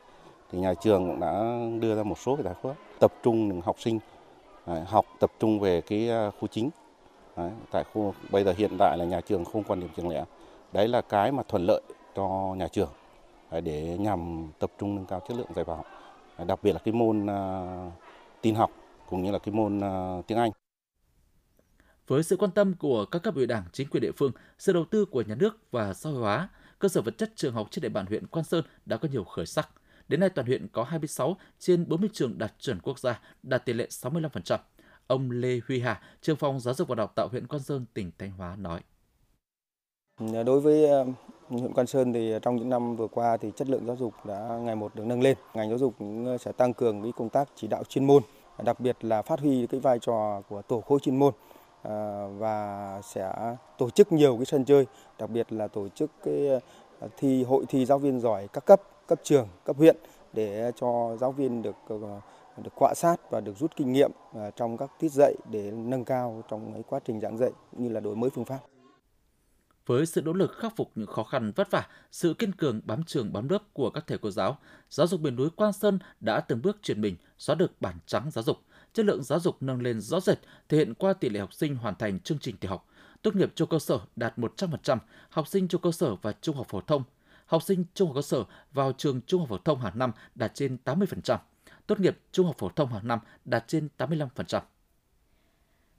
thì 0.51 0.59
nhà 0.59 0.73
trường 0.73 1.07
cũng 1.07 1.19
đã 1.19 1.59
đưa 1.79 1.95
ra 1.95 2.03
một 2.03 2.19
số 2.19 2.35
cái 2.35 2.43
giải 2.43 2.53
pháp 2.63 2.73
tập 2.99 3.13
trung 3.23 3.61
học 3.61 3.75
sinh 3.79 3.99
à, 4.65 4.85
học 4.87 5.05
tập 5.19 5.31
trung 5.39 5.59
về 5.59 5.81
cái 5.81 6.09
à, 6.09 6.31
khu 6.39 6.47
chính. 6.47 6.69
Đấy, 7.37 7.51
tại 7.71 7.83
khu 7.93 8.13
bây 8.29 8.43
giờ 8.43 8.53
hiện 8.57 8.71
tại 8.79 8.97
là 8.97 9.05
nhà 9.05 9.21
trường 9.21 9.45
không 9.45 9.63
quan 9.63 9.79
điểm 9.79 9.89
trường 9.97 10.09
lẻ. 10.09 10.25
Đấy 10.73 10.87
là 10.87 11.01
cái 11.01 11.31
mà 11.31 11.43
thuận 11.43 11.65
lợi 11.65 11.81
cho 12.15 12.55
nhà 12.57 12.67
trường 12.67 12.89
để 13.63 13.97
nhằm 13.99 14.47
tập 14.59 14.71
trung 14.79 14.95
nâng 14.95 15.05
cao 15.05 15.21
chất 15.27 15.37
lượng 15.37 15.53
dạy 15.55 15.65
và 15.65 15.75
học. 15.75 15.85
Đặc 16.47 16.59
biệt 16.63 16.73
là 16.73 16.79
cái 16.79 16.93
môn 16.93 17.25
uh, 17.25 17.93
tin 18.41 18.55
học 18.55 18.71
cũng 19.09 19.23
như 19.23 19.31
là 19.31 19.39
cái 19.39 19.53
môn 19.53 19.77
uh, 19.79 20.27
tiếng 20.27 20.37
Anh. 20.37 20.51
Với 22.07 22.23
sự 22.23 22.37
quan 22.37 22.51
tâm 22.51 22.73
của 22.73 23.05
các 23.05 23.23
cấp 23.23 23.35
ủy 23.35 23.45
đảng, 23.45 23.63
chính 23.73 23.89
quyền 23.89 24.01
địa 24.01 24.11
phương, 24.11 24.31
sự 24.57 24.73
đầu 24.73 24.85
tư 24.85 25.05
của 25.05 25.21
nhà 25.21 25.35
nước 25.35 25.57
và 25.71 25.93
xã 25.93 26.09
hội 26.09 26.19
hóa, 26.19 26.49
cơ 26.85 26.89
sở 26.89 27.01
vật 27.01 27.17
chất 27.17 27.31
trường 27.35 27.53
học 27.53 27.67
trên 27.71 27.81
địa 27.81 27.89
bàn 27.89 28.05
huyện 28.05 28.27
Quan 28.27 28.45
Sơn 28.45 28.63
đã 28.85 28.97
có 28.97 29.07
nhiều 29.11 29.23
khởi 29.23 29.45
sắc. 29.45 29.69
Đến 30.07 30.19
nay 30.19 30.29
toàn 30.29 30.47
huyện 30.47 30.67
có 30.67 30.83
26 30.83 31.37
trên 31.59 31.89
40 31.89 32.09
trường 32.13 32.37
đạt 32.37 32.53
chuẩn 32.59 32.79
quốc 32.79 32.99
gia, 32.99 33.21
đạt 33.43 33.65
tỷ 33.65 33.73
lệ 33.73 33.87
65%. 33.89 34.57
Ông 35.07 35.31
Lê 35.31 35.59
Huy 35.67 35.79
Hà, 35.79 36.01
trưởng 36.21 36.35
phòng 36.35 36.59
giáo 36.59 36.73
dục 36.73 36.87
và 36.87 36.95
đào 36.95 37.07
tạo 37.15 37.27
huyện 37.27 37.47
Quan 37.47 37.61
Sơn, 37.61 37.85
tỉnh 37.93 38.11
Thanh 38.17 38.31
Hóa 38.31 38.55
nói. 38.55 38.81
Đối 40.45 40.61
với 40.61 40.89
ờ, 40.89 41.05
huyện 41.47 41.73
Quan 41.73 41.87
Sơn 41.87 42.13
thì 42.13 42.33
trong 42.41 42.55
những 42.55 42.69
năm 42.69 42.95
vừa 42.95 43.07
qua 43.07 43.37
thì 43.37 43.51
chất 43.55 43.69
lượng 43.69 43.85
giáo 43.85 43.95
dục 43.95 44.13
đã 44.25 44.59
ngày 44.61 44.75
một 44.75 44.95
được 44.95 45.05
nâng 45.05 45.21
lên. 45.21 45.37
Ngành 45.53 45.69
giáo 45.69 45.77
dục 45.77 45.95
cũng 45.99 46.25
ờ, 46.25 46.37
sẽ 46.37 46.51
tăng 46.51 46.73
cường 46.73 47.01
cái 47.01 47.11
công 47.15 47.29
tác 47.29 47.49
chỉ 47.55 47.67
đạo 47.67 47.83
chuyên 47.89 48.07
môn, 48.07 48.23
đặc 48.63 48.79
biệt 48.79 48.97
là 49.01 49.21
phát 49.21 49.39
huy 49.39 49.67
cái 49.67 49.79
vai 49.79 49.99
trò 49.99 50.41
của 50.49 50.61
tổ 50.61 50.81
khối 50.81 50.99
chuyên 50.99 51.19
môn 51.19 51.33
Ờ, 51.87 52.29
và 52.37 53.01
sẽ 53.03 53.55
tổ 53.77 53.89
chức 53.89 54.11
nhiều 54.11 54.35
cái 54.37 54.45
sân 54.45 54.65
chơi, 54.65 54.85
đặc 55.19 55.29
biệt 55.29 55.53
là 55.53 55.67
tổ 55.67 55.89
chức 55.89 56.11
cái 56.23 56.47
ờ, 56.99 57.07
thi 57.17 57.43
hội 57.43 57.65
thi 57.69 57.85
giáo 57.85 57.99
viên 57.99 58.19
giỏi 58.19 58.47
các 58.53 58.65
cấp, 58.65 58.81
cấp 59.07 59.19
trường, 59.23 59.47
cấp 59.65 59.77
huyện 59.77 59.97
để 60.33 60.71
cho 60.75 61.17
giáo 61.19 61.31
viên 61.31 61.61
được 61.61 61.75
ờ, 61.87 61.97
được 62.63 62.71
quạ 62.75 62.93
sát 62.95 63.15
và 63.31 63.41
được 63.41 63.57
rút 63.57 63.75
kinh 63.75 63.93
nghiệm 63.93 64.11
trong 64.55 64.77
các 64.77 64.91
tiết 64.99 65.11
dạy 65.11 65.35
để 65.51 65.71
nâng 65.71 66.05
cao 66.05 66.43
trong 66.49 66.73
cái 66.73 66.83
quá 66.89 66.99
trình 67.05 67.19
giảng 67.21 67.37
dạy 67.37 67.51
như 67.71 67.89
là 67.89 67.99
đổi 67.99 68.15
mới 68.15 68.29
phương 68.29 68.45
pháp. 68.45 68.59
Với 69.85 70.05
sự 70.05 70.21
nỗ 70.21 70.33
lực 70.33 70.51
khắc 70.57 70.75
phục 70.75 70.91
những 70.95 71.07
khó 71.07 71.23
khăn 71.23 71.51
vất 71.55 71.71
vả, 71.71 71.87
sự 72.11 72.33
kiên 72.33 72.51
cường 72.51 72.81
bám 72.85 73.03
trường 73.03 73.33
bám 73.33 73.49
lớp 73.49 73.59
của 73.73 73.89
các 73.89 74.03
thầy 74.07 74.17
cô 74.17 74.31
giáo, 74.31 74.57
giáo 74.89 75.07
dục 75.07 75.21
miền 75.21 75.35
núi 75.35 75.49
Quan 75.55 75.73
Sơn 75.73 75.99
đã 76.19 76.39
từng 76.39 76.61
bước 76.61 76.77
chuyển 76.81 77.01
mình, 77.01 77.15
xóa 77.37 77.55
được 77.55 77.81
bản 77.81 77.95
trắng 78.05 78.29
giáo 78.31 78.43
dục. 78.43 78.57
Chất 78.95 79.05
lượng 79.05 79.23
giáo 79.23 79.39
dục 79.39 79.57
nâng 79.61 79.81
lên 79.81 80.01
rõ 80.01 80.19
rệt, 80.19 80.39
thể 80.69 80.77
hiện 80.77 80.93
qua 80.93 81.13
tỷ 81.13 81.29
lệ 81.29 81.39
học 81.39 81.53
sinh 81.53 81.75
hoàn 81.75 81.95
thành 81.95 82.19
chương 82.19 82.39
trình 82.39 82.57
tiểu 82.57 82.71
học. 82.71 82.87
Tốt 83.21 83.35
nghiệp 83.35 83.51
trung 83.55 83.69
cơ 83.69 83.79
sở 83.79 83.99
đạt 84.15 84.37
100%, 84.37 84.97
học 85.29 85.47
sinh 85.47 85.67
trung 85.67 85.81
cơ 85.81 85.91
sở 85.91 86.15
và 86.15 86.33
trung 86.41 86.55
học 86.55 86.67
phổ 86.69 86.81
thông. 86.81 87.03
Học 87.45 87.63
sinh 87.63 87.83
trung 87.93 88.07
học 88.07 88.15
cơ 88.15 88.21
sở 88.21 88.43
vào 88.73 88.93
trường 88.97 89.21
trung 89.21 89.39
học 89.39 89.49
phổ 89.49 89.57
thông 89.57 89.79
hàng 89.79 89.99
năm 89.99 90.11
đạt 90.35 90.51
trên 90.55 90.77
80%. 90.85 91.37
Tốt 91.87 91.99
nghiệp 91.99 92.19
trung 92.31 92.45
học 92.45 92.55
phổ 92.57 92.69
thông 92.69 92.93
hàng 92.93 93.07
năm 93.07 93.19
đạt 93.45 93.63
trên 93.67 93.87
85%. 93.97 94.61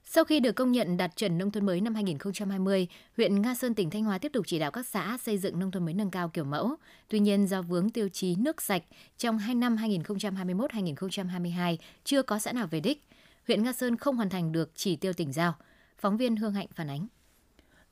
Sau 0.09 0.23
khi 0.23 0.39
được 0.39 0.51
công 0.51 0.71
nhận 0.71 0.97
đạt 0.97 1.15
chuẩn 1.15 1.37
nông 1.37 1.51
thôn 1.51 1.65
mới 1.65 1.81
năm 1.81 1.95
2020, 1.95 2.87
huyện 3.17 3.41
Nga 3.41 3.55
Sơn 3.55 3.75
tỉnh 3.75 3.89
Thanh 3.89 4.03
Hóa 4.03 4.17
tiếp 4.17 4.31
tục 4.33 4.45
chỉ 4.47 4.59
đạo 4.59 4.71
các 4.71 4.87
xã 4.87 5.17
xây 5.21 5.37
dựng 5.37 5.59
nông 5.59 5.71
thôn 5.71 5.85
mới 5.85 5.93
nâng 5.93 6.11
cao 6.11 6.29
kiểu 6.29 6.43
mẫu. 6.43 6.75
Tuy 7.07 7.19
nhiên 7.19 7.47
do 7.47 7.61
vướng 7.61 7.89
tiêu 7.89 8.09
chí 8.09 8.35
nước 8.35 8.61
sạch 8.61 8.83
trong 9.17 9.37
2 9.37 9.55
năm 9.55 9.75
2021-2022 9.75 11.77
chưa 12.03 12.21
có 12.21 12.39
xã 12.39 12.51
nào 12.51 12.67
về 12.67 12.79
đích, 12.79 13.03
huyện 13.47 13.63
Nga 13.63 13.73
Sơn 13.73 13.97
không 13.97 14.15
hoàn 14.15 14.29
thành 14.29 14.51
được 14.51 14.71
chỉ 14.75 14.95
tiêu 14.95 15.13
tỉnh 15.13 15.33
giao. 15.33 15.55
Phóng 15.97 16.17
viên 16.17 16.35
Hương 16.35 16.53
Hạnh 16.53 16.67
phản 16.75 16.89
ánh. 16.89 17.07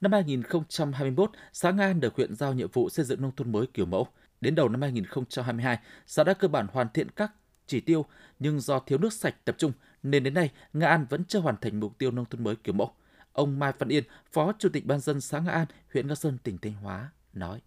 Năm 0.01 0.11
2021, 0.11 1.31
xã 1.53 1.71
Nga 1.71 1.93
được 1.93 2.15
huyện 2.15 2.35
giao 2.35 2.53
nhiệm 2.53 2.71
vụ 2.73 2.89
xây 2.89 3.05
dựng 3.05 3.21
nông 3.21 3.35
thôn 3.35 3.51
mới 3.51 3.65
kiểu 3.73 3.85
mẫu. 3.85 4.07
Đến 4.41 4.55
đầu 4.55 4.69
năm 4.69 4.81
2022, 4.81 5.79
xã 6.07 6.23
đã 6.23 6.33
cơ 6.33 6.47
bản 6.47 6.67
hoàn 6.71 6.87
thiện 6.93 7.11
các 7.11 7.31
chỉ 7.67 7.79
tiêu, 7.79 8.05
nhưng 8.39 8.59
do 8.59 8.79
thiếu 8.79 8.97
nước 8.97 9.13
sạch 9.13 9.35
tập 9.45 9.55
trung 9.57 9.71
nên 10.11 10.23
đến 10.23 10.33
nay 10.33 10.51
Nga 10.73 10.87
An 10.87 11.05
vẫn 11.09 11.25
chưa 11.25 11.39
hoàn 11.39 11.55
thành 11.61 11.79
mục 11.79 11.97
tiêu 11.97 12.11
nông 12.11 12.25
thôn 12.25 12.43
mới 12.43 12.55
kiểu 12.55 12.73
mẫu. 12.73 12.91
Ông 13.33 13.59
Mai 13.59 13.73
Văn 13.79 13.89
Yên, 13.89 14.03
Phó 14.31 14.53
Chủ 14.59 14.69
tịch 14.69 14.85
Ban 14.85 14.99
dân 14.99 15.21
xã 15.21 15.39
Nga 15.39 15.51
An, 15.51 15.67
huyện 15.93 16.07
Nga 16.07 16.15
Sơn, 16.15 16.37
tỉnh 16.43 16.57
Thanh 16.57 16.73
Hóa 16.73 17.11
nói. 17.33 17.61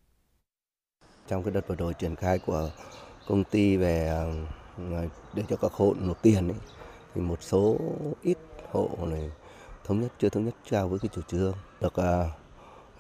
Trong 1.29 1.43
cái 1.43 1.53
đợt 1.53 1.69
vừa 1.69 1.75
rồi 1.75 1.95
triển 1.95 2.17
khai 2.17 2.39
của 2.39 2.71
công 3.27 3.45
ty 3.45 3.77
về 3.77 4.09
à, 4.09 5.03
để 5.35 5.43
cho 5.49 5.57
các 5.57 5.73
hộ 5.73 5.95
nộp 6.01 6.23
tiền 6.23 6.49
ấy, 6.49 6.59
thì 7.15 7.21
một 7.21 7.43
số 7.43 7.77
ít 8.23 8.39
hộ 8.71 8.99
này 9.07 9.31
thống 9.85 10.01
nhất 10.01 10.13
chưa 10.19 10.29
thống 10.29 10.45
nhất 10.45 10.55
cao 10.71 10.89
với 10.89 10.99
cái 10.99 11.09
chủ 11.15 11.23
trương 11.29 11.55
được 11.81 11.95
uh, 12.01 12.31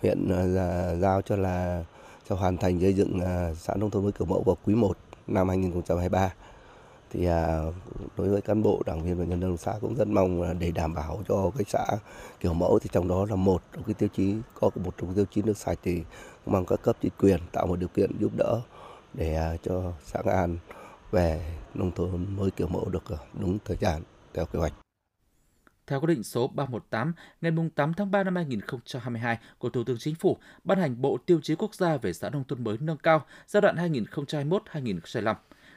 huyện 0.02 0.18
là 0.28 0.94
giao 0.94 1.22
cho 1.22 1.36
là 1.36 1.84
cho 2.28 2.36
hoàn 2.36 2.56
thành 2.56 2.80
xây 2.80 2.94
dựng 2.94 3.20
à, 3.20 3.54
xã 3.54 3.74
nông 3.74 3.90
thôn 3.90 4.02
mới 4.02 4.12
kiểu 4.12 4.26
mẫu 4.26 4.42
vào 4.42 4.56
quý 4.64 4.74
1 4.74 4.98
năm 5.26 5.48
2023 5.48 6.32
thì 7.10 7.26
à, 7.26 7.62
đối 8.16 8.28
với 8.28 8.40
cán 8.40 8.62
bộ 8.62 8.82
đảng 8.86 9.02
viên 9.02 9.18
và 9.18 9.24
nhân 9.24 9.40
dân 9.40 9.56
xã 9.56 9.74
cũng 9.80 9.94
rất 9.94 10.08
mong 10.08 10.58
để 10.58 10.70
đảm 10.70 10.94
bảo 10.94 11.22
cho 11.28 11.50
cái 11.58 11.64
xã 11.68 11.86
kiểu 12.40 12.54
mẫu 12.54 12.78
thì 12.78 12.90
trong 12.92 13.08
đó 13.08 13.26
là 13.30 13.36
một 13.36 13.62
trong 13.72 13.82
cái 13.82 13.94
tiêu 13.94 14.08
chí 14.16 14.34
có 14.60 14.70
một 14.84 14.94
trong 15.00 15.14
tiêu 15.14 15.24
chí 15.30 15.42
nước 15.42 15.56
sạch 15.56 15.78
thì 15.82 16.02
mong 16.46 16.66
các 16.66 16.82
cấp 16.82 16.96
chính 17.00 17.12
quyền 17.18 17.40
tạo 17.52 17.66
một 17.66 17.78
điều 17.78 17.88
kiện 17.88 18.10
giúp 18.20 18.32
đỡ 18.38 18.60
để 19.14 19.34
à, 19.34 19.56
cho 19.62 19.92
xã 20.04 20.22
Nga 20.24 20.32
An 20.32 20.58
về 21.10 21.56
nông 21.74 21.90
thôn 21.90 22.36
mới 22.36 22.50
kiểu 22.50 22.68
mẫu 22.68 22.88
được 22.88 23.10
à, 23.10 23.16
đúng 23.40 23.58
thời 23.64 23.76
gian 23.76 24.02
theo 24.34 24.46
kế 24.46 24.58
hoạch. 24.58 24.72
Theo 25.86 26.00
quyết 26.00 26.06
định 26.06 26.22
số 26.22 26.48
318 26.48 27.12
ngày 27.40 27.52
8 27.74 27.94
tháng 27.94 28.10
3 28.10 28.24
năm 28.24 28.36
2022 28.36 29.38
của 29.58 29.70
Thủ 29.70 29.84
tướng 29.84 29.98
Chính 29.98 30.14
phủ 30.14 30.38
ban 30.64 30.78
hành 30.78 31.00
Bộ 31.02 31.18
Tiêu 31.26 31.40
chí 31.42 31.54
Quốc 31.54 31.74
gia 31.74 31.96
về 31.96 32.12
xã 32.12 32.30
nông 32.30 32.44
thôn 32.44 32.64
mới 32.64 32.76
nâng 32.80 32.96
cao 32.96 33.24
giai 33.46 33.60
đoạn 33.60 33.76
2021-2025. 33.76 35.34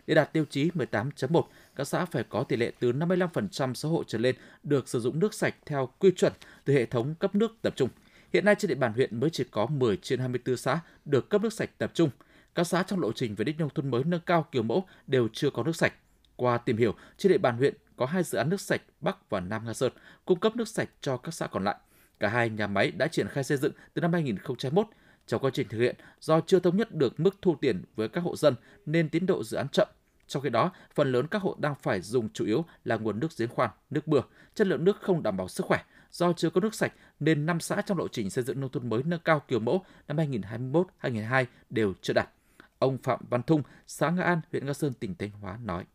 Để 0.08 0.16
đạt 0.16 0.34
tiêu 0.34 0.46
chí 0.50 0.70
18.1, 0.70 1.44
các 1.76 1.84
xã 1.84 2.06
phải 2.06 2.24
có 2.30 2.44
tỷ 2.44 2.56
lệ 2.56 2.72
từ 2.80 2.92
55% 2.92 3.74
số 3.74 3.90
hộ 3.90 4.04
trở 4.08 4.18
lên 4.18 4.36
được 4.64 4.90
sử 4.90 5.00
dụng 5.00 5.20
nước 5.20 5.34
sạch 5.34 5.56
theo 5.66 5.90
quy 6.00 6.12
chuẩn 6.12 6.34
từ 6.66 6.74
hệ 6.74 6.86
thống 6.86 7.16
cấp 7.16 7.36
nước 7.36 7.56
tập 7.62 7.74
trung. 7.76 7.90
Hiện 8.34 8.46
nay 8.46 8.56
trên 8.60 8.70
địa 8.70 8.76
bàn 8.76 8.94
huyện 8.94 9.20
mới 9.20 9.30
chỉ 9.30 9.44
có 9.52 9.66
10 9.66 9.98
trên 9.98 10.20
24 10.20 10.58
xã 10.58 10.80
được 11.06 11.30
cấp 11.30 11.42
nước 11.42 11.54
sạch 11.54 11.70
tập 11.78 11.92
trung. 11.94 12.10
Các 12.56 12.64
xã 12.64 12.84
trong 12.84 13.00
lộ 13.00 13.12
trình 13.12 13.36
về 13.36 13.46
đích 13.46 13.60
nông 13.60 13.70
thôn 13.70 13.92
mới 13.92 14.04
nâng 14.04 14.22
cao 14.26 14.48
kiểu 14.52 14.64
mẫu 14.64 14.86
đều 15.08 15.28
chưa 15.34 15.50
có 15.50 15.64
nước 15.64 15.76
sạch. 15.76 15.94
Qua 16.36 16.58
tìm 16.58 16.78
hiểu, 16.78 16.96
trên 17.18 17.32
địa 17.32 17.38
bàn 17.38 17.58
huyện 17.58 17.74
có 17.96 18.06
hai 18.06 18.24
dự 18.24 18.38
án 18.38 18.50
nước 18.50 18.62
sạch 18.62 18.82
Bắc 19.02 19.30
và 19.30 19.40
Nam 19.40 19.66
Nga 19.66 19.74
Sơn 19.74 19.94
cung 20.26 20.40
cấp 20.40 20.56
nước 20.56 20.68
sạch 20.68 20.90
cho 21.02 21.18
các 21.18 21.34
xã 21.34 21.48
còn 21.48 21.64
lại. 21.64 21.76
Cả 22.20 22.30
hai 22.30 22.50
nhà 22.50 22.68
máy 22.68 22.92
đã 22.92 23.08
triển 23.08 23.28
khai 23.28 23.44
xây 23.44 23.58
dựng 23.58 23.72
từ 23.94 24.02
năm 24.02 24.14
2021. 24.14 24.88
Trong 25.32 25.42
quá 25.42 25.52
trình 25.54 25.68
thực 25.70 25.78
hiện, 25.78 25.96
do 26.20 26.42
chưa 26.42 26.60
thống 26.60 26.78
nhất 26.78 26.92
được 26.92 27.20
mức 27.20 27.36
thu 27.42 27.56
tiền 27.62 27.84
với 27.96 28.10
các 28.10 28.22
hộ 28.22 28.36
dân 28.36 28.56
nên 28.86 29.10
tiến 29.10 29.26
độ 29.26 29.44
dự 29.44 29.58
án 29.58 29.68
chậm. 29.70 29.88
Trong 30.28 30.44
khi 30.44 30.50
đó, 30.50 30.72
phần 30.96 31.12
lớn 31.12 31.28
các 31.28 31.42
hộ 31.42 31.56
đang 31.60 31.76
phải 31.82 32.02
dùng 32.02 32.30
chủ 32.30 32.46
yếu 32.46 32.66
là 32.84 32.98
nguồn 32.98 33.20
nước 33.20 33.28
giếng 33.38 33.50
khoan, 33.50 33.70
nước 33.90 34.08
bừa, 34.08 34.22
chất 34.56 34.68
lượng 34.68 34.84
nước 34.84 34.98
không 35.02 35.24
đảm 35.24 35.38
bảo 35.38 35.48
sức 35.48 35.66
khỏe. 35.66 35.84
Do 36.12 36.34
chưa 36.34 36.50
có 36.50 36.62
nước 36.62 36.76
sạch 36.76 36.94
nên 37.20 37.46
năm 37.46 37.60
xã 37.60 37.82
trong 37.82 37.98
lộ 37.98 38.08
trình 38.08 38.30
xây 38.30 38.44
dựng 38.44 38.60
nông 38.60 38.70
thôn 38.70 38.90
mới 38.90 39.04
nâng 39.04 39.20
cao 39.26 39.42
kiểu 39.48 39.60
mẫu 39.60 39.86
năm 40.08 40.18
2021-2022 40.18 41.46
đều 41.70 41.94
chưa 42.02 42.14
đạt. 42.14 42.30
Ông 42.80 42.98
Phạm 42.98 43.20
Văn 43.30 43.44
Thung, 43.44 43.64
xã 43.88 44.10
Nga 44.10 44.24
An, 44.24 44.42
huyện 44.52 44.66
Nga 44.66 44.74
Sơn, 44.74 44.94
tỉnh 44.94 45.16
Thanh 45.16 45.32
Hóa 45.32 45.58
nói 45.64 45.86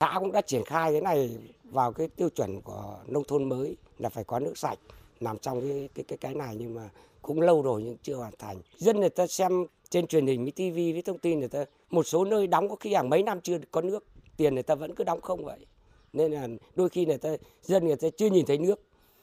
xã 0.00 0.16
cũng 0.18 0.32
đã 0.32 0.40
triển 0.40 0.64
khai 0.64 0.92
cái 0.92 1.00
này 1.00 1.38
vào 1.64 1.92
cái 1.92 2.08
tiêu 2.08 2.28
chuẩn 2.28 2.62
của 2.62 2.98
nông 3.06 3.24
thôn 3.28 3.48
mới 3.48 3.76
là 3.98 4.08
phải 4.08 4.24
có 4.24 4.38
nước 4.38 4.58
sạch 4.58 4.78
nằm 5.20 5.38
trong 5.38 5.60
cái 5.60 5.88
cái 5.94 6.04
cái 6.08 6.18
cái 6.18 6.34
này 6.34 6.56
nhưng 6.58 6.74
mà 6.74 6.88
cũng 7.24 7.40
lâu 7.40 7.62
rồi 7.62 7.82
nhưng 7.82 7.96
chưa 8.02 8.14
hoàn 8.14 8.32
thành. 8.38 8.60
Dân 8.76 9.00
người 9.00 9.10
ta 9.10 9.26
xem 9.26 9.66
trên 9.90 10.06
truyền 10.06 10.26
hình 10.26 10.42
với 10.42 10.52
tivi 10.52 10.92
với 10.92 11.02
thông 11.02 11.18
tin 11.18 11.38
người 11.38 11.48
ta 11.48 11.64
một 11.90 12.02
số 12.02 12.24
nơi 12.24 12.46
đóng 12.46 12.68
có 12.68 12.76
khi 12.76 12.94
hàng 12.94 13.10
mấy 13.10 13.22
năm 13.22 13.40
chưa 13.40 13.58
có 13.70 13.80
nước 13.80 14.06
tiền 14.36 14.54
người 14.54 14.62
ta 14.62 14.74
vẫn 14.74 14.94
cứ 14.94 15.04
đóng 15.04 15.20
không 15.20 15.44
vậy. 15.44 15.66
Nên 16.12 16.32
là 16.32 16.48
đôi 16.74 16.88
khi 16.88 17.06
người 17.06 17.18
ta 17.18 17.30
dân 17.62 17.86
người 17.86 17.96
ta 17.96 18.08
chưa 18.16 18.30
nhìn 18.30 18.46
thấy 18.46 18.58
nước 18.58 18.82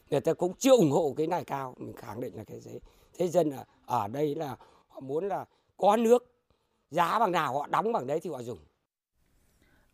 người 0.09 0.21
ta 0.21 0.33
cũng 0.33 0.53
chưa 0.59 0.75
ủng 0.75 0.91
hộ 0.91 1.13
cái 1.17 1.27
này 1.27 1.43
cao. 1.43 1.75
Mình 1.77 1.93
khẳng 1.93 2.21
định 2.21 2.35
là 2.35 2.43
cái 2.43 2.59
gì 2.59 2.71
thế 3.17 3.27
dân 3.27 3.49
là 3.49 3.65
ở 3.85 4.07
đây 4.07 4.35
là 4.35 4.57
họ 4.87 4.99
muốn 4.99 5.27
là 5.27 5.45
có 5.77 5.97
nước 5.97 6.31
giá 6.91 7.19
bằng 7.19 7.31
nào 7.31 7.59
họ 7.59 7.67
đóng 7.67 7.91
bằng 7.91 8.07
đấy 8.07 8.19
thì 8.19 8.29
họ 8.29 8.41
dùng. 8.43 8.59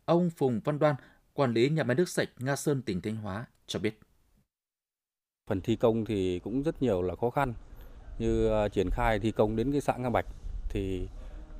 Ông 0.04 0.30
Phùng 0.36 0.60
Văn 0.64 0.78
Đoan, 0.78 0.94
quản 1.34 1.52
lý 1.52 1.68
nhà 1.68 1.84
máy 1.84 1.94
nước 1.94 2.08
sạch 2.08 2.28
Nga 2.38 2.56
Sơn 2.56 2.82
tỉnh 2.82 3.00
Thanh 3.00 3.16
Hóa 3.16 3.46
cho 3.66 3.78
biết. 3.78 4.00
Phần 5.46 5.60
thi 5.60 5.76
công 5.76 6.04
thì 6.04 6.38
cũng 6.38 6.62
rất 6.62 6.82
nhiều 6.82 7.02
là 7.02 7.16
khó 7.16 7.30
khăn. 7.30 7.54
Như 8.18 8.48
ờ, 8.48 8.68
triển 8.68 8.90
khai 8.90 9.18
thi 9.18 9.30
công 9.30 9.56
đến 9.56 9.72
cái 9.72 9.80
xã 9.80 9.96
Nga 9.96 10.10
Bạch 10.10 10.26
thì 10.68 11.08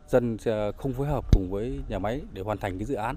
dân 0.09 0.37
ờ, 0.45 0.73
không 0.73 0.93
phối 0.93 1.07
hợp 1.07 1.25
cùng 1.33 1.51
với 1.51 1.81
nhà 1.89 1.99
máy 1.99 2.21
để 2.33 2.43
hoàn 2.43 2.59
thành 2.59 2.79
cái 2.79 2.85
dự 2.85 2.95
án. 2.95 3.17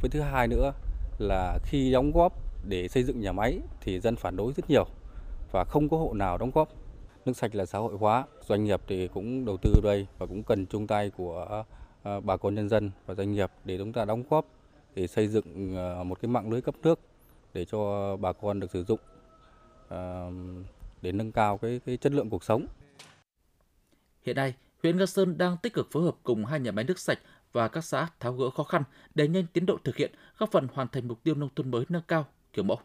Với 0.00 0.10
thứ 0.10 0.20
hai 0.20 0.48
nữa 0.48 0.72
là 1.18 1.58
khi 1.64 1.92
đóng 1.92 2.12
góp 2.14 2.32
để 2.68 2.88
xây 2.88 3.02
dựng 3.02 3.20
nhà 3.20 3.32
máy 3.32 3.58
thì 3.80 4.00
dân 4.00 4.16
phản 4.16 4.36
đối 4.36 4.52
rất 4.52 4.70
nhiều 4.70 4.86
và 5.52 5.64
không 5.64 5.88
có 5.88 5.96
hộ 5.96 6.12
nào 6.14 6.38
đóng 6.38 6.50
góp. 6.54 6.68
Nước 7.24 7.36
sạch 7.36 7.54
là 7.54 7.66
xã 7.66 7.78
hội 7.78 7.96
hóa, 7.98 8.24
doanh 8.48 8.64
nghiệp 8.64 8.80
thì 8.86 9.08
cũng 9.08 9.44
đầu 9.44 9.56
tư 9.56 9.80
đây 9.82 10.06
và 10.18 10.26
cũng 10.26 10.42
cần 10.42 10.66
chung 10.66 10.86
tay 10.86 11.10
của 11.10 11.64
ờ, 12.02 12.20
bà 12.20 12.36
con 12.36 12.54
nhân 12.54 12.68
dân 12.68 12.90
và 13.06 13.14
doanh 13.14 13.32
nghiệp 13.32 13.50
để 13.64 13.78
chúng 13.78 13.92
ta 13.92 14.04
đóng 14.04 14.22
góp 14.30 14.46
để 14.94 15.06
xây 15.06 15.28
dựng 15.28 15.74
một 16.08 16.20
cái 16.22 16.28
mạng 16.28 16.50
lưới 16.50 16.60
cấp 16.60 16.74
nước 16.82 17.00
để 17.54 17.64
cho 17.64 18.16
bà 18.16 18.32
con 18.32 18.60
được 18.60 18.70
sử 18.70 18.84
dụng 18.84 19.00
để 21.02 21.12
nâng 21.12 21.32
cao 21.32 21.58
cái, 21.58 21.80
cái 21.86 21.96
chất 21.96 22.12
lượng 22.12 22.30
cuộc 22.30 22.44
sống. 22.44 22.66
Hiện 24.22 24.36
nay, 24.36 24.54
huyện 24.82 24.98
Nga 24.98 25.06
Sơn 25.06 25.38
đang 25.38 25.56
tích 25.62 25.72
cực 25.72 25.88
phối 25.92 26.02
hợp 26.02 26.16
cùng 26.22 26.44
hai 26.44 26.60
nhà 26.60 26.72
máy 26.72 26.84
nước 26.84 26.98
sạch 26.98 27.18
và 27.52 27.68
các 27.68 27.84
xã 27.84 28.08
tháo 28.20 28.32
gỡ 28.32 28.50
khó 28.50 28.64
khăn 28.64 28.82
để 29.14 29.28
nhanh 29.28 29.46
tiến 29.52 29.66
độ 29.66 29.78
thực 29.84 29.96
hiện, 29.96 30.10
góp 30.38 30.52
phần 30.52 30.68
hoàn 30.72 30.88
thành 30.88 31.08
mục 31.08 31.22
tiêu 31.22 31.34
nông 31.34 31.48
thôn 31.56 31.70
mới 31.70 31.84
nâng 31.88 32.02
cao 32.08 32.26
kiểu 32.52 32.64
mẫu. 32.64 32.78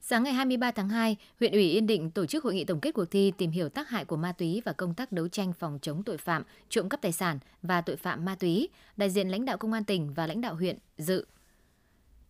Sáng 0.00 0.22
ngày 0.22 0.32
23 0.32 0.70
tháng 0.70 0.88
2, 0.88 1.16
huyện 1.40 1.52
ủy 1.52 1.70
Yên 1.70 1.86
Định 1.86 2.10
tổ 2.10 2.26
chức 2.26 2.44
hội 2.44 2.54
nghị 2.54 2.64
tổng 2.64 2.80
kết 2.80 2.90
cuộc 2.90 3.04
thi 3.04 3.32
tìm 3.38 3.50
hiểu 3.50 3.68
tác 3.68 3.88
hại 3.88 4.04
của 4.04 4.16
ma 4.16 4.32
túy 4.32 4.62
và 4.64 4.72
công 4.72 4.94
tác 4.94 5.12
đấu 5.12 5.28
tranh 5.28 5.52
phòng 5.52 5.78
chống 5.82 6.02
tội 6.02 6.18
phạm, 6.18 6.42
trộm 6.68 6.88
cắp 6.88 7.02
tài 7.02 7.12
sản 7.12 7.38
và 7.62 7.80
tội 7.80 7.96
phạm 7.96 8.24
ma 8.24 8.34
túy. 8.34 8.68
Đại 8.96 9.10
diện 9.10 9.28
lãnh 9.28 9.44
đạo 9.44 9.58
công 9.58 9.72
an 9.72 9.84
tỉnh 9.84 10.14
và 10.14 10.26
lãnh 10.26 10.40
đạo 10.40 10.54
huyện 10.54 10.78
dự. 10.98 11.26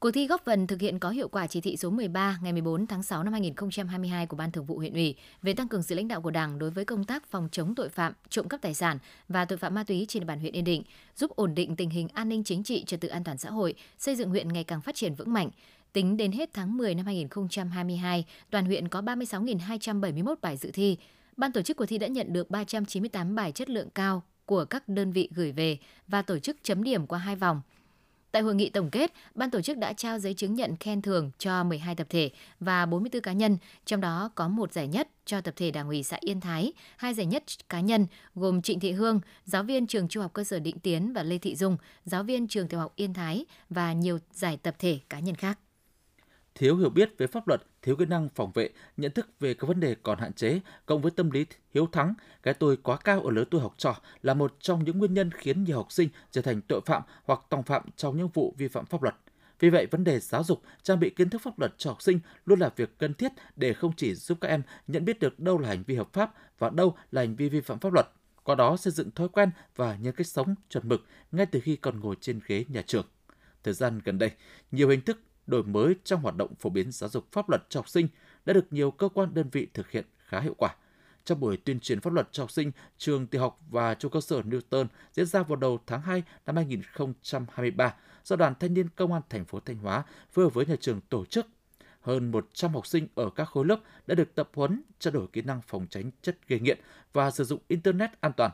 Cuộc 0.00 0.10
thi 0.10 0.26
góp 0.26 0.44
phần 0.44 0.66
thực 0.66 0.80
hiện 0.80 0.98
có 0.98 1.10
hiệu 1.10 1.28
quả 1.28 1.46
chỉ 1.46 1.60
thị 1.60 1.76
số 1.76 1.90
13 1.90 2.38
ngày 2.42 2.52
14 2.52 2.86
tháng 2.86 3.02
6 3.02 3.22
năm 3.22 3.32
2022 3.32 4.26
của 4.26 4.36
Ban 4.36 4.52
Thường 4.52 4.64
vụ 4.64 4.78
huyện 4.78 4.92
ủy 4.92 5.14
về 5.42 5.54
tăng 5.54 5.68
cường 5.68 5.82
sự 5.82 5.94
lãnh 5.94 6.08
đạo 6.08 6.20
của 6.20 6.30
Đảng 6.30 6.58
đối 6.58 6.70
với 6.70 6.84
công 6.84 7.04
tác 7.04 7.26
phòng 7.26 7.48
chống 7.52 7.74
tội 7.74 7.88
phạm, 7.88 8.12
trộm 8.28 8.48
cắp 8.48 8.62
tài 8.62 8.74
sản 8.74 8.98
và 9.28 9.44
tội 9.44 9.58
phạm 9.58 9.74
ma 9.74 9.84
túy 9.84 10.06
trên 10.08 10.20
địa 10.20 10.26
bàn 10.26 10.40
huyện 10.40 10.52
Yên 10.52 10.64
Định, 10.64 10.82
giúp 11.16 11.30
ổn 11.36 11.54
định 11.54 11.76
tình 11.76 11.90
hình 11.90 12.08
an 12.08 12.28
ninh 12.28 12.44
chính 12.44 12.62
trị, 12.62 12.84
trật 12.84 13.00
tự 13.00 13.08
an 13.08 13.24
toàn 13.24 13.38
xã 13.38 13.50
hội, 13.50 13.74
xây 13.98 14.16
dựng 14.16 14.30
huyện 14.30 14.52
ngày 14.52 14.64
càng 14.64 14.80
phát 14.80 14.94
triển 14.94 15.14
vững 15.14 15.32
mạnh. 15.32 15.50
Tính 15.92 16.16
đến 16.16 16.32
hết 16.32 16.50
tháng 16.52 16.76
10 16.76 16.94
năm 16.94 17.06
2022, 17.06 18.24
toàn 18.50 18.66
huyện 18.66 18.88
có 18.88 19.00
36.271 19.00 20.34
bài 20.42 20.56
dự 20.56 20.70
thi. 20.70 20.96
Ban 21.36 21.52
tổ 21.52 21.62
chức 21.62 21.76
cuộc 21.76 21.86
thi 21.86 21.98
đã 21.98 22.06
nhận 22.06 22.32
được 22.32 22.50
398 22.50 23.34
bài 23.34 23.52
chất 23.52 23.70
lượng 23.70 23.90
cao 23.90 24.22
của 24.46 24.64
các 24.64 24.88
đơn 24.88 25.12
vị 25.12 25.28
gửi 25.34 25.52
về 25.52 25.78
và 26.08 26.22
tổ 26.22 26.38
chức 26.38 26.56
chấm 26.62 26.82
điểm 26.82 27.06
qua 27.06 27.18
hai 27.18 27.36
vòng. 27.36 27.60
Tại 28.36 28.42
hội 28.42 28.54
nghị 28.54 28.70
tổng 28.70 28.90
kết, 28.90 29.12
ban 29.34 29.50
tổ 29.50 29.60
chức 29.60 29.78
đã 29.78 29.92
trao 29.92 30.18
giấy 30.18 30.34
chứng 30.34 30.54
nhận 30.54 30.76
khen 30.76 31.02
thưởng 31.02 31.30
cho 31.38 31.64
12 31.64 31.94
tập 31.94 32.06
thể 32.10 32.30
và 32.60 32.86
44 32.86 33.22
cá 33.22 33.32
nhân, 33.32 33.56
trong 33.84 34.00
đó 34.00 34.30
có 34.34 34.48
một 34.48 34.72
giải 34.72 34.88
nhất 34.88 35.08
cho 35.24 35.40
tập 35.40 35.54
thể 35.56 35.70
Đảng 35.70 35.88
ủy 35.88 36.02
xã 36.02 36.16
Yên 36.20 36.40
Thái, 36.40 36.72
hai 36.96 37.14
giải 37.14 37.26
nhất 37.26 37.44
cá 37.68 37.80
nhân 37.80 38.06
gồm 38.34 38.62
Trịnh 38.62 38.80
Thị 38.80 38.92
Hương, 38.92 39.20
giáo 39.44 39.62
viên 39.62 39.86
trường 39.86 40.08
Trung 40.08 40.22
học 40.22 40.32
cơ 40.32 40.44
sở 40.44 40.58
Định 40.58 40.78
Tiến 40.78 41.12
và 41.12 41.22
Lê 41.22 41.38
Thị 41.38 41.54
Dung, 41.56 41.76
giáo 42.04 42.22
viên 42.22 42.48
trường 42.48 42.68
tiểu 42.68 42.80
học 42.80 42.92
Yên 42.96 43.14
Thái 43.14 43.44
và 43.70 43.92
nhiều 43.92 44.18
giải 44.32 44.58
tập 44.62 44.74
thể 44.78 44.98
cá 45.08 45.18
nhân 45.18 45.34
khác. 45.34 45.58
Thiếu 46.54 46.76
hiểu 46.76 46.90
biết 46.90 47.18
về 47.18 47.26
pháp 47.26 47.48
luật, 47.48 47.62
thiếu 47.86 47.96
kỹ 47.96 48.04
năng 48.04 48.28
phòng 48.34 48.52
vệ, 48.54 48.70
nhận 48.96 49.12
thức 49.12 49.28
về 49.40 49.54
các 49.54 49.66
vấn 49.66 49.80
đề 49.80 49.96
còn 50.02 50.18
hạn 50.18 50.32
chế, 50.32 50.60
cộng 50.86 51.02
với 51.02 51.10
tâm 51.10 51.30
lý 51.30 51.46
hiếu 51.74 51.86
thắng, 51.92 52.14
cái 52.42 52.54
tôi 52.54 52.76
quá 52.76 52.96
cao 52.96 53.20
ở 53.20 53.30
lứa 53.30 53.44
tuổi 53.50 53.60
học 53.60 53.74
trò 53.76 53.96
là 54.22 54.34
một 54.34 54.56
trong 54.60 54.84
những 54.84 54.98
nguyên 54.98 55.14
nhân 55.14 55.30
khiến 55.30 55.64
nhiều 55.64 55.76
học 55.76 55.92
sinh 55.92 56.08
trở 56.30 56.42
thành 56.42 56.60
tội 56.60 56.80
phạm 56.86 57.02
hoặc 57.24 57.40
tòng 57.48 57.62
phạm 57.62 57.82
trong 57.96 58.16
những 58.16 58.28
vụ 58.28 58.54
vi 58.58 58.68
phạm 58.68 58.86
pháp 58.86 59.02
luật. 59.02 59.14
Vì 59.58 59.70
vậy, 59.70 59.86
vấn 59.86 60.04
đề 60.04 60.20
giáo 60.20 60.44
dục, 60.44 60.62
trang 60.82 61.00
bị 61.00 61.10
kiến 61.10 61.30
thức 61.30 61.42
pháp 61.44 61.58
luật 61.58 61.74
cho 61.78 61.90
học 61.90 62.02
sinh 62.02 62.20
luôn 62.46 62.58
là 62.58 62.70
việc 62.76 62.98
cần 62.98 63.14
thiết 63.14 63.32
để 63.56 63.72
không 63.72 63.92
chỉ 63.96 64.14
giúp 64.14 64.38
các 64.40 64.48
em 64.48 64.62
nhận 64.86 65.04
biết 65.04 65.18
được 65.18 65.40
đâu 65.40 65.58
là 65.58 65.68
hành 65.68 65.82
vi 65.86 65.94
hợp 65.94 66.12
pháp 66.12 66.34
và 66.58 66.70
đâu 66.70 66.96
là 67.10 67.22
hành 67.22 67.36
vi 67.36 67.48
vi 67.48 67.60
phạm 67.60 67.78
pháp 67.78 67.92
luật, 67.92 68.08
qua 68.42 68.54
đó 68.54 68.76
xây 68.76 68.92
dựng 68.92 69.10
thói 69.10 69.28
quen 69.28 69.50
và 69.76 69.96
nhân 69.96 70.14
cách 70.16 70.26
sống 70.26 70.54
chuẩn 70.70 70.88
mực 70.88 71.04
ngay 71.32 71.46
từ 71.46 71.60
khi 71.60 71.76
còn 71.76 72.00
ngồi 72.00 72.16
trên 72.20 72.40
ghế 72.46 72.64
nhà 72.68 72.82
trường. 72.82 73.06
Thời 73.62 73.74
gian 73.74 74.00
gần 74.04 74.18
đây, 74.18 74.30
nhiều 74.70 74.88
hình 74.88 75.00
thức 75.00 75.20
đổi 75.46 75.62
mới 75.62 75.94
trong 76.04 76.20
hoạt 76.20 76.36
động 76.36 76.54
phổ 76.54 76.70
biến 76.70 76.92
giáo 76.92 77.10
dục 77.10 77.32
pháp 77.32 77.48
luật 77.48 77.66
cho 77.68 77.80
học 77.80 77.88
sinh 77.88 78.08
đã 78.44 78.52
được 78.52 78.66
nhiều 78.70 78.90
cơ 78.90 79.08
quan 79.08 79.34
đơn 79.34 79.48
vị 79.52 79.66
thực 79.74 79.90
hiện 79.90 80.04
khá 80.18 80.40
hiệu 80.40 80.54
quả. 80.58 80.76
Trong 81.24 81.40
buổi 81.40 81.56
tuyên 81.56 81.80
truyền 81.80 82.00
pháp 82.00 82.12
luật 82.12 82.28
cho 82.32 82.42
học 82.42 82.50
sinh 82.50 82.72
trường 82.98 83.26
tiểu 83.26 83.40
học 83.40 83.60
và 83.70 83.94
trung 83.94 84.12
cơ 84.12 84.20
sở 84.20 84.40
Newton 84.40 84.86
diễn 85.12 85.26
ra 85.26 85.42
vào 85.42 85.56
đầu 85.56 85.78
tháng 85.86 86.00
2 86.00 86.22
năm 86.46 86.56
2023 86.56 87.94
do 88.24 88.36
Đoàn 88.36 88.54
Thanh 88.60 88.74
niên 88.74 88.88
Công 88.88 89.12
an 89.12 89.22
thành 89.28 89.44
phố 89.44 89.60
Thanh 89.60 89.76
Hóa 89.76 90.04
phối 90.32 90.44
hợp 90.44 90.54
với 90.54 90.66
nhà 90.66 90.76
trường 90.80 91.00
tổ 91.00 91.24
chức. 91.24 91.46
Hơn 92.00 92.30
100 92.30 92.74
học 92.74 92.86
sinh 92.86 93.08
ở 93.14 93.30
các 93.30 93.44
khối 93.44 93.66
lớp 93.66 93.80
đã 94.06 94.14
được 94.14 94.34
tập 94.34 94.50
huấn 94.54 94.82
trao 94.98 95.12
đổi 95.12 95.26
kỹ 95.32 95.42
năng 95.42 95.60
phòng 95.66 95.86
tránh 95.90 96.10
chất 96.22 96.38
gây 96.48 96.60
nghiện 96.60 96.78
và 97.12 97.30
sử 97.30 97.44
dụng 97.44 97.60
Internet 97.68 98.10
an 98.20 98.32
toàn. 98.36 98.50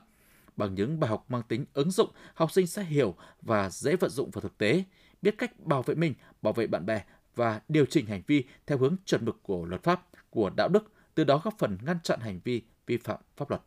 Bằng 0.57 0.75
những 0.75 1.01
bài 1.01 1.11
học 1.11 1.25
mang 1.29 1.43
tính 1.49 1.65
ứng 1.73 1.91
dụng, 1.91 2.11
học 2.35 2.53
sinh 2.53 2.67
sẽ 2.67 2.85
hiểu 2.85 3.15
và 3.43 3.71
dễ 3.71 3.97
vận 3.97 4.11
dụng 4.11 4.31
vào 4.31 4.41
thực 4.41 4.59
tế, 4.59 4.85
biết 5.23 5.39
cách 5.39 5.61
bảo 5.61 5.83
vệ 5.83 5.95
mình, 5.95 6.15
bảo 6.43 6.53
vệ 6.53 6.67
bạn 6.67 6.87
bè 6.87 7.05
và 7.35 7.61
điều 7.69 7.87
chỉnh 7.87 8.07
hành 8.07 8.23
vi 8.27 8.45
theo 8.67 8.79
hướng 8.79 8.97
chuẩn 9.05 9.25
mực 9.25 9.43
của 9.43 9.65
luật 9.65 9.83
pháp, 9.83 10.09
của 10.31 10.51
đạo 10.57 10.69
đức, 10.69 10.93
từ 11.15 11.25
đó 11.25 11.41
góp 11.45 11.59
phần 11.59 11.79
ngăn 11.83 11.99
chặn 12.03 12.21
hành 12.21 12.41
vi 12.45 12.63
vi 12.87 12.97
phạm 12.97 13.21
pháp 13.37 13.51
luật. 13.51 13.63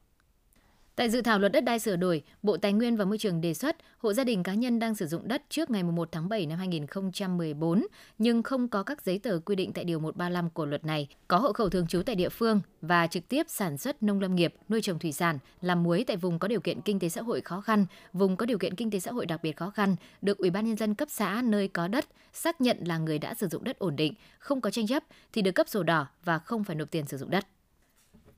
Tại 0.95 1.09
dự 1.09 1.21
thảo 1.21 1.39
luật 1.39 1.51
đất 1.51 1.63
đai 1.63 1.79
sửa 1.79 1.95
đổi, 1.95 2.23
Bộ 2.43 2.57
Tài 2.57 2.73
nguyên 2.73 2.95
và 2.95 3.05
Môi 3.05 3.17
trường 3.17 3.41
đề 3.41 3.53
xuất 3.53 3.75
hộ 3.97 4.13
gia 4.13 4.23
đình 4.23 4.43
cá 4.43 4.53
nhân 4.53 4.79
đang 4.79 4.95
sử 4.95 5.07
dụng 5.07 5.27
đất 5.27 5.43
trước 5.49 5.69
ngày 5.69 5.83
1 5.83 6.11
tháng 6.11 6.29
7 6.29 6.45
năm 6.45 6.57
2014 6.57 7.85
nhưng 8.17 8.43
không 8.43 8.67
có 8.67 8.83
các 8.83 9.01
giấy 9.01 9.19
tờ 9.19 9.39
quy 9.45 9.55
định 9.55 9.73
tại 9.73 9.83
điều 9.83 9.99
135 9.99 10.49
của 10.49 10.65
luật 10.65 10.85
này, 10.85 11.07
có 11.27 11.37
hộ 11.37 11.53
khẩu 11.53 11.69
thường 11.69 11.87
trú 11.87 12.01
tại 12.01 12.15
địa 12.15 12.29
phương 12.29 12.61
và 12.81 13.07
trực 13.07 13.29
tiếp 13.29 13.45
sản 13.49 13.77
xuất 13.77 14.03
nông 14.03 14.19
lâm 14.19 14.35
nghiệp, 14.35 14.53
nuôi 14.69 14.81
trồng 14.81 14.99
thủy 14.99 15.11
sản, 15.11 15.39
làm 15.61 15.83
muối 15.83 16.03
tại 16.07 16.17
vùng 16.17 16.39
có 16.39 16.47
điều 16.47 16.59
kiện 16.59 16.81
kinh 16.81 16.99
tế 16.99 17.09
xã 17.09 17.21
hội 17.21 17.41
khó 17.41 17.61
khăn, 17.61 17.85
vùng 18.13 18.37
có 18.37 18.45
điều 18.45 18.57
kiện 18.57 18.75
kinh 18.75 18.91
tế 18.91 18.99
xã 18.99 19.11
hội 19.11 19.25
đặc 19.25 19.39
biệt 19.43 19.57
khó 19.57 19.69
khăn, 19.69 19.95
được 20.21 20.37
Ủy 20.37 20.49
ban 20.49 20.65
nhân 20.65 20.77
dân 20.77 20.95
cấp 20.95 21.07
xã 21.11 21.41
nơi 21.45 21.67
có 21.67 21.87
đất 21.87 22.05
xác 22.33 22.61
nhận 22.61 22.77
là 22.85 22.97
người 22.97 23.19
đã 23.19 23.33
sử 23.33 23.47
dụng 23.47 23.63
đất 23.63 23.79
ổn 23.79 23.95
định, 23.95 24.13
không 24.39 24.61
có 24.61 24.69
tranh 24.69 24.87
chấp 24.87 25.03
thì 25.33 25.41
được 25.41 25.51
cấp 25.51 25.69
sổ 25.69 25.83
đỏ 25.83 26.07
và 26.23 26.39
không 26.39 26.63
phải 26.63 26.75
nộp 26.75 26.91
tiền 26.91 27.05
sử 27.05 27.17
dụng 27.17 27.29
đất. 27.29 27.45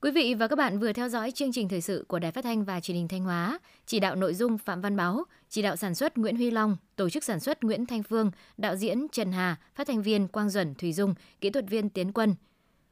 Quý 0.00 0.10
vị 0.10 0.34
và 0.34 0.48
các 0.48 0.56
bạn 0.56 0.78
vừa 0.78 0.92
theo 0.92 1.08
dõi 1.08 1.30
chương 1.30 1.52
trình 1.52 1.68
thời 1.68 1.80
sự 1.80 2.04
của 2.08 2.18
Đài 2.18 2.32
Phát 2.32 2.44
thanh 2.44 2.64
và 2.64 2.80
Truyền 2.80 2.96
hình 2.96 3.08
Thanh 3.08 3.24
Hóa, 3.24 3.58
chỉ 3.86 4.00
đạo 4.00 4.16
nội 4.16 4.34
dung 4.34 4.58
Phạm 4.58 4.80
Văn 4.80 4.96
Báo, 4.96 5.24
chỉ 5.48 5.62
đạo 5.62 5.76
sản 5.76 5.94
xuất 5.94 6.18
Nguyễn 6.18 6.36
Huy 6.36 6.50
Long, 6.50 6.76
tổ 6.96 7.10
chức 7.10 7.24
sản 7.24 7.40
xuất 7.40 7.64
Nguyễn 7.64 7.86
Thanh 7.86 8.02
Phương, 8.02 8.30
đạo 8.56 8.76
diễn 8.76 9.06
Trần 9.12 9.32
Hà, 9.32 9.56
phát 9.74 9.86
thanh 9.86 10.02
viên 10.02 10.28
Quang 10.28 10.50
Duẩn 10.50 10.74
Thùy 10.74 10.92
Dung, 10.92 11.14
kỹ 11.40 11.50
thuật 11.50 11.64
viên 11.68 11.88
Tiến 11.88 12.12
Quân. 12.12 12.34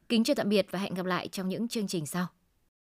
Kính 0.09 0.23
chào 0.23 0.35
tạm 0.35 0.49
biệt 0.49 0.67
và 0.71 0.79
hẹn 0.79 0.93
gặp 0.93 1.05
lại 1.05 1.27
trong 1.27 1.49
những 1.49 1.67
chương 1.67 1.87
trình 1.87 2.05
sau. 2.05 2.27